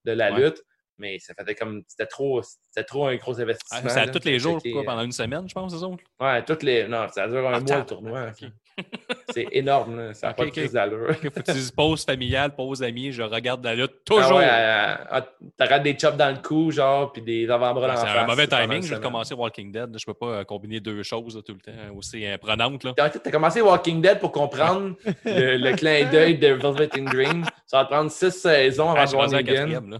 [0.05, 0.41] de la Ouais.
[0.41, 0.63] lutte.
[1.01, 1.83] Mais ça faisait comme.
[1.87, 3.89] C'était trop, c'était trop un gros Ah, investissement.
[3.89, 5.87] c'est à tous les jours, quoi, euh, pendant une semaine, je pense, c'est ça?
[6.21, 6.89] Ouais, toutes les.
[6.89, 8.33] Non, ça dure un Ah, mois le tournoi.
[9.31, 10.15] C'est énorme, là.
[10.15, 10.55] Ça n'a Ok, pas de ok.
[10.55, 11.15] crise d'allure.
[11.17, 14.39] Faut que tu dises pause familiale, pause amis, je regarde la lutte Ah toujours.
[14.39, 15.27] ouais, euh, ah,
[15.57, 18.47] T'arrêtes des chops dans le cou, genre, puis des avant-bras Ouais, dans c'est un mauvais
[18.47, 18.83] timing.
[18.83, 19.01] semaine.
[19.01, 19.99] commencer Walking Dead.
[19.99, 22.85] Je peux pas euh, combiner deux choses là, tout le temps aussi euh, prenantes.
[22.85, 22.93] Là.
[22.97, 27.45] T'as t'as commencé Walking Dead pour comprendre le, le clin d'œil de Velvet in Dream.
[27.67, 29.99] Ça va te prendre six saisons Ah, avant je de voir la quatrième.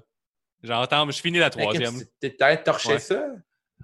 [0.63, 1.95] J'entends, je finis la troisième.
[2.21, 2.99] T'es peut-être torché Ouais.
[2.99, 3.23] ça?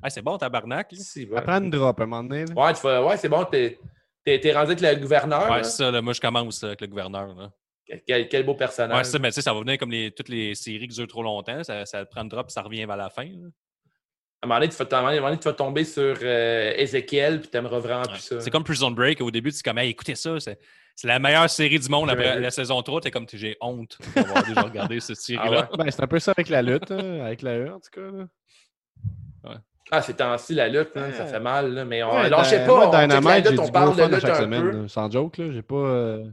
[0.03, 0.91] Ah, c'est bon, tabarnak.
[0.93, 1.37] ouais.
[1.39, 2.45] Apprends une drop à un moment donné.
[2.47, 2.53] là.
[2.55, 3.79] Ouais, tu fais- ouais, c'est bon, t'es
[4.25, 5.45] t'es- t'es rendu avec le gouverneur.
[5.51, 5.63] Ouais, là?
[5.65, 5.91] c'est ça.
[5.91, 7.35] là, moi, je commence là, avec le gouverneur.
[7.35, 7.53] Là.
[8.07, 9.05] Quel, quel beau Ouais, personnage.
[9.07, 11.07] c'est ça, mais tu sais, ça va venir comme les, toutes les séries qui durent
[11.07, 11.63] trop longtemps.
[11.65, 13.25] Ça, ça prend le drop ça revient vers la fin.
[13.25, 13.49] là.
[14.43, 16.73] À un moment donné, tu vas, à un moment donné, tu vas tomber sur euh,
[16.77, 18.09] Ezekiel, puis t'aimeras vraiment Ouais.
[18.13, 18.41] plus ça.
[18.41, 19.21] C'est comme Prison Break.
[19.23, 20.59] Au début, tu dis comme, hey, écoutez ça, c'est
[20.97, 23.01] c'est la meilleure série du monde après la saison 3.
[23.01, 25.69] T'es comme, j'ai honte d'avoir déjà regardé cette Ah série-là.
[25.73, 25.77] ouais?
[25.85, 28.01] Ben, c'est un peu ça avec la lutte, hein, avec la E en tout cas.
[29.45, 29.61] là.
[29.91, 31.31] Ah, c'est temps-ci, la lutte, hein, ça Ouais.
[31.31, 31.73] fait mal.
[31.75, 32.87] Là, mais on Ouais, lâchez Dy- pas.
[32.87, 34.71] moi, Dynamite, j'ai du on parle gros de fun à lutte chaque un semaine.
[34.71, 34.89] peu.
[34.89, 35.75] Sans joke, là, j'ai pas...
[35.75, 36.25] euh,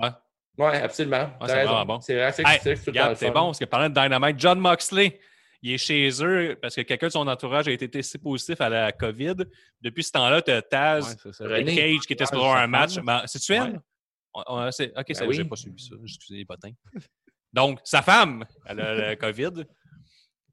[0.00, 0.08] Ouais.
[0.58, 1.30] Oui, absolument.
[1.46, 2.00] C'est vraiment bon.
[2.00, 5.18] C'est vrai, c'est Hey, c'est- bon, parce que parlant de Dynamite, John Moxley,
[5.62, 8.68] il est chez eux parce que quelqu'un de son entourage a été testé positif à
[8.68, 9.36] la COVID.
[9.80, 11.46] Depuis ce temps-là, tu as Taz ouais.
[11.46, 11.72] René.
[11.72, 12.98] et Cage qui était Ouais, supposé avoir un match.
[12.98, 13.80] Ben, C'est-tu elle?
[14.34, 14.92] Ouais.
[14.96, 15.34] Ok, c'est oui.
[15.34, 15.94] j'ai pas suivi ça.
[16.02, 16.70] Excusez les potins.
[17.52, 19.64] Donc, sa femme, elle a le COVID.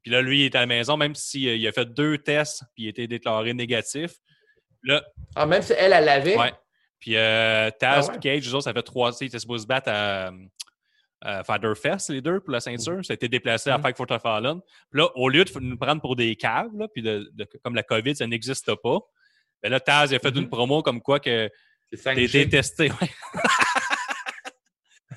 [0.02, 2.84] Puis là, lui, il est à la maison, même s'il a fait deux tests puis
[2.84, 4.12] il a été déclaré négatif.
[4.82, 5.02] Là,
[5.34, 6.36] Ah, même si elle, elle l'avait?
[6.38, 6.52] Ouais.
[7.00, 8.16] Puis euh, Taz Ah ouais?
[8.16, 9.10] et Cage, eux autres, ça fait trois.
[9.20, 10.30] Ils étaient supposés se battre à,
[11.20, 11.42] à
[11.74, 13.04] Fest, les deux, pour la ceinture.
[13.04, 13.82] Ça a été déplacé à Mhm.
[13.84, 14.60] Fight for Fallen.
[14.90, 17.74] Puis là, au lieu de nous prendre pour des caves, là, puis de, de- comme
[17.74, 18.98] la COVID, ça n'existe pas,
[19.62, 20.42] ben là, Taz il a fait Mhm.
[20.42, 21.50] une promo comme quoi que
[21.92, 22.24] C'est t'as 5G.
[22.42, 22.90] été testé.
[23.00, 23.10] Ouais.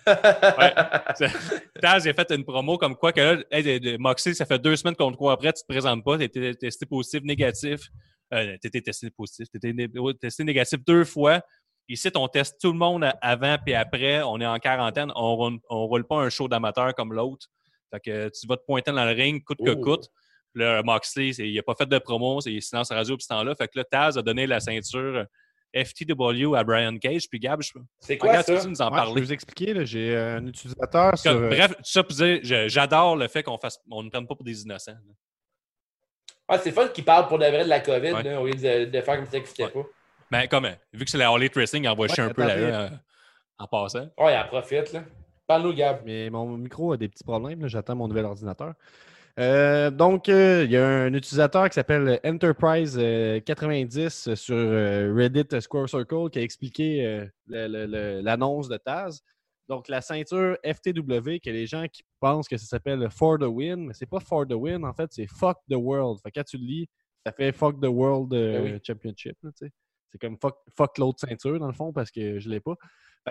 [1.81, 3.97] Taz a fait une promo comme quoi que là, hey,
[4.33, 6.85] ça fait deux semaines qu'on te croit après, tu te présentes pas, tu été testé
[6.85, 7.89] positif, négatif.
[8.33, 9.87] Euh, tu testé positif, tu été
[10.19, 11.41] testé négatif deux fois.
[11.89, 14.21] Ici, on teste tout le monde avant puis après.
[14.23, 15.11] On est en quarantaine.
[15.15, 17.47] On on roule pas un show d'amateur comme l'autre.
[17.91, 19.81] Fait que tu vas te pointer dans le ring, coûte que Oh.
[19.81, 20.07] coûte.
[20.53, 23.55] Là, Moxley, il n'a pas fait de promo, c'est silence radio depuis ce temps-là.
[23.55, 25.25] Fait que là, Taz a donné la ceinture
[25.75, 27.27] FTW à Brian Cage.
[27.29, 28.55] Puis Gab, je C'est quoi regarde, ça?
[28.57, 31.31] tu peux nous en Ouais, je peux vous expliquer, là, j'ai euh, un utilisateur sur...
[31.33, 34.09] Comme, euh, bref, tout ça pour dire, je- j'adore le fait qu'on fasse, on ne
[34.09, 34.91] prenne pas pour des innocents.
[34.91, 35.13] là.
[36.47, 38.23] Ah, c'est fun qu'ils parlent pour de vrai de la COVID, Ouais.
[38.23, 39.71] là, au lieu de, de faire comme si ça n'existait Ouais.
[39.71, 39.83] pas.
[40.31, 42.89] Mais comme, euh, vu que c'est la Wrestling, il envoie chier un peu là, euh,
[43.57, 44.09] en passant.
[44.17, 45.03] Ouais, elle profite, là.
[45.47, 46.01] Parle-nous, Gab.
[46.05, 47.67] Mais mon micro a des petits problèmes.
[47.67, 48.73] J'attends mon nouvel ordinateur.
[49.39, 55.61] Euh, donc, euh, il y a un utilisateur qui s'appelle Enterprise euh, 90 sur Reddit
[55.61, 59.21] Square Circle qui a expliqué l'annonce de Taz.
[59.71, 63.87] Donc, la ceinture FTW, que les gens qui pensent que ça s'appelle For the Win,
[63.87, 66.19] mais c'est pas For the Win, en fait, c'est Fuck the World.
[66.21, 66.89] Fait que quand tu le lis,
[67.25, 68.79] ça fait Fuck the World euh, Ben oui.
[68.83, 69.37] Championship.
[69.55, 72.75] C'est comme fuck, fuck l'autre ceinture, dans le fond, parce que je l'ai pas.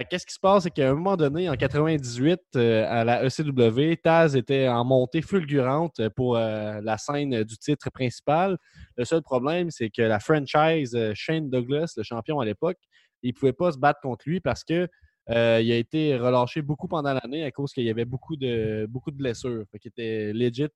[0.08, 0.62] Qu'est-ce qui se passe?
[0.62, 5.20] C'est qu'à un moment donné, en 98, euh, à la ECW, Taz était en montée
[5.20, 8.56] fulgurante pour euh, la scène du titre principal.
[8.96, 12.78] Le seul problème, c'est que la franchise euh, Shane Douglas, le champion à l'époque,
[13.24, 14.88] il ne pouvait pas se battre contre lui parce que
[15.30, 18.86] euh, il a été relâché beaucoup pendant l'année à cause qu'il y avait beaucoup de,
[18.88, 19.64] beaucoup de blessures.
[19.72, 20.68] Fait qu'il était legit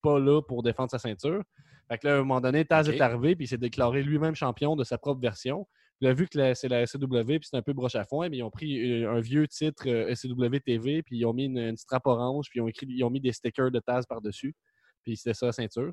[0.00, 1.42] pas là pour défendre sa ceinture.
[1.88, 4.34] Fait que là, à un moment donné, Taz est arrivé puis il s'est déclaré lui-même
[4.34, 5.66] champion de sa propre version.
[6.00, 8.42] Là, vu que c'est la SCW puis c'est un peu broche à foin, mais ils
[8.42, 11.76] ont pris euh, un vieux titre euh, SCW TV puis ils ont mis une, une
[11.76, 14.54] strap orange puis ils ont, écrit, ils ont mis des stickers de Taz par-dessus.
[15.02, 15.92] Puis c'était ça la ceinture.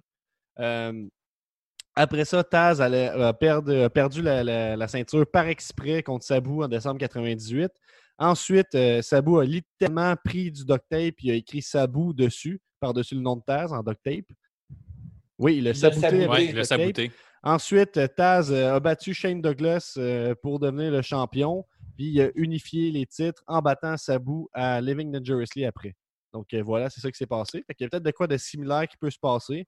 [0.60, 1.08] Euh,
[1.96, 6.26] après ça, Taz allait, a perdu, a perdu la, la- la ceinture par exprès contre
[6.26, 7.70] Sabu en décembre 98.
[8.18, 13.16] Ensuite, euh, Sabu a littéralement pris du duct tape et a écrit Sabu dessus, par-dessus
[13.16, 14.26] le nom de Taz en duct tape.
[15.38, 16.28] Oui, il a Il l'a saboté sabouté.
[16.28, 17.12] Ouais, il a saboté.
[17.44, 21.66] Ensuite, euh, Taz euh, a battu Shane Douglas euh, pour devenir le champion.
[21.96, 25.96] Puis il a unifié les titres en battant Sabu à Living Dangerously après.
[26.34, 27.66] Donc voilà, c'est ça qui s'est passé.
[27.76, 29.68] Qu'il y a peut-être de quoi de similaire qui peut se passer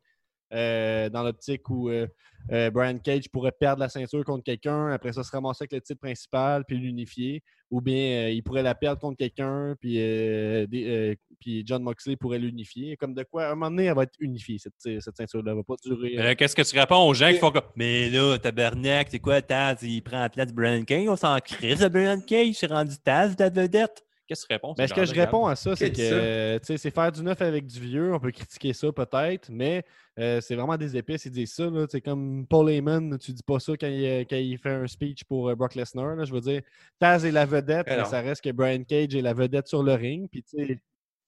[0.53, 2.07] euh, dans l'optique où euh,
[2.51, 5.81] euh, Brian Cage pourrait perdre la ceinture contre quelqu'un, après ça se ramasser avec le
[5.81, 7.41] titre principal puis l'unifier.
[7.71, 12.95] Ou bien il pourrait la perdre contre quelqu'un, puis, des- puis John Moxley pourrait l'unifier.
[12.97, 15.51] Comme de quoi, à un moment donné, elle va être unifiée, cette, cette ceinture-là.
[15.53, 16.35] Elle va pas durer.
[16.35, 19.77] Qu'est-ce que tu réponds aux gens qui font comme Mais là, tabarnak, c'est quoi Taz?
[19.81, 22.95] Il prend la place de Brian Cage, on s'en crise de Brian Cage, c'est rendu
[23.03, 24.03] Taz, ta vedette.
[24.27, 24.73] Qu'est-ce que tu réponds?
[24.77, 27.65] Mais ce que je réponds à ça, c'est que euh, c'est faire du neuf avec
[27.67, 28.13] du vieux.
[28.13, 29.83] On peut critiquer ça peut-être, mais
[30.17, 31.25] euh, c'est vraiment des épices.
[31.25, 31.69] Ils disent ça.
[31.69, 31.85] là.
[31.89, 34.87] C'est comme Paul Heyman, tu dis pas ça quand il, euh, quand il fait un
[34.87, 36.15] speech pour euh, Brock Lesnar.
[36.15, 36.23] là.
[36.23, 36.61] Je veux dire,
[36.99, 39.93] Taz est la vedette, Mais ça reste que Brian Cage est la vedette sur le
[39.93, 40.29] ring.
[40.31, 40.79] Puis tu sais,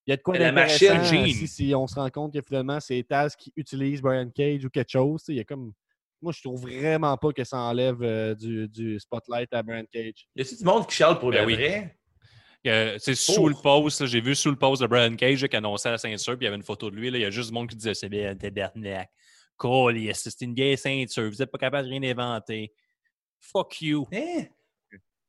[0.07, 3.03] il y a de quoi d'intéressant si, si on se rend compte que finalement c'est
[3.03, 5.23] Taz qui utilise Brian Cage ou quelque chose.
[5.27, 5.73] Il y a comme.
[6.21, 10.27] Moi, je trouve vraiment pas que ça enlève euh, du, du spotlight à Brian Cage.
[10.35, 11.55] Y a-tu du monde qui chiale pour Ben le oui.
[11.55, 11.97] vrai?
[12.67, 15.91] Euh, c'est sous le post, j'ai vu sous le post de Brian Cage qui annonçait
[15.91, 17.11] la ceinture, puis il y avait une photo de lui.
[17.11, 19.09] là, Il y a juste du monde qui disait C'est bien, tabarnak.
[19.57, 22.73] Colis, c'est une vieille ceinture, vous n'êtes pas capable de rien inventer.
[23.39, 24.07] Fuck you.
[24.13, 24.45] Hein?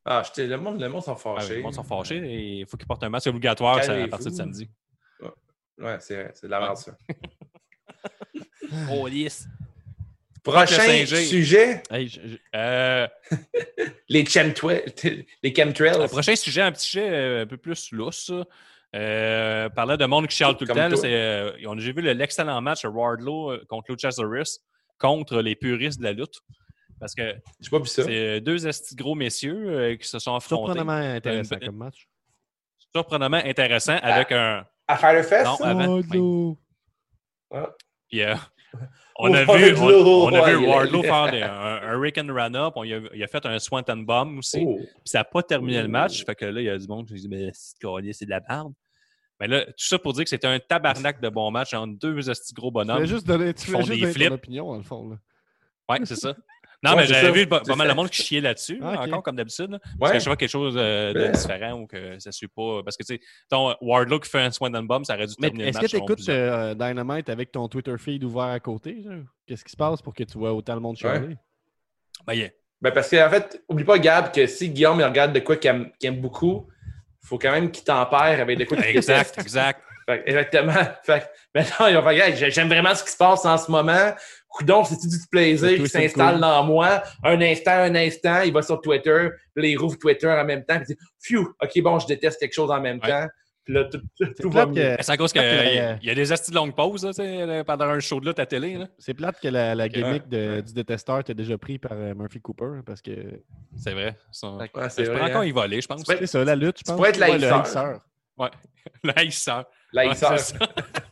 [0.05, 1.57] Ah, le monde, le monde sont Ah, fâchés.
[1.57, 2.17] le monde sont fâchés.
[2.17, 4.71] et Il faut qu'ils portent un masque obligatoire ça, à partir de samedi.
[5.79, 6.97] Ouais, c'est c'est de la merde, ça.
[8.89, 9.45] Colis.
[10.53, 13.09] Prochain sujet, Hey, je- je- Euh,
[14.09, 14.85] les chemtrails.
[15.43, 15.99] Les chemtrails.
[16.01, 18.31] Le prochain sujet, un petit sujet euh, un peu plus lousse.
[18.95, 22.61] Euh, parlant de monde qui chiale tout le temps, c'est, euh, j'ai vu le- l'excellent
[22.63, 24.61] match de Wardlow contre Luchasaurus
[24.99, 26.41] contre les puristes de la lutte.
[26.99, 28.57] Parce que J'ai c'est deux
[28.95, 30.73] gros messieurs euh, qui se sont affrontés.
[30.73, 32.09] surprenamment intéressant une- comme match.
[32.95, 34.65] Surprenamment intéressant avec un.
[34.89, 35.45] À Fire Fest?
[35.45, 35.69] Non, ça?
[35.69, 35.87] avant.
[35.97, 36.59] Wardlow.
[38.09, 38.35] Puis, euh,
[39.19, 39.85] on, a vu, on,
[40.25, 42.75] on a vu Wardlow faire un, un Rick and Run-Up.
[42.77, 44.63] On il a fait un Swanton Bomb aussi.
[44.67, 44.77] Oh.
[44.79, 46.25] Puis ça n'a pas terminé le match.
[46.25, 48.73] Fait que là, il y a du monde qui dit Mais c'est de la merde.
[49.39, 52.31] Mais là, tout ça pour dire que c'était un tabarnak de bon match entre deux
[52.31, 52.97] esti gros Tu bonhommes.
[52.97, 54.33] voulais juste donner, tu font juste des ton flips.
[54.33, 55.09] opinion, dans le fond.
[55.11, 55.17] Là.
[55.91, 56.35] Ouais, c'est ça.
[56.83, 59.37] Non, Ouais, mais j'avais vu pas, mal de monde qui chiait là-dessus, Ah, encore comme
[59.37, 59.71] d'habitude.
[59.71, 59.79] là.
[59.99, 60.19] Parce Ouais.
[60.19, 61.31] que je vois quelque chose euh, de Ouais.
[61.33, 62.83] différent ou que ça ne suit pas.
[62.85, 65.49] Parce que, tu sais, ton Wardlow qui fait un Swanton Bomb, ça aurait dû Mais
[65.49, 66.77] terminer le est-ce que tu écoutes plusieurs.
[66.77, 69.05] Dynamite avec ton Twitter feed ouvert à côté?
[69.47, 71.37] Qu'est-ce qui se passe pour que tu vois autant le monde chialer?
[72.27, 72.49] Ben, yeah.
[72.81, 75.71] Ben parce qu'en fait, oublie pas, Gab, que si Guillaume il regarde de quoi qu'il
[76.03, 76.67] aime, beaucoup,
[77.23, 79.81] il faut quand même qu'il tempère avec de quoi qu'il Exact, exact.
[80.09, 80.73] Fait que, exactement.
[81.03, 81.25] Fait que,
[81.59, 82.03] maintenant, il va
[82.37, 84.13] faire, j'aime vraiment ce qui se passe en ce moment.
[84.57, 87.03] Coudon, c'est-tu du plaisir qui s'installe dans moi?
[87.23, 90.65] Un instant, un instant, il va sur Twitter, puis là, il rouvre Twitter en même
[90.65, 93.09] temps, puis il dit, phew, ok, bon, je déteste quelque chose en même Ouais.
[93.09, 93.27] temps.
[93.65, 94.01] Puis là, tout,
[94.41, 94.97] tout, va mieux.
[95.01, 97.13] C'est à cause qu'il y, a- il y a des astis de longue pause là,
[97.13, 98.75] tu là, pendant un show de lutte à télé.
[98.79, 98.87] Là.
[98.97, 100.59] c'est plate que la, la gimmick Ouais.
[100.59, 103.11] de- du détesteur t'ait déjà pris par euh, Murphy Cooper hein, parce que
[103.77, 104.17] C'est vrai.
[104.43, 105.23] Ouais, je pourrais vrai.
[105.31, 105.47] encore hein.
[105.47, 106.05] y voler, je pense.
[106.05, 106.95] Tu c'est ça, la lutte, je pense.
[106.97, 107.59] pourrais être l'haïsseur.
[107.59, 108.01] haïsseur.
[108.39, 108.51] Ouais.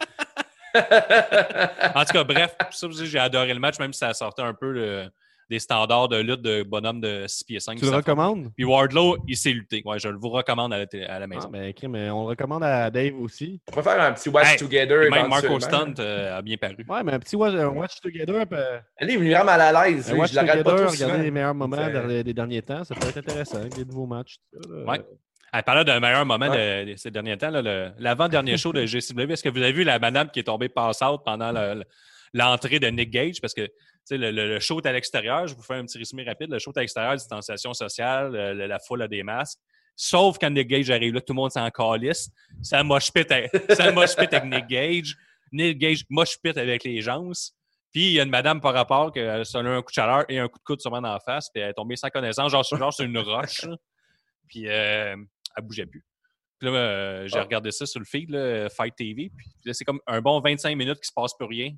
[0.75, 4.43] En tout cas, bref, ça, vous dire, j'ai adoré le match, même si ça sortait
[4.43, 5.05] un peu le-
[5.51, 7.79] des standards de lutte de bonhomme de 6 pieds 5.
[7.79, 8.51] Tu le recommandes?
[8.57, 9.83] Puis Wardlow, il s'est lutté.
[9.85, 11.49] Ouais, je le vous recommande à la, à la Ah, maison.
[11.51, 13.61] ben, crime, on le recommande à Dave aussi.
[13.69, 15.03] On peut faire un petit watch Hey, together.
[15.03, 15.61] Et même Marco.
[15.61, 16.77] Stunt euh, a bien paru.
[16.89, 19.61] Ouais, mais un petit watch, un watch together, puis, euh, Allez, il me rend mal
[19.61, 20.11] à l'aise.
[20.17, 20.91] watch Je pas together, souvent.
[20.91, 21.89] regarder les meilleurs moments
[22.23, 24.37] des derniers temps, ça peut être intéressant, avec des nouveaux matchs.
[24.51, 24.85] tout ça, là.
[24.93, 25.01] Ouais.
[25.57, 26.85] Elle parlait d'un meilleur moment Ouais.
[26.85, 27.51] de, de ces derniers temps,
[27.99, 29.31] l'avant-dernier show de GCW.
[29.33, 31.85] Est-ce que vous avez vu la madame qui est tombée pass-out pendant le- le-
[32.33, 33.41] l'entrée de Nick Gage?
[33.41, 33.73] Parce que tu
[34.05, 35.47] sais, le, le- le show est à l'extérieur.
[35.47, 36.51] Je vous fais un petit résumé rapide.
[36.51, 39.59] Le show est à l'extérieur, distanciation sociale, le- la foule a des masques.
[39.97, 42.29] Sauf quand Nick Gage arrive là, tout le monde s'en calisse.
[42.61, 45.15] Ça moche pit avec, ça moche pit avec Nick Gage.
[45.53, 47.31] Nick Gage moche pit avec les gens.
[47.93, 50.25] Puis il y a une madame par rapport qui a eu un coup de chaleur
[50.29, 51.49] et un coup de coude sûrement dans la face.
[51.55, 53.65] Puis elle est tombée sans connaissance, genre, sur- genre sur une roche.
[54.49, 55.15] Puis euh,
[55.57, 56.05] elle bougeait plus.
[56.59, 57.43] Puis là, euh, j'ai Ah.
[57.43, 59.31] regardé ça sur le feed, là, Fight TV.
[59.37, 61.73] Puis là, c'est comme un bon 25 minutes qui se passe plus rien.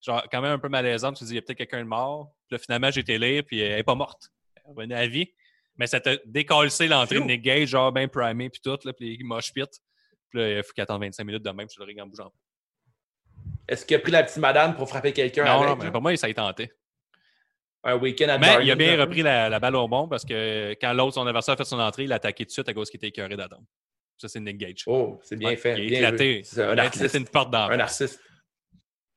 [0.00, 1.12] Genre, quand même un peu malaisant.
[1.12, 2.32] Tu te dis, il y a peut-être quelqu'un de mort.
[2.48, 4.28] Puis là, finalement, été lire, puis elle n'est pas morte.
[4.56, 5.32] Elle revenait à vie.
[5.76, 7.24] Mais ça t'a décalé l'entrée de.
[7.24, 9.68] Nick Gage, genre bien primé, puis tout, là, puis il moche pit.
[10.30, 12.32] Puis là, il faut qu'il attende 25 minutes de même sur le ring en bougeant.
[13.68, 15.68] Est-ce qu'il a pris la petite madame pour frapper quelqu'un Non, avec?
[15.68, 15.90] non, mais là?
[15.90, 16.70] pour moi, ça a tenté.
[17.84, 19.04] Un week-end à Mais il a bien là.
[19.04, 21.78] repris la, la balle au bon parce que quand l'autre, son adversaire, a fait son
[21.78, 23.62] entrée, il a attaqué tout de suite à cause qu'il était écœuré d'attendre.
[24.16, 24.82] Ça, c'est Nick Gage.
[24.86, 25.74] Oh, c'est bien Ouais, fait.
[25.78, 26.40] il a bien éclaté.
[26.44, 27.14] C'est un artiste.
[27.14, 28.18] une porte la Un face.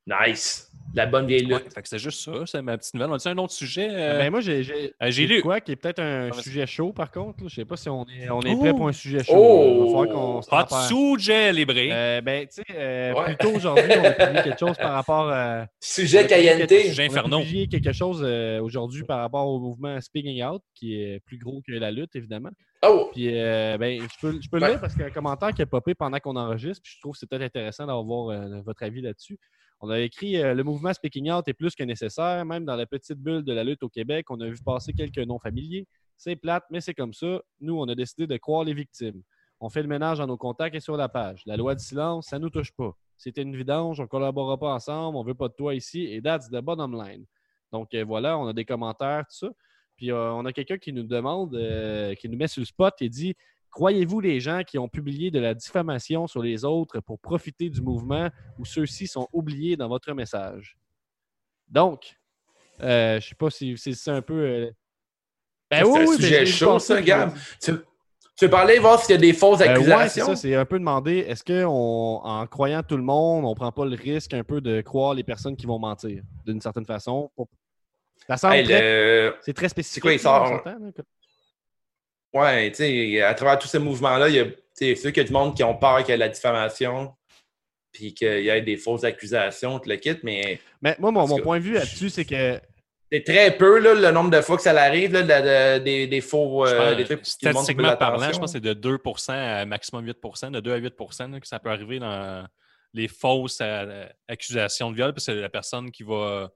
[0.08, 0.68] Nice.
[0.94, 1.54] La bonne vieille lutte.
[1.54, 3.12] Ouais, fait que c'est juste ça, c'est ma petite nouvelle.
[3.12, 3.88] On a un autre sujet?
[3.90, 4.62] euh, Ben, moi, j'ai
[5.02, 5.42] euh, j'ai lu.
[5.42, 7.48] quoi qui est peut-être un Ah, sujet chaud, par contre.
[7.48, 8.60] Je sais pas si on est, on est Oh.
[8.60, 9.34] prêt pour un sujet chaud.
[9.38, 10.02] Oh.
[10.04, 10.88] Hot prépare.
[10.88, 11.90] sujet, libré.
[11.94, 13.24] Euh, ben, tu sais, euh, Ouais.
[13.26, 15.68] plus tôt aujourd'hui, on a publié quelque chose par rapport à.
[15.80, 16.58] Sujet Cayenne.
[16.68, 17.40] quelque- Sujet on a Inferno.
[17.40, 21.62] publié quelque chose euh, aujourd'hui par rapport au mouvement Speaking Out, qui est plus gros
[21.66, 22.50] que la lutte, évidemment.
[22.84, 23.10] Oh!
[23.14, 25.54] Puis, euh, ben, je peux, je peux le lire parce qu'il y a un commentaire
[25.54, 26.82] qui a popé pendant qu'on enregistre.
[26.84, 29.38] Puis je trouve que c'est peut-être intéressant d'avoir euh, votre avis là-dessus.
[29.84, 32.46] On a écrit euh, Le mouvement Speaking Out est plus que nécessaire.
[32.46, 35.18] Même dans la petite bulle de la lutte au Québec, on a vu passer quelques
[35.18, 35.88] noms familiers.
[36.18, 37.42] C'est plate, mais c'est comme ça.
[37.60, 39.24] Nous, on a décidé de croire les victimes.
[39.60, 41.42] On fait le ménage dans nos contacts et sur la page.
[41.48, 42.96] La loi du silence, ça ne nous touche pas.
[43.18, 46.06] C'était une vidange, on ne collaborera pas ensemble, on ne veut pas de toi ici,
[46.06, 47.26] et that's the bottom line.
[47.72, 49.50] Donc euh, voilà, on a des commentaires, tout ça.
[49.96, 51.52] Puis euh, on a quelqu'un qui nous demande,
[52.20, 53.36] qui nous met sur le spot et dit
[53.72, 57.82] Croyez-vous les gens qui ont publié de la diffamation sur les autres pour profiter du
[57.82, 60.78] mouvement ou ceux-ci sont oubliés dans votre message?
[61.70, 62.18] Donc,
[62.82, 64.34] euh, je ne sais pas si, si c'est un peu.
[64.34, 64.66] euh,
[65.72, 67.34] Ça, c'est un ben sujet chaud, ça, Gab.
[67.62, 67.72] Tu,
[68.36, 70.26] tu veux parler, voir s'il y a des fausses euh, ouais, c'est accusations?
[70.26, 70.36] ça.
[70.36, 74.34] C'est un peu demander est-ce qu'en croyant tout le monde, on prend pas le risque
[74.34, 77.32] un peu de croire les personnes qui vont mentir d'une certaine façon?
[77.36, 77.48] Pour-
[78.28, 80.02] Ça semble Hey, très- le- C'est très spécifique.
[80.02, 80.62] quoi, il sort-
[82.34, 85.24] Ouais, tu sais, à travers tous ces mouvements-là, il y a tu sais, ceux qu'il
[85.24, 87.14] y a du monde qui ont peur qu'il y ait de la diffamation,
[87.92, 91.60] puis qu'il y ait des fausses accusations, tout le kit, mais Mais moi, mon, point
[91.60, 92.60] de vue là-dessus, c'est que
[93.12, 95.84] c'est très peu là, le nombre de fois que ça l'arrive, là, de la- de-
[95.84, 96.66] des, des faux.
[96.66, 100.62] Euh, des trucs statistiquement parlant, je pense que c'est de 2% à maximum 8% de
[100.62, 102.48] 2 à 8 là, que ça peut arriver dans
[102.94, 106.50] les fausses euh, accusations de viol, parce que la personne qui va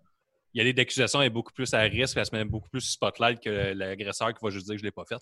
[0.55, 3.73] y aller d'accusations est beaucoup plus à risque, elle se met beaucoup plus spotlight que
[3.73, 5.17] l'agresseur qui va juste dire que je ne l'ai pas fait.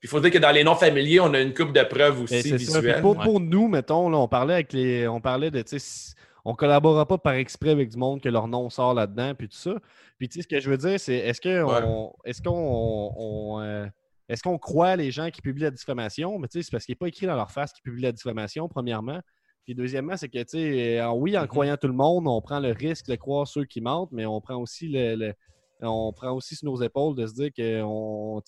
[0.00, 2.20] Puis il faut dire que dans les noms familiers, on a une coupe de preuves
[2.22, 3.00] aussi visuelles.
[3.00, 3.24] pour, ouais.
[3.24, 5.08] pour nous, mettons, là, on parlait avec les.
[5.08, 5.60] On parlait de.
[5.62, 6.14] tu sais, si-
[6.44, 9.56] On collabora pas par exprès avec du monde que leur nom sort là-dedans, puis tout
[9.58, 9.74] ça.
[10.18, 11.80] Puis tu sais, ce que je veux dire, c'est est-ce que Ouais.
[11.84, 13.86] on, est-ce qu'on on, euh,
[14.28, 16.38] est-ce qu'on croit les gens qui publient la diffamation?
[16.38, 18.12] Mais tu sais, c'est parce qu'il n'est pas écrit dans leur face qu'ils publient la
[18.12, 19.20] diffamation, premièrement.
[19.68, 21.46] Puis deuxièmement, c'est que, tu sais, euh, oui, en Mhm.
[21.48, 24.40] croyant tout le monde, on prend le risque de croire ceux qui mentent, mais on
[24.40, 25.34] prend aussi le, le-
[25.82, 27.82] on prend aussi sur nos épaules de se dire qu'à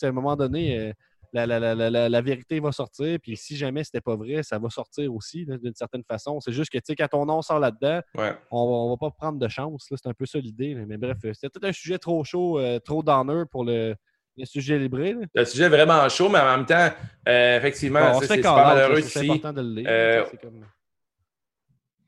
[0.09, 0.93] un moment donné, euh,
[1.35, 3.18] la, la- la- la- vérité va sortir.
[3.23, 6.41] Puis si jamais c'était pas vrai, ça va sortir aussi d'une certaine façon.
[6.41, 8.33] C'est juste que tu sais, quand ton nom sort là-dedans, Ouais.
[8.51, 9.89] on, on va pas prendre de chance.
[9.95, 10.75] C'est un peu ça l'idée.
[10.75, 13.95] Mais bref, euh, c'était peut-être un sujet trop chaud, euh, trop d'honneur pour le,
[14.39, 15.12] le sujet libré.
[15.12, 15.21] là.
[15.35, 16.89] Le sujet est vraiment chaud, mais en même temps,
[17.29, 19.18] euh, effectivement, Bon, c'est là, malheureux ici.
[19.31, 19.87] important de le lire.
[19.87, 20.64] Euh, C'est comme-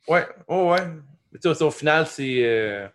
[0.09, 0.87] Ouais, oh, ouais.
[1.33, 2.45] Mais tu sais, au final, c'est.
[2.45, 2.89] euh,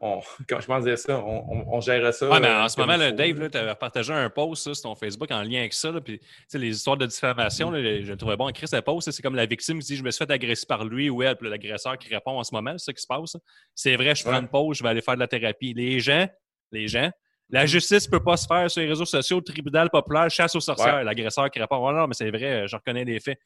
[0.00, 1.18] on, comment je pense dire ça?
[1.18, 2.28] On, on, on gère ça.
[2.28, 3.48] Ouais, mais euh, en ce moment, là, Dave, là.
[3.50, 5.90] tu avais partagé un post là, sur ton Facebook en lien avec ça.
[5.90, 8.50] Là, puis, tu sais, les histoires de diffamation, là, je le trouvais bon.
[8.52, 10.84] Chris, le post, c'est comme la victime qui dit Je me suis fait agresser par
[10.84, 13.36] lui ou elle, puis l'agresseur qui répond en ce moment, c'est ça qui se passe.
[13.74, 14.38] C'est vrai, je prends Ouais.
[14.40, 15.72] une pause, je vais aller faire de la thérapie.
[15.74, 16.28] Les gens,
[16.70, 17.10] les gens,
[17.50, 20.60] la justice ne peut pas se faire sur les réseaux sociaux, tribunal populaire, chasse aux
[20.60, 20.96] sorcières.
[20.96, 21.04] Ouais.
[21.04, 23.38] L'agresseur qui répond Oh non, mais c'est vrai, je reconnais les faits.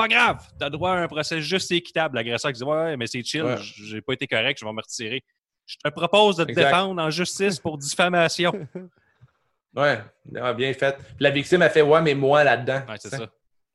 [0.00, 2.16] Pas grave, tu as droit à un procès juste et équitable.
[2.16, 3.56] L'agresseur qui dit Ouais, mais c'est chill, Ouais.
[3.58, 5.22] j'ai pas été correct, je vais me retirer.
[5.66, 6.64] Je te propose de te Exact.
[6.64, 8.52] défendre en justice pour diffamation.
[9.76, 10.00] Ouais,
[10.40, 10.96] ah, bien fait.
[10.96, 12.80] Puis la victime a fait Ouais, mais moi là-dedans.
[12.88, 13.28] Ouais, c'est ça.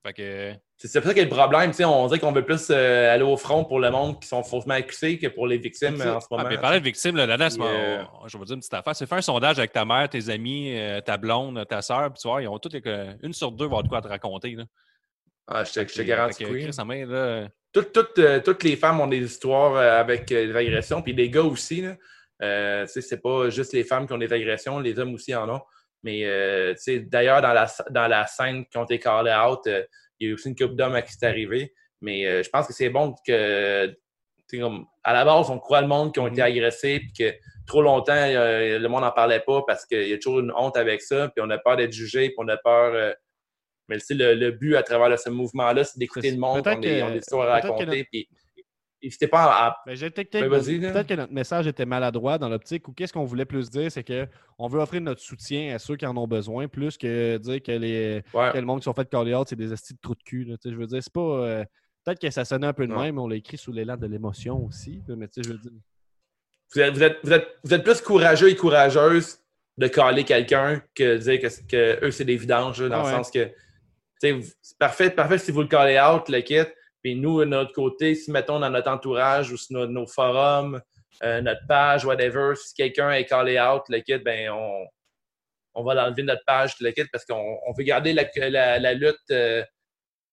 [0.05, 1.71] Fait que, C'est c'est pour ça qu'il y a le problème.
[1.71, 4.27] tu sais, On dirait qu'on veut plus euh, aller au front pour le monde qui
[4.27, 6.49] sont faussement accusés que pour les victimes en ce ah, moment.
[6.49, 8.93] puis parler de victimes, là, Puis, mon- euh, je vais vous dire une petite affaire.
[8.93, 12.21] C'est faire un sondage avec ta mère, tes amis, euh, ta blonde, ta soeur, puis
[12.21, 14.51] tu vois, ils ont toutes une sur deux vont avoir de quoi te raconter.
[14.55, 14.65] Là.
[15.47, 16.63] Ah, je te, je te Fait garantis que, oui.
[16.65, 21.01] Là, Toutes, toutes, euh, toutes les femmes ont des histoires euh, avec euh, des agressions,
[21.01, 21.83] puis les gars aussi.
[22.41, 25.61] Euh, c'est pas juste les femmes qui ont des agressions, les hommes aussi en ont.
[26.03, 26.73] Mais euh,
[27.03, 29.83] d'ailleurs, dans la, dans la scène qui ont été callés out, euh,
[30.19, 31.73] il y a eu aussi une couple d'hommes à qui c'est arrivé.
[32.01, 33.95] Mais euh, je pense que c'est bon que,
[34.51, 37.35] comme, à la base, on croit le monde qui ont été agressés, puis que
[37.65, 40.77] trop longtemps, euh, le monde n'en parlait pas parce qu'il y a toujours une honte
[40.77, 43.15] avec ça, puis on a peur d'être jugé, puis on a peur.
[43.87, 46.81] Mais tu sais, le, le but à travers ce mouvement-là, c'est d'écouter le monde, on,
[46.81, 48.27] est, on a des histoires à raconter, puis
[49.01, 50.29] n'hésitez pas à, Ben, peut-être
[51.07, 54.67] que, notre message était maladroit dans l'optique ou qu'est-ce qu'on voulait plus dire, c'est qu'on
[54.67, 58.23] veut offrir notre soutien à ceux qui en ont besoin, plus que dire que, les,
[58.33, 58.51] ouais.
[58.51, 60.43] que le monde qui sont fait out, c'est des estis de trous de cul.
[60.45, 60.55] là.
[60.63, 61.19] Je veux dire, c'est pas.
[61.19, 61.65] euh,
[62.03, 64.65] peut-être que ça sonnait un peu de même, on l'a écrit sous l'élan de l'émotion
[64.65, 65.01] aussi.
[65.07, 65.71] Mais tu sais, je veux dire.
[66.73, 69.39] Vous êtes, vous, êtes, vous, êtes, vous êtes plus courageux et courageuse
[69.77, 73.09] de caler quelqu'un que de dire que, que eux, c'est des vidanges, là, dans le
[73.09, 73.51] sens que
[74.61, 76.63] c'est parfait, parfait si vous le callez out, le kit.
[77.03, 80.81] Puis nous, de notre côté, si mettons dans notre entourage ou sur nos, nos forums,
[81.23, 84.85] euh, notre page, whatever, si quelqu'un est callé out, le kit, ben on,
[85.75, 88.79] on va l'enlever de notre page, le kit, parce qu'on on veut garder la, la,
[88.79, 89.63] la lutte euh,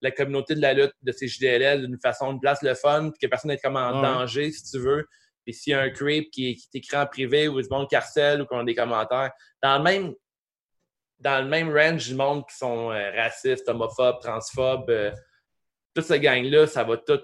[0.01, 3.19] la communauté de la lutte de ces JDLL d'une façon, de place le fun, puis
[3.21, 4.03] que personne n'est comme en Ouais.
[4.03, 5.07] danger, si tu veux.
[5.45, 8.43] Puis s'il y a un creep qui, qui t'écrit en privé ou du monde harcèle
[8.43, 9.31] ou qu'on a des commentaires,
[9.63, 10.15] dans le même
[11.23, 15.13] dans le même range du monde qui sont euh, racistes, homophobes, transphobes, euh,
[15.95, 17.21] toute cette gang-là, ça va tout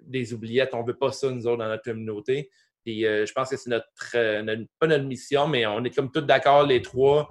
[0.00, 0.70] des oubliettes.
[0.72, 2.50] On veut pas ça, nous autres, dans notre communauté.
[2.88, 3.88] Euh, je pense que c'est notre,
[4.78, 7.28] pas notre mission, mais on est comme tous d'accord, les trois,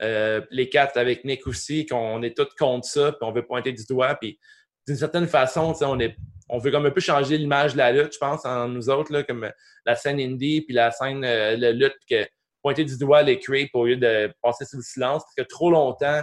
[0.00, 3.84] les quatre avec Nick aussi, qu'on est tous contre ça, puis on veut pointer du
[3.86, 4.14] doigt.
[4.14, 4.38] Puis
[4.86, 6.14] d'une certaine façon, on, est,
[6.48, 9.12] on veut comme un peu changer l'image de la lutte, je pense, en nous autres,
[9.12, 9.50] là, comme
[9.86, 12.26] la scène indie, puis la scène de lutte, que
[12.64, 15.70] pointer du doigt les creeps au lieu de passer sous le silence, parce que trop
[15.70, 16.22] longtemps,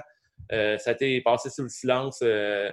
[0.52, 2.20] euh, ça a été passé sous le silence.
[2.24, 2.70] euh,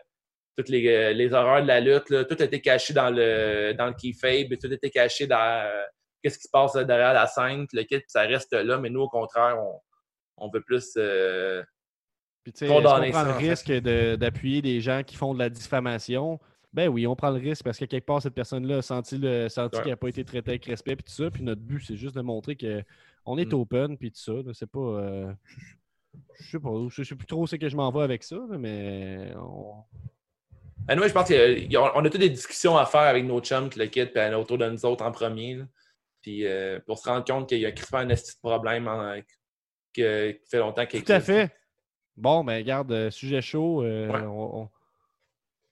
[0.57, 3.74] toutes les, euh, les horreurs de la lutte, là, tout a été caché dans le,
[3.78, 5.70] dans le keyfabe, tout a été caché dans
[6.20, 9.09] qu'est-ce qui se passe derrière la scène, le kit, ça reste là, mais nous, au
[9.09, 9.81] contraire, on,
[10.39, 10.99] on veut plus.
[12.43, 16.40] Puis, qu'on prend le risque de- d'appuyer des gens qui font de la diffamation?
[16.73, 19.49] Ben oui, on prend le risque parce que quelque part, cette personne-là a senti, le,
[19.49, 19.82] senti Ouais.
[19.82, 21.31] qu'elle n'a pas été traitée avec respect puis tout ça.
[21.31, 22.57] Puis notre but, c'est juste de montrer
[23.28, 23.56] qu'on est Mm.
[23.60, 24.32] open puis tout ça.
[24.55, 24.78] C'est pas.
[24.80, 25.32] euh,
[26.40, 28.38] je sais pas, je sais plus trop où c'est que je m'en vais avec ça,
[28.59, 29.84] mais on-
[30.96, 34.06] nous, je pense qu'on a toutes des discussions à faire avec nos chums, le kit,
[34.06, 35.56] puis autour de nous autres en premier.
[35.56, 35.64] là.
[36.22, 39.20] Puis euh, pour se rendre compte qu'il y a crispement un de problème en-
[39.94, 41.50] que- qui fait longtemps qu'il tout à fait.
[42.16, 43.82] Bon, ben garde, euh, sujet chaud.
[43.84, 44.22] euh, Ouais.
[44.22, 44.68] on- on-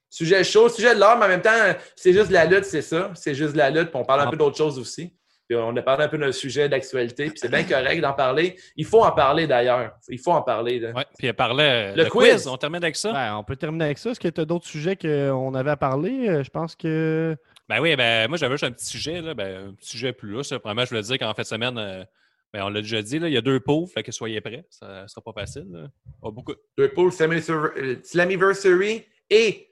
[0.09, 1.51] Sujet chaud, sujet de l'art, mais en même temps,
[1.97, 3.11] c'est juste de la lutte, c'est ça.
[3.15, 4.31] C'est juste de la lutte, puis on parle un Ah.
[4.31, 5.15] peu d'autres choses aussi.
[5.49, 8.57] Puis on a parlé un peu d'un sujet d'actualité, puis c'est bien correct d'en parler.
[8.77, 9.93] Il faut en parler d'ailleurs.
[10.09, 10.85] Il faut en parler.
[10.93, 12.33] Ouais, puis elle parlait Le le quiz.
[12.33, 12.49] quiz.
[12.49, 13.13] On termine avec ça?
[13.13, 14.11] Ben, on peut terminer avec ça.
[14.11, 16.29] Est-ce que tu as d'autres sujets qu'on avait à parler?
[16.29, 17.37] Euh, Je pense que.
[17.69, 20.31] Ben oui, ben moi j'avais juste un petit sujet, là, ben, un petit sujet plus
[20.31, 20.53] lousse.
[20.53, 20.59] là.
[20.61, 22.05] Premièrement, je voulais dire qu'en fin de semaine, euh,
[22.53, 24.65] ben, on l'a déjà dit, là, il y a deux pauvres, fait que soyez prêts.
[24.71, 25.67] Ça ne sera pas facile.
[25.71, 25.89] là.
[26.23, 26.55] Pas beaucoup.
[26.79, 29.69] Deux poules, euh, Slammiversary et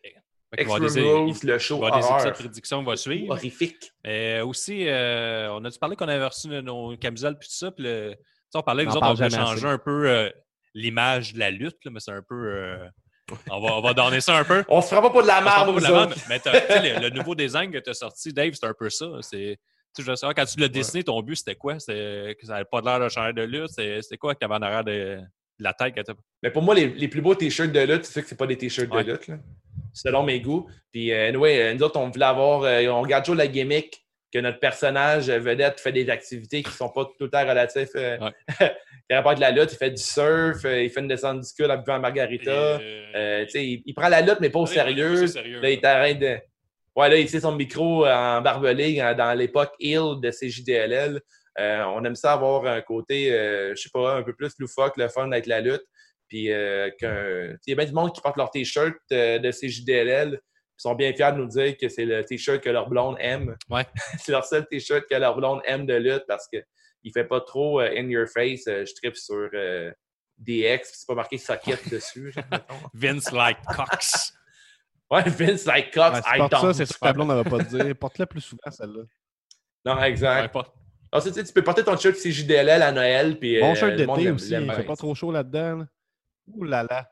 [0.57, 0.79] Va
[1.43, 2.07] il le va show y avoir des
[2.83, 3.31] vont suivre.
[3.31, 3.93] Horrifique.
[4.05, 7.71] Mais aussi, euh, on a dû parler qu'on avait reçu nos, camisoles puis tout ça.
[7.71, 8.19] Puis le- tu
[8.51, 10.31] sais, on parlait nous autres, on jamais changer un peu euh,
[10.75, 12.35] l'image de la lutte, là, mais c'est un peu.
[12.35, 12.87] euh,
[13.51, 14.65] on, va, on va donner ça un peu.
[14.69, 17.71] On se fera pas pour de la merde, mais tu sais, le, le nouveau design
[17.71, 19.07] que tu as sorti, Dave, c'est un peu ça.
[19.23, 19.57] C'est,
[19.97, 21.79] tu sais, je veux savoir, quand tu l'as dessiné, ton but, c'était quoi?
[21.79, 23.69] C'était que ça n'avait pas l'air de changer de lutte?
[23.71, 25.95] C'était, quoi que tu avais en arrière de, de la tête?
[25.95, 26.01] Que
[26.43, 28.47] Mais pour moi, les, les plus beaux t-shirts de lutte, c'est sûr que c'est pas
[28.47, 29.05] des t-shirts Ouais.
[29.05, 29.37] de lutte, là.
[29.95, 30.69] Selon mes goûts.
[30.93, 34.05] Puis, euh, anyway, euh, nous autres, on voulait avoir, euh, on regarde toujours la gimmick
[34.33, 37.89] que notre personnage euh, vedette fait des activités qui sont pas tout le temps relatives.
[37.95, 38.19] Ouais.
[39.09, 41.71] qui rapport avec la lutte, il fait du surf, il fait une descente du cul
[41.71, 42.79] en buvant margarita.
[42.83, 45.27] Il, il prend la lutte, mais pas au sérieux.
[45.62, 46.39] Là, il t'arrête de.
[46.97, 51.21] Ouais, là, il sait son micro en barbelé dans l'époque Hill de CJDLL.
[51.59, 54.97] Euh, on aime ça avoir un côté, euh, je sais pas, un peu plus loufoque,
[54.97, 55.85] le fun avec la lutte.
[56.29, 60.41] Puis, euh, il y a bien du monde qui porte leur T-shirt euh, de CJDLL.
[60.41, 63.57] Ils sont bien fiers de nous dire que c'est le T-shirt que leur blonde aime.
[63.71, 63.87] Ouais.
[64.19, 66.65] c'est leur seul T-shirt que leur blonde aime de lutte parce qu'il
[67.05, 68.63] ne fait pas trop euh, in your face.
[68.67, 69.49] Je tripe sur
[70.39, 72.35] DX, c'est pas marqué socket dessus.
[72.95, 74.33] Vince like Cox.
[75.11, 77.59] Ouais, Vince like Cox, Ouais, si I ça, c'est ce que ta blonde ne pas
[77.63, 77.95] te dire.
[77.97, 79.03] Porte-la plus souvent, celle-là.
[79.85, 80.53] Non, Ouais, exact.
[80.53, 80.73] pas-
[81.13, 83.39] Ensuite, tu sais, tu peux porter ton shirt CJDLL à Noël.
[83.39, 84.53] Puis, Bon shirt d'été aussi.
[84.55, 84.73] Il bien.
[84.75, 85.77] fait pas trop chaud là-dedans.
[85.77, 85.87] là.
[86.49, 87.11] Ouh là là.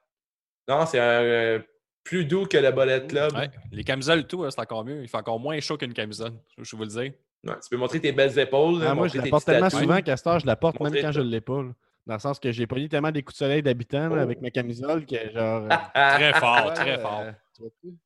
[0.69, 1.59] Non, c'est un euh,
[2.05, 3.33] plus doux que le Bullet Club.
[3.35, 3.51] ouais.
[3.71, 5.03] Les camisoles et tout, hein, c'est encore mieux.
[5.03, 6.33] Il fait encore moins chaud qu'une camisole.
[6.59, 7.13] Je vous le dire.
[7.45, 8.83] Ouais, tu peux montrer tes belles épaules.
[8.87, 11.21] Ah, moi, je la porte tellement souvent qu'à heure, je la porte même quand je
[11.21, 11.63] ne l'ai pas.
[11.63, 11.71] là.
[12.07, 14.23] Dans le sens que j'ai pogné tellement des coups de soleil d'habitants là, Oh.
[14.23, 15.63] avec ma camisole que genre.
[15.65, 17.23] euh, Très fort, ouais, très euh, fort.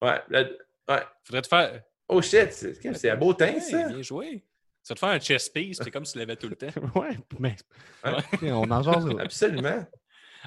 [0.02, 0.58] ouais, le-
[0.88, 1.00] ouais.
[1.24, 1.80] Faudrait te faire.
[2.08, 3.88] Oh shit, c'est un beau teint, ça.
[3.88, 4.44] Bien joué.
[4.84, 6.66] Tu vas te faire un chest piece, c'est comme si tu l'avais tout le temps.
[6.94, 7.56] ouais, mais.
[8.04, 8.50] Ouais.
[8.52, 9.06] On en jase.
[9.18, 9.86] Absolument.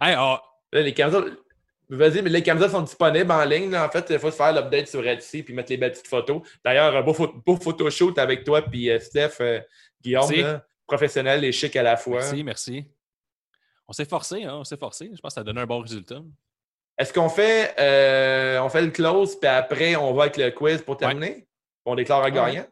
[0.01, 1.37] Hey, ah, Là, les camisoles.
[1.89, 3.71] Vas-y, mais les camisoles sont disponibles en ligne.
[3.71, 3.87] là.
[3.87, 6.41] En fait, il faut se faire l'update sur Etsy puis mettre les belles petites photos.
[6.63, 7.15] D'ailleurs, beau,
[7.45, 9.59] beau photoshoot avec toi puis euh, Steph, euh,
[9.99, 12.19] Guillaume, là, professionnel et chic à la fois.
[12.19, 12.85] merci, merci.
[13.87, 15.09] On s'est forcé, hein, on s'est forcé.
[15.11, 16.21] Je pense que ça a donné un bon résultat.
[16.95, 20.83] Est-ce qu'on fait, euh, on fait le close puis après, on va avec le quiz
[20.83, 21.47] pour terminer?
[21.85, 22.65] On déclare un gagnant?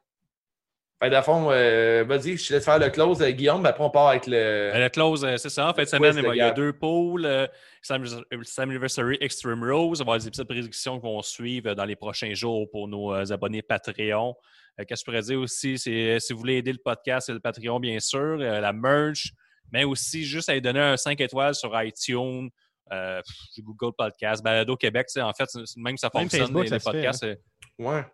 [1.02, 3.90] Fait de fond, euh, vas-y, je te laisse faire le close, Guillaume, puis après on
[3.92, 4.72] part avec le.
[4.74, 5.70] La close, c'est ça.
[5.70, 7.50] En fait, semaine, de il y a deux pôles.
[7.92, 10.02] Euh, Anniversary Extreme Rose.
[10.02, 12.88] On va avoir des épisodes de prédiction qui vont suivre dans les prochains jours pour
[12.88, 14.36] nos euh, abonnés Patreon.
[14.80, 15.78] Euh, Qu'est-ce que je pourrais dire aussi?
[15.78, 18.74] C'est euh, si vous voulez aider le podcast, c'est le Patreon, bien sûr, euh, la
[18.74, 19.32] merch,
[19.72, 22.50] mais aussi juste aller donner un 5 étoiles sur iTunes,
[22.92, 23.22] euh,
[23.60, 25.08] Google Podcast, Balado Québec.
[25.18, 27.24] En fait, même ça Même fonctionne, Facebook, les, ça les se fait, podcasts.
[27.24, 27.36] euh,
[27.80, 28.06] Ouais.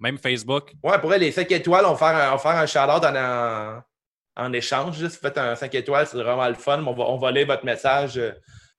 [0.00, 0.72] Même Facebook.
[0.82, 3.04] Ouais, pour elle, les 5 étoiles, on va faire un, on va faire un shout-out
[3.04, 3.82] en, en,
[4.36, 4.96] en échange.
[4.96, 6.82] Si vous faites un 5 étoiles, c'est vraiment le fun.
[6.84, 8.30] On va, on va lire votre message euh,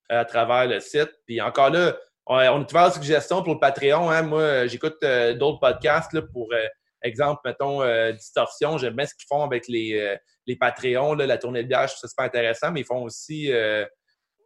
[0.09, 1.11] à travers le site.
[1.25, 1.95] Puis encore là,
[2.29, 4.09] on, est ouvert aux suggestions pour le Patreon.
[4.09, 4.21] Hein.
[4.21, 6.65] Moi, j'écoute euh, d'autres podcasts là, pour euh,
[7.01, 8.77] exemple, mettons, euh, Distorsion.
[8.77, 12.01] J'aime bien ce qu'ils font avec les, les Patreons, la tournée de bière, je trouve
[12.01, 13.51] ça super intéressant, mais ils font aussi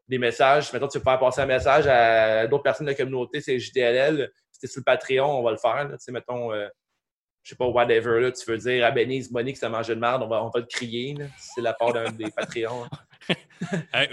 [0.07, 0.71] des messages.
[0.71, 4.31] Mettons, tu veux faire passer un message à d'autres personnes de la communauté, c'est JDLL.
[4.51, 5.87] Si t'es sur le Patreon, on va le faire.
[5.89, 9.69] Tu sais, mettons, je sais pas, whatever, tu veux dire à Benise Monique, c'est un
[9.69, 11.15] manger de merde, on va, on va te crier.
[11.37, 12.85] C'est la part d'un des Patreons.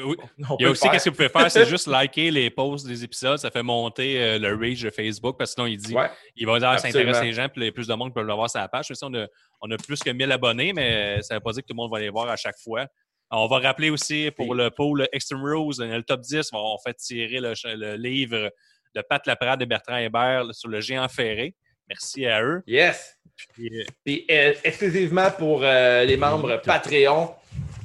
[0.59, 3.03] Il y a aussi, qu'est-ce que vous pouvez faire, c'est juste liker les posts des
[3.03, 3.39] épisodes.
[3.39, 6.09] Ça fait monter euh, le reach de Facebook parce que sinon, il dit Ouais.
[6.37, 7.11] il va dire ah, ça Absolument.
[7.11, 8.91] intéresse les gens, puis plus de monde peut le voir sur la page.
[8.91, 9.27] Aussi, on, a,
[9.61, 11.77] on a plus que 1000 abonnés, mais ça ne veut pas dire que tout le
[11.77, 12.87] monde va les voir à chaque fois.
[13.33, 16.95] On va rappeler aussi pour le pôle Extreme Rules, dans le top 10, on fait
[16.95, 18.51] tirer le, le livre
[18.95, 21.55] de Pat Laprade et Bertrand Hébert sur le géant ferré.
[21.89, 22.63] Merci à eux.
[22.67, 23.19] Yes!
[23.55, 27.35] Puis, euh, euh, exclusivement pour euh, les membres Patreon,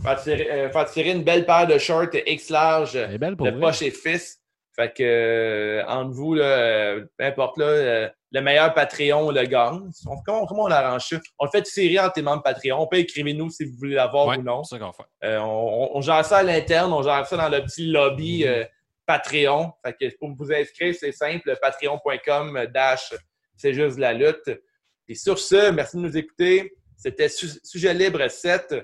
[0.06, 3.92] faire tirer, euh, faire tirer une belle paire de shorts X large de poche et
[3.92, 4.40] fils.
[4.76, 9.44] Fait que euh, entre vous, là, euh, peu importe là, euh, le meilleur Patreon le
[9.46, 9.90] gagne.
[10.06, 11.16] On- comment, comment on arrange ça?
[11.40, 12.82] On le fait tirer entre tes membres Patreon.
[12.82, 14.64] On peut écrivez-nous si vous voulez l'avoir ouais, ou non.
[14.66, 15.04] c'est ça qu'on fait.
[15.24, 18.50] Euh, on, on- gère ça à l'interne, on gère ça dans le petit lobby Mhm.
[18.52, 18.64] euh,
[19.06, 19.72] Patreon.
[19.86, 23.14] Fait que pour vous inscrire, c'est simple, patreon.com euh, dash
[23.56, 24.52] c'est juste de la lutte.
[25.08, 26.74] Et sur ce, merci de nous écouter.
[26.98, 28.76] C'était Su- Sujet Libre 7.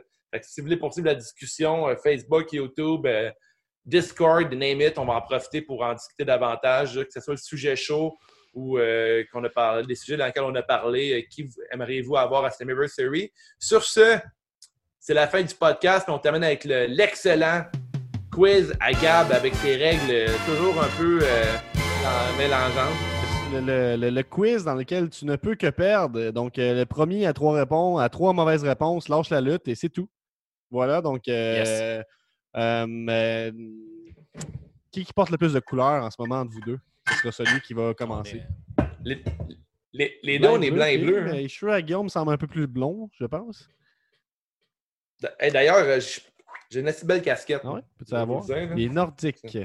[0.42, 3.30] Si vous voulez poursuivre la discussion, euh, Facebook, YouTube, euh,
[3.86, 7.40] Discord, name it, on va en profiter pour en discuter davantage, que ce soit le
[7.40, 8.18] sujet chaud
[8.54, 12.16] ou euh, qu'on a parlé, des sujets dans lesquels on a parlé, qui vous- aimeriez-vous
[12.16, 13.32] avoir à Slammiversary.
[13.60, 14.18] Sur ce,
[15.00, 16.06] c'est la fin du podcast.
[16.10, 17.64] On termine avec le- l'excellent
[18.32, 21.20] quiz à Gab avec ses règles toujours un peu
[22.38, 22.96] mélangeantes.
[23.54, 26.30] Le, quiz dans lequel tu ne peux que perdre.
[26.32, 29.90] Donc, le premier à trois réponses, à trois mauvaises réponses, lâche la lutte et c'est
[29.90, 30.08] tout.
[30.72, 31.28] Voilà, donc.
[31.28, 32.06] euh, Yes.
[32.58, 33.52] euh,
[34.92, 36.80] qui, qui porte le plus de couleurs en ce moment entre vous deux?
[37.08, 38.42] Ce sera celui qui va commencer.
[39.04, 39.24] Les,
[39.94, 41.24] les, les deux, on est blanc et bleu.
[41.32, 43.70] Les cheveux à Guillaume semblent un peu plus blonds, je pense.
[45.40, 46.00] Hey, D'ailleurs, euh,
[46.70, 47.62] j'ai une assez belle casquette.
[47.64, 47.82] Ah ouais?
[47.98, 48.44] Peux-tu avoir?
[48.44, 48.76] dire, là.
[48.76, 49.58] Les nordiques.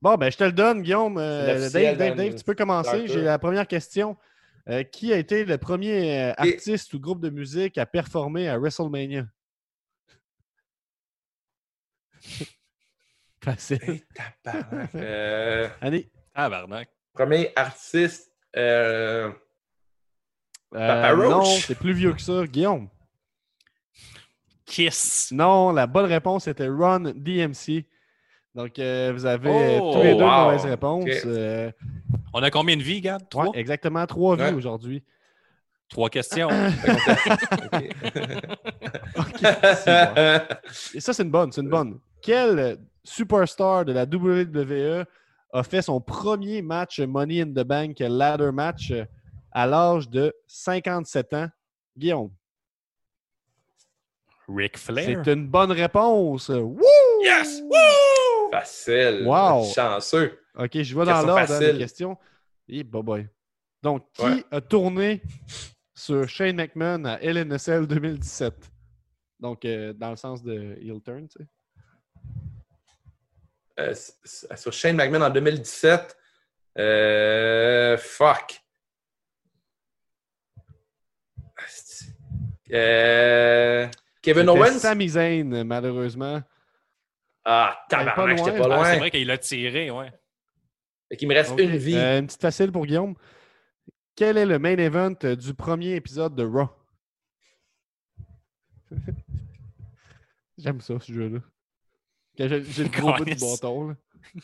[0.00, 1.16] Bon, ben, je te le donne, Guillaume.
[1.18, 3.06] Euh, Dave, Dave, Dave, tu peux commencer.
[3.06, 4.16] J'ai la première question.
[4.68, 8.58] Euh, qui a été le premier Et- artiste ou groupe de musique à performer à
[8.58, 9.26] WrestleMania?
[13.44, 13.78] Facile.
[13.82, 14.04] Hey,
[14.44, 14.94] tabarnak.
[14.94, 16.10] Euh, Allez.
[16.34, 16.88] Ah, Barnac.
[17.12, 18.30] premier artiste.
[18.56, 19.30] euh,
[20.70, 21.30] Papa Euh, Roach?
[21.30, 22.46] non, c'est plus vieux que ça.
[22.46, 22.88] Guillaume.
[24.64, 25.30] Kiss.
[25.32, 27.84] Non, la bonne réponse était Ron DMC.
[28.54, 30.44] Donc, euh, vous avez euh, Oh, tous les deux wow.
[30.44, 31.08] mauvaises réponses.
[31.26, 31.70] Euh,
[32.32, 33.20] On a combien de vies, Gab?
[33.22, 33.50] ouais, Trois?
[33.54, 34.52] exactement trois Ouais.
[34.52, 35.02] aujourd'hui.
[35.88, 36.48] Trois questions.
[36.48, 36.54] bon.
[40.94, 41.98] Et ça, c'est une bonne, c'est une bonne.
[42.22, 45.04] Quel superstar de la WWE
[45.52, 48.92] a fait son premier match Money in the Bank ladder match
[49.50, 51.48] à l'âge de 57 ans?
[51.98, 52.30] Guillaume?
[54.48, 55.22] Ric Flair.
[55.24, 56.48] C'est une bonne réponse.
[56.48, 56.80] Wouh!
[57.22, 57.60] Yes!
[57.62, 58.50] Woo!
[58.50, 59.24] Facile.
[59.26, 59.64] Wow.
[59.74, 60.38] Chanceux.
[60.56, 62.16] OK, je vais dans l'ordre hein, des questions.
[62.68, 63.28] Et bye bye.
[63.82, 64.44] Donc, qui Ouais.
[64.50, 65.22] a tourné
[65.94, 68.70] sur Shane McMahon à LNSL 2017?
[69.40, 71.48] Donc, euh, dans le sens de heel turn, tu sais.
[73.80, 73.94] Euh,
[74.24, 76.16] sur Shane McMahon en 2017.
[76.78, 78.60] Euh, fuck.
[82.72, 83.86] Euh,
[84.22, 84.78] Kevin Owens?
[84.78, 86.40] Sami Zayn, malheureusement.
[87.44, 88.84] Ah, pas tabarnak, j'étais pas Ah, loin.
[88.84, 90.12] c'est vrai qu'il l'a tiré, ouais.
[91.08, 91.96] Fait qu'il me reste une vie.
[91.96, 93.14] euh, une petite facile pour Guillaume.
[94.14, 96.68] Quel est le main event du premier épisode de Raw?
[100.58, 101.40] J'aime ça, ce jeu-là.
[102.38, 103.88] Quand J'ai le gros bout du bâton.
[103.88, 103.94] là.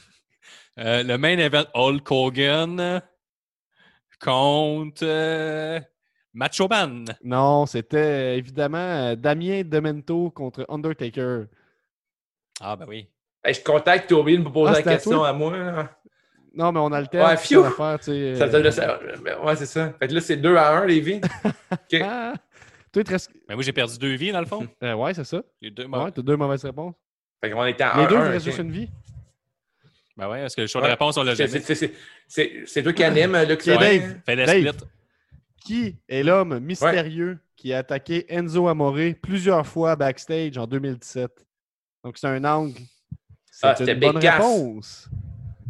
[0.78, 3.02] Euh, le main event Hulk Hogan
[4.22, 5.80] contre euh,
[6.32, 7.04] Macho Man.
[7.24, 11.46] Non, c'était euh, évidemment Damien Demento contre Undertaker.
[12.60, 13.08] Ah, ben oui.
[13.44, 15.88] Hey, je contacte Toby de me poser Ah, la à question à moi.
[16.54, 17.26] Non, mais on a le temps.
[17.26, 17.62] Ouais, phew!
[17.62, 19.92] ça l'affaire, tu sais, Ça, euh, ça- ça- ouais, c'est ça.
[19.98, 21.20] Fait que là, c'est 2 à 1, Lévi.
[21.72, 22.00] OK.
[22.02, 22.34] ah!
[22.92, 24.66] Toi, il te reste- Ben moi, j'ai perdu deux vies, dans le fond.
[24.82, 25.42] Euh, ouais, c'est ça.
[25.60, 26.94] Deux Ouais, t'as deux mauvaises réponses.
[27.40, 28.24] Fait qu'on était à 1 Les deux, il 1.
[28.26, 28.88] te reste juste une vie?
[30.16, 30.88] Ben ouais, parce que le choix Ouais.
[30.88, 31.94] de réponse, on l'a C'est- jamais.
[32.66, 33.32] c'est- toi qui anime.
[33.32, 34.20] Dave.
[34.26, 34.68] Fait le Dave.
[34.76, 34.88] split.
[35.64, 41.30] Qui est l'homme mystérieux qui a attaqué Enzo Amore plusieurs fois backstage en 2017?
[42.02, 42.78] Donc, c'est un angle.
[43.50, 45.08] C'est Ah, c'était une bonne réponse.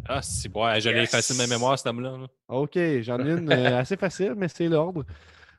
[0.07, 0.67] Ah, c'est bon.
[0.79, 1.11] Je l'ai Yes.
[1.11, 2.17] facile de ma mémoire, cet homme-là.
[2.17, 2.27] là.
[2.47, 5.05] OK, j'en ai une euh, assez facile, mais c'est l'ordre.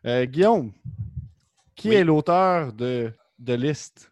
[0.06, 0.72] Euh, Guillaume,
[1.76, 1.94] qui Oui.
[1.96, 4.09] est l'auteur de, de liste?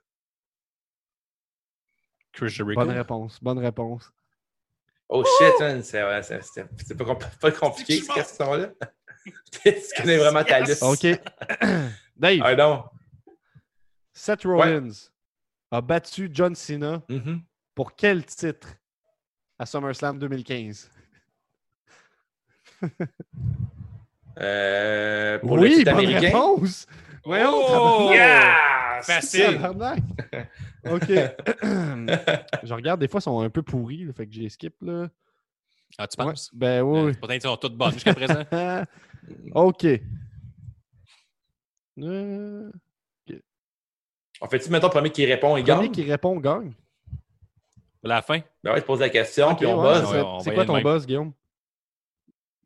[2.39, 2.81] Chris Jericho.
[2.81, 4.13] Bonne réponse, bonne réponse.
[5.09, 6.01] Oh shit, man, c'est
[6.97, 8.71] pas, compl- pas compliqué, cette question-là.
[9.53, 10.83] tu connais vraiment ta liste.
[10.83, 11.03] OK.
[12.17, 12.85] Dave, Ah non.
[14.13, 14.91] Seth Rollins
[15.71, 17.43] a battu John Cena Mhm.
[17.75, 18.69] pour quel titre
[19.59, 20.91] à SummerSlam 2015?
[24.41, 26.27] Euh, pour le oui, titre bonne américain?
[26.29, 26.87] réponse!
[27.25, 28.11] Voyons, Oh!
[28.13, 29.01] Yeah!
[29.03, 29.61] Facile.
[30.91, 31.09] OK.
[32.63, 35.09] Je regarde, des fois, ils sont un peu pourris, là, fait que j'ai skip, là.
[35.99, 36.51] Ah, tu Ouais, penses?
[36.53, 36.99] ben oui.
[37.11, 38.43] Euh, Pourtant, ils sont toutes bonnes jusqu'à présent.
[39.55, 39.87] OK.
[41.99, 42.71] Euh,
[44.41, 45.93] On fait-tu, mettons, le premier qui répond et premier gagne?
[45.93, 46.73] qui répond gagne.
[48.03, 48.41] La fin?
[48.63, 50.83] Ben ouais, tu poses la question, puis on ouais, va C'est quoi ton même.
[50.85, 51.33] boss, Guillaume?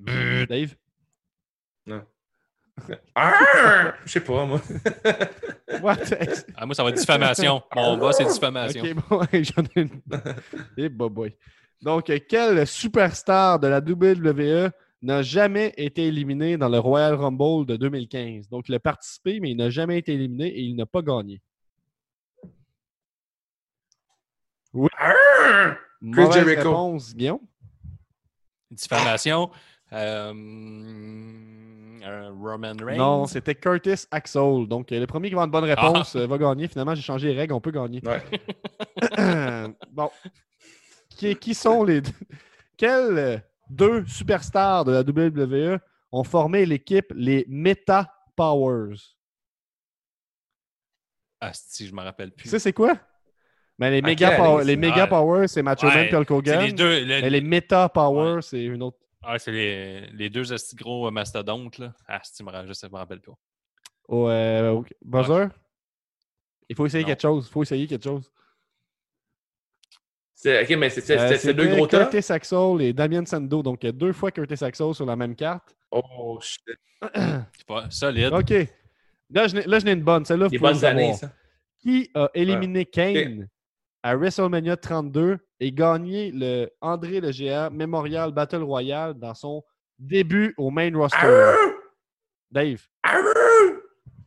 [0.01, 0.75] Dave?
[4.05, 4.61] Je sais pas, moi.
[5.83, 5.97] What?
[6.57, 7.63] Ah, moi, ça va être diffamation.
[7.75, 8.83] Mon boss, c'est diffamation.
[8.85, 10.01] Ok, bon, j'en ai une.
[10.77, 11.37] Eh, bah, boy.
[11.81, 14.71] Donc, quel superstar de la WWE
[15.03, 18.49] n'a jamais été éliminé dans le Royal Rumble de 2015?
[18.49, 21.41] Donc, il a participé, mais il n'a jamais été éliminé et il n'a pas gagné.
[24.99, 25.77] Ah!
[26.01, 26.71] Mauvaise Jericho.
[26.71, 27.41] réponse, Guillaume?
[28.71, 29.51] Diffamation.
[29.93, 30.33] Euh,
[32.41, 32.97] Roman Reigns.
[32.97, 34.67] Non, c'était Curtis Axel.
[34.67, 36.67] Donc, euh, le premier qui va avoir une bonne réponse euh, va gagner.
[36.69, 38.01] Finalement, j'ai changé les règles, on peut gagner.
[38.05, 38.23] Ouais.
[39.93, 40.11] bon.
[41.11, 42.11] Qui, qui sont les deux?
[42.77, 45.79] Quels deux superstars de la WWE
[46.11, 48.97] ont formé l'équipe les Meta Powers?
[51.41, 52.49] Ah, si, je me rappelle Tu plus.
[52.49, 52.95] sais, c'est quoi?
[53.79, 55.07] Ben, les power- année, les Ah.
[55.07, 56.61] Powers, c'est Macho Man Ouais, et Hulk Hogan.
[56.65, 57.01] les deux.
[57.01, 58.99] le- Mais les Meta Powers, c'est une autre.
[59.23, 61.95] Ah, c'est les, les deux esti gros euh, mastodontes, là.
[62.09, 63.33] Ah, si, je me rappelle- je sais, je me rappelle pas.
[64.09, 64.93] Oh, euh, ok.
[65.03, 65.49] Buzzer?
[66.69, 67.09] Il faut essayer Non.
[67.09, 67.47] quelque chose.
[67.49, 68.31] Il faut essayer quelque chose.
[70.35, 72.07] C'est- Ok, mais c'est c'est- Euh, c'est- deux gros tas?
[72.07, 73.63] Curtis Axel et Damien Sando.
[73.63, 75.77] Donc, il y a deux fois Curtis Axel sur la même carte.
[75.91, 76.63] Oh, shit.
[77.15, 78.33] C'est pas solide.
[78.33, 78.51] OK.
[79.31, 80.25] Là, je n'ai là, je n'ai une bonne.
[80.25, 81.33] Celle-là, Des bonnes années, ça.
[81.79, 83.49] Qui a éliminé Kane?
[84.03, 89.63] À WrestleMania 32 et gagné le André le Géant Memorial Battle Royale dans son
[89.99, 91.55] début au main roster?
[92.51, 92.83] Dave.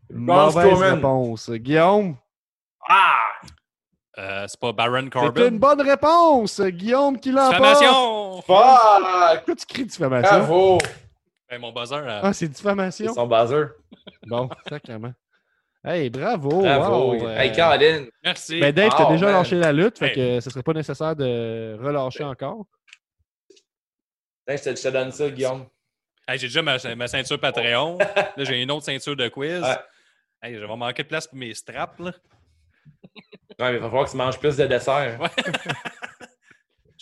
[0.10, 1.50] Braun Mauvaise réponse.
[1.52, 2.16] Guillaume.
[2.88, 3.20] Ah!
[4.18, 5.48] Euh, c'est pas Baron C'est Corbin.
[5.50, 6.62] une bonne réponse.
[6.62, 7.56] Guillaume qui l'emporte.
[7.58, 8.42] Diffamation!
[8.44, 8.46] Fuck!
[8.48, 10.38] Pourquoi tu cries diffamation?
[10.38, 10.78] Bravo!
[11.50, 11.96] Ben, mon buzzer.
[11.96, 13.14] euh, Ah, c'est C'est diffamation?
[13.14, 13.66] son buzzer.
[14.26, 15.12] Bon, sacrément.
[15.86, 16.62] Hey, bravo.
[16.62, 17.14] Bravo.
[17.14, 18.10] wow, euh, Hey, Caroline.
[18.24, 18.60] Merci.
[18.60, 19.36] Ben Dave, t'as Wow, déjà man.
[19.36, 20.16] lâché la lutte, fait Hey.
[20.16, 22.66] que ce serait pas nécessaire de relâcher encore.
[24.48, 25.66] Je te, je te donne ça, Guillaume.
[26.28, 27.98] Hey, j'ai déjà ma, ma ceinture Patreon.
[28.38, 29.62] là, j'ai une autre ceinture de quiz.
[29.62, 29.78] Ouais.
[30.41, 31.99] Hey, je vais manquer de place pour mes straps.
[31.99, 32.12] Là.
[33.60, 35.20] Ouais, mais il va falloir que tu manges plus de dessert.
[35.22, 35.30] Ouais.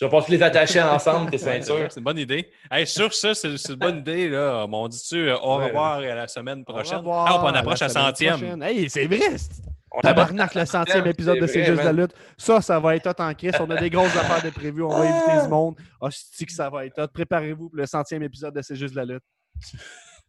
[0.04, 1.88] Je vais pas tous les attacher ensemble, tes Ouais, c'est ceintures.
[1.90, 2.50] c'est une bonne idée.
[2.70, 4.28] Hey, sur ça, c'est une bonne idée.
[4.28, 4.68] Là.
[4.68, 6.96] M'on dit-tu euh, au Ouais, revoir à la semaine prochaine?
[6.96, 8.38] Au revoir, Ah, on à approche la la centième.
[8.38, 8.62] prochaine.
[8.64, 9.38] Hey, c'est vrai!
[9.38, 9.62] c'est-
[9.92, 12.12] On Tabarnak, le centième épisode de C'est juste la lutte.
[12.38, 13.54] Ça, ça va être hot en crise.
[13.62, 14.84] On a des grosses affaires de prévues.
[14.84, 15.76] On va inviter du monde.
[16.02, 17.08] Hostie que ça va être hot.
[17.14, 19.24] Préparez-vous pour le centième épisode de C'est juste la lutte.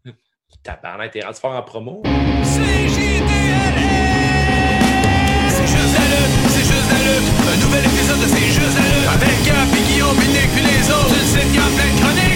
[0.62, 2.00] Tabarnak, t'es rendu fort en promo.
[2.04, 3.10] C'est juste
[5.96, 7.28] la lutte, c'est juste la lutte.
[7.48, 8.93] Un nouvel épisode de C'est juste la lutte.
[9.12, 11.14] Avec Gap et Guillaume, puis puis les autres.
[11.24, 12.33] Sais qu'il y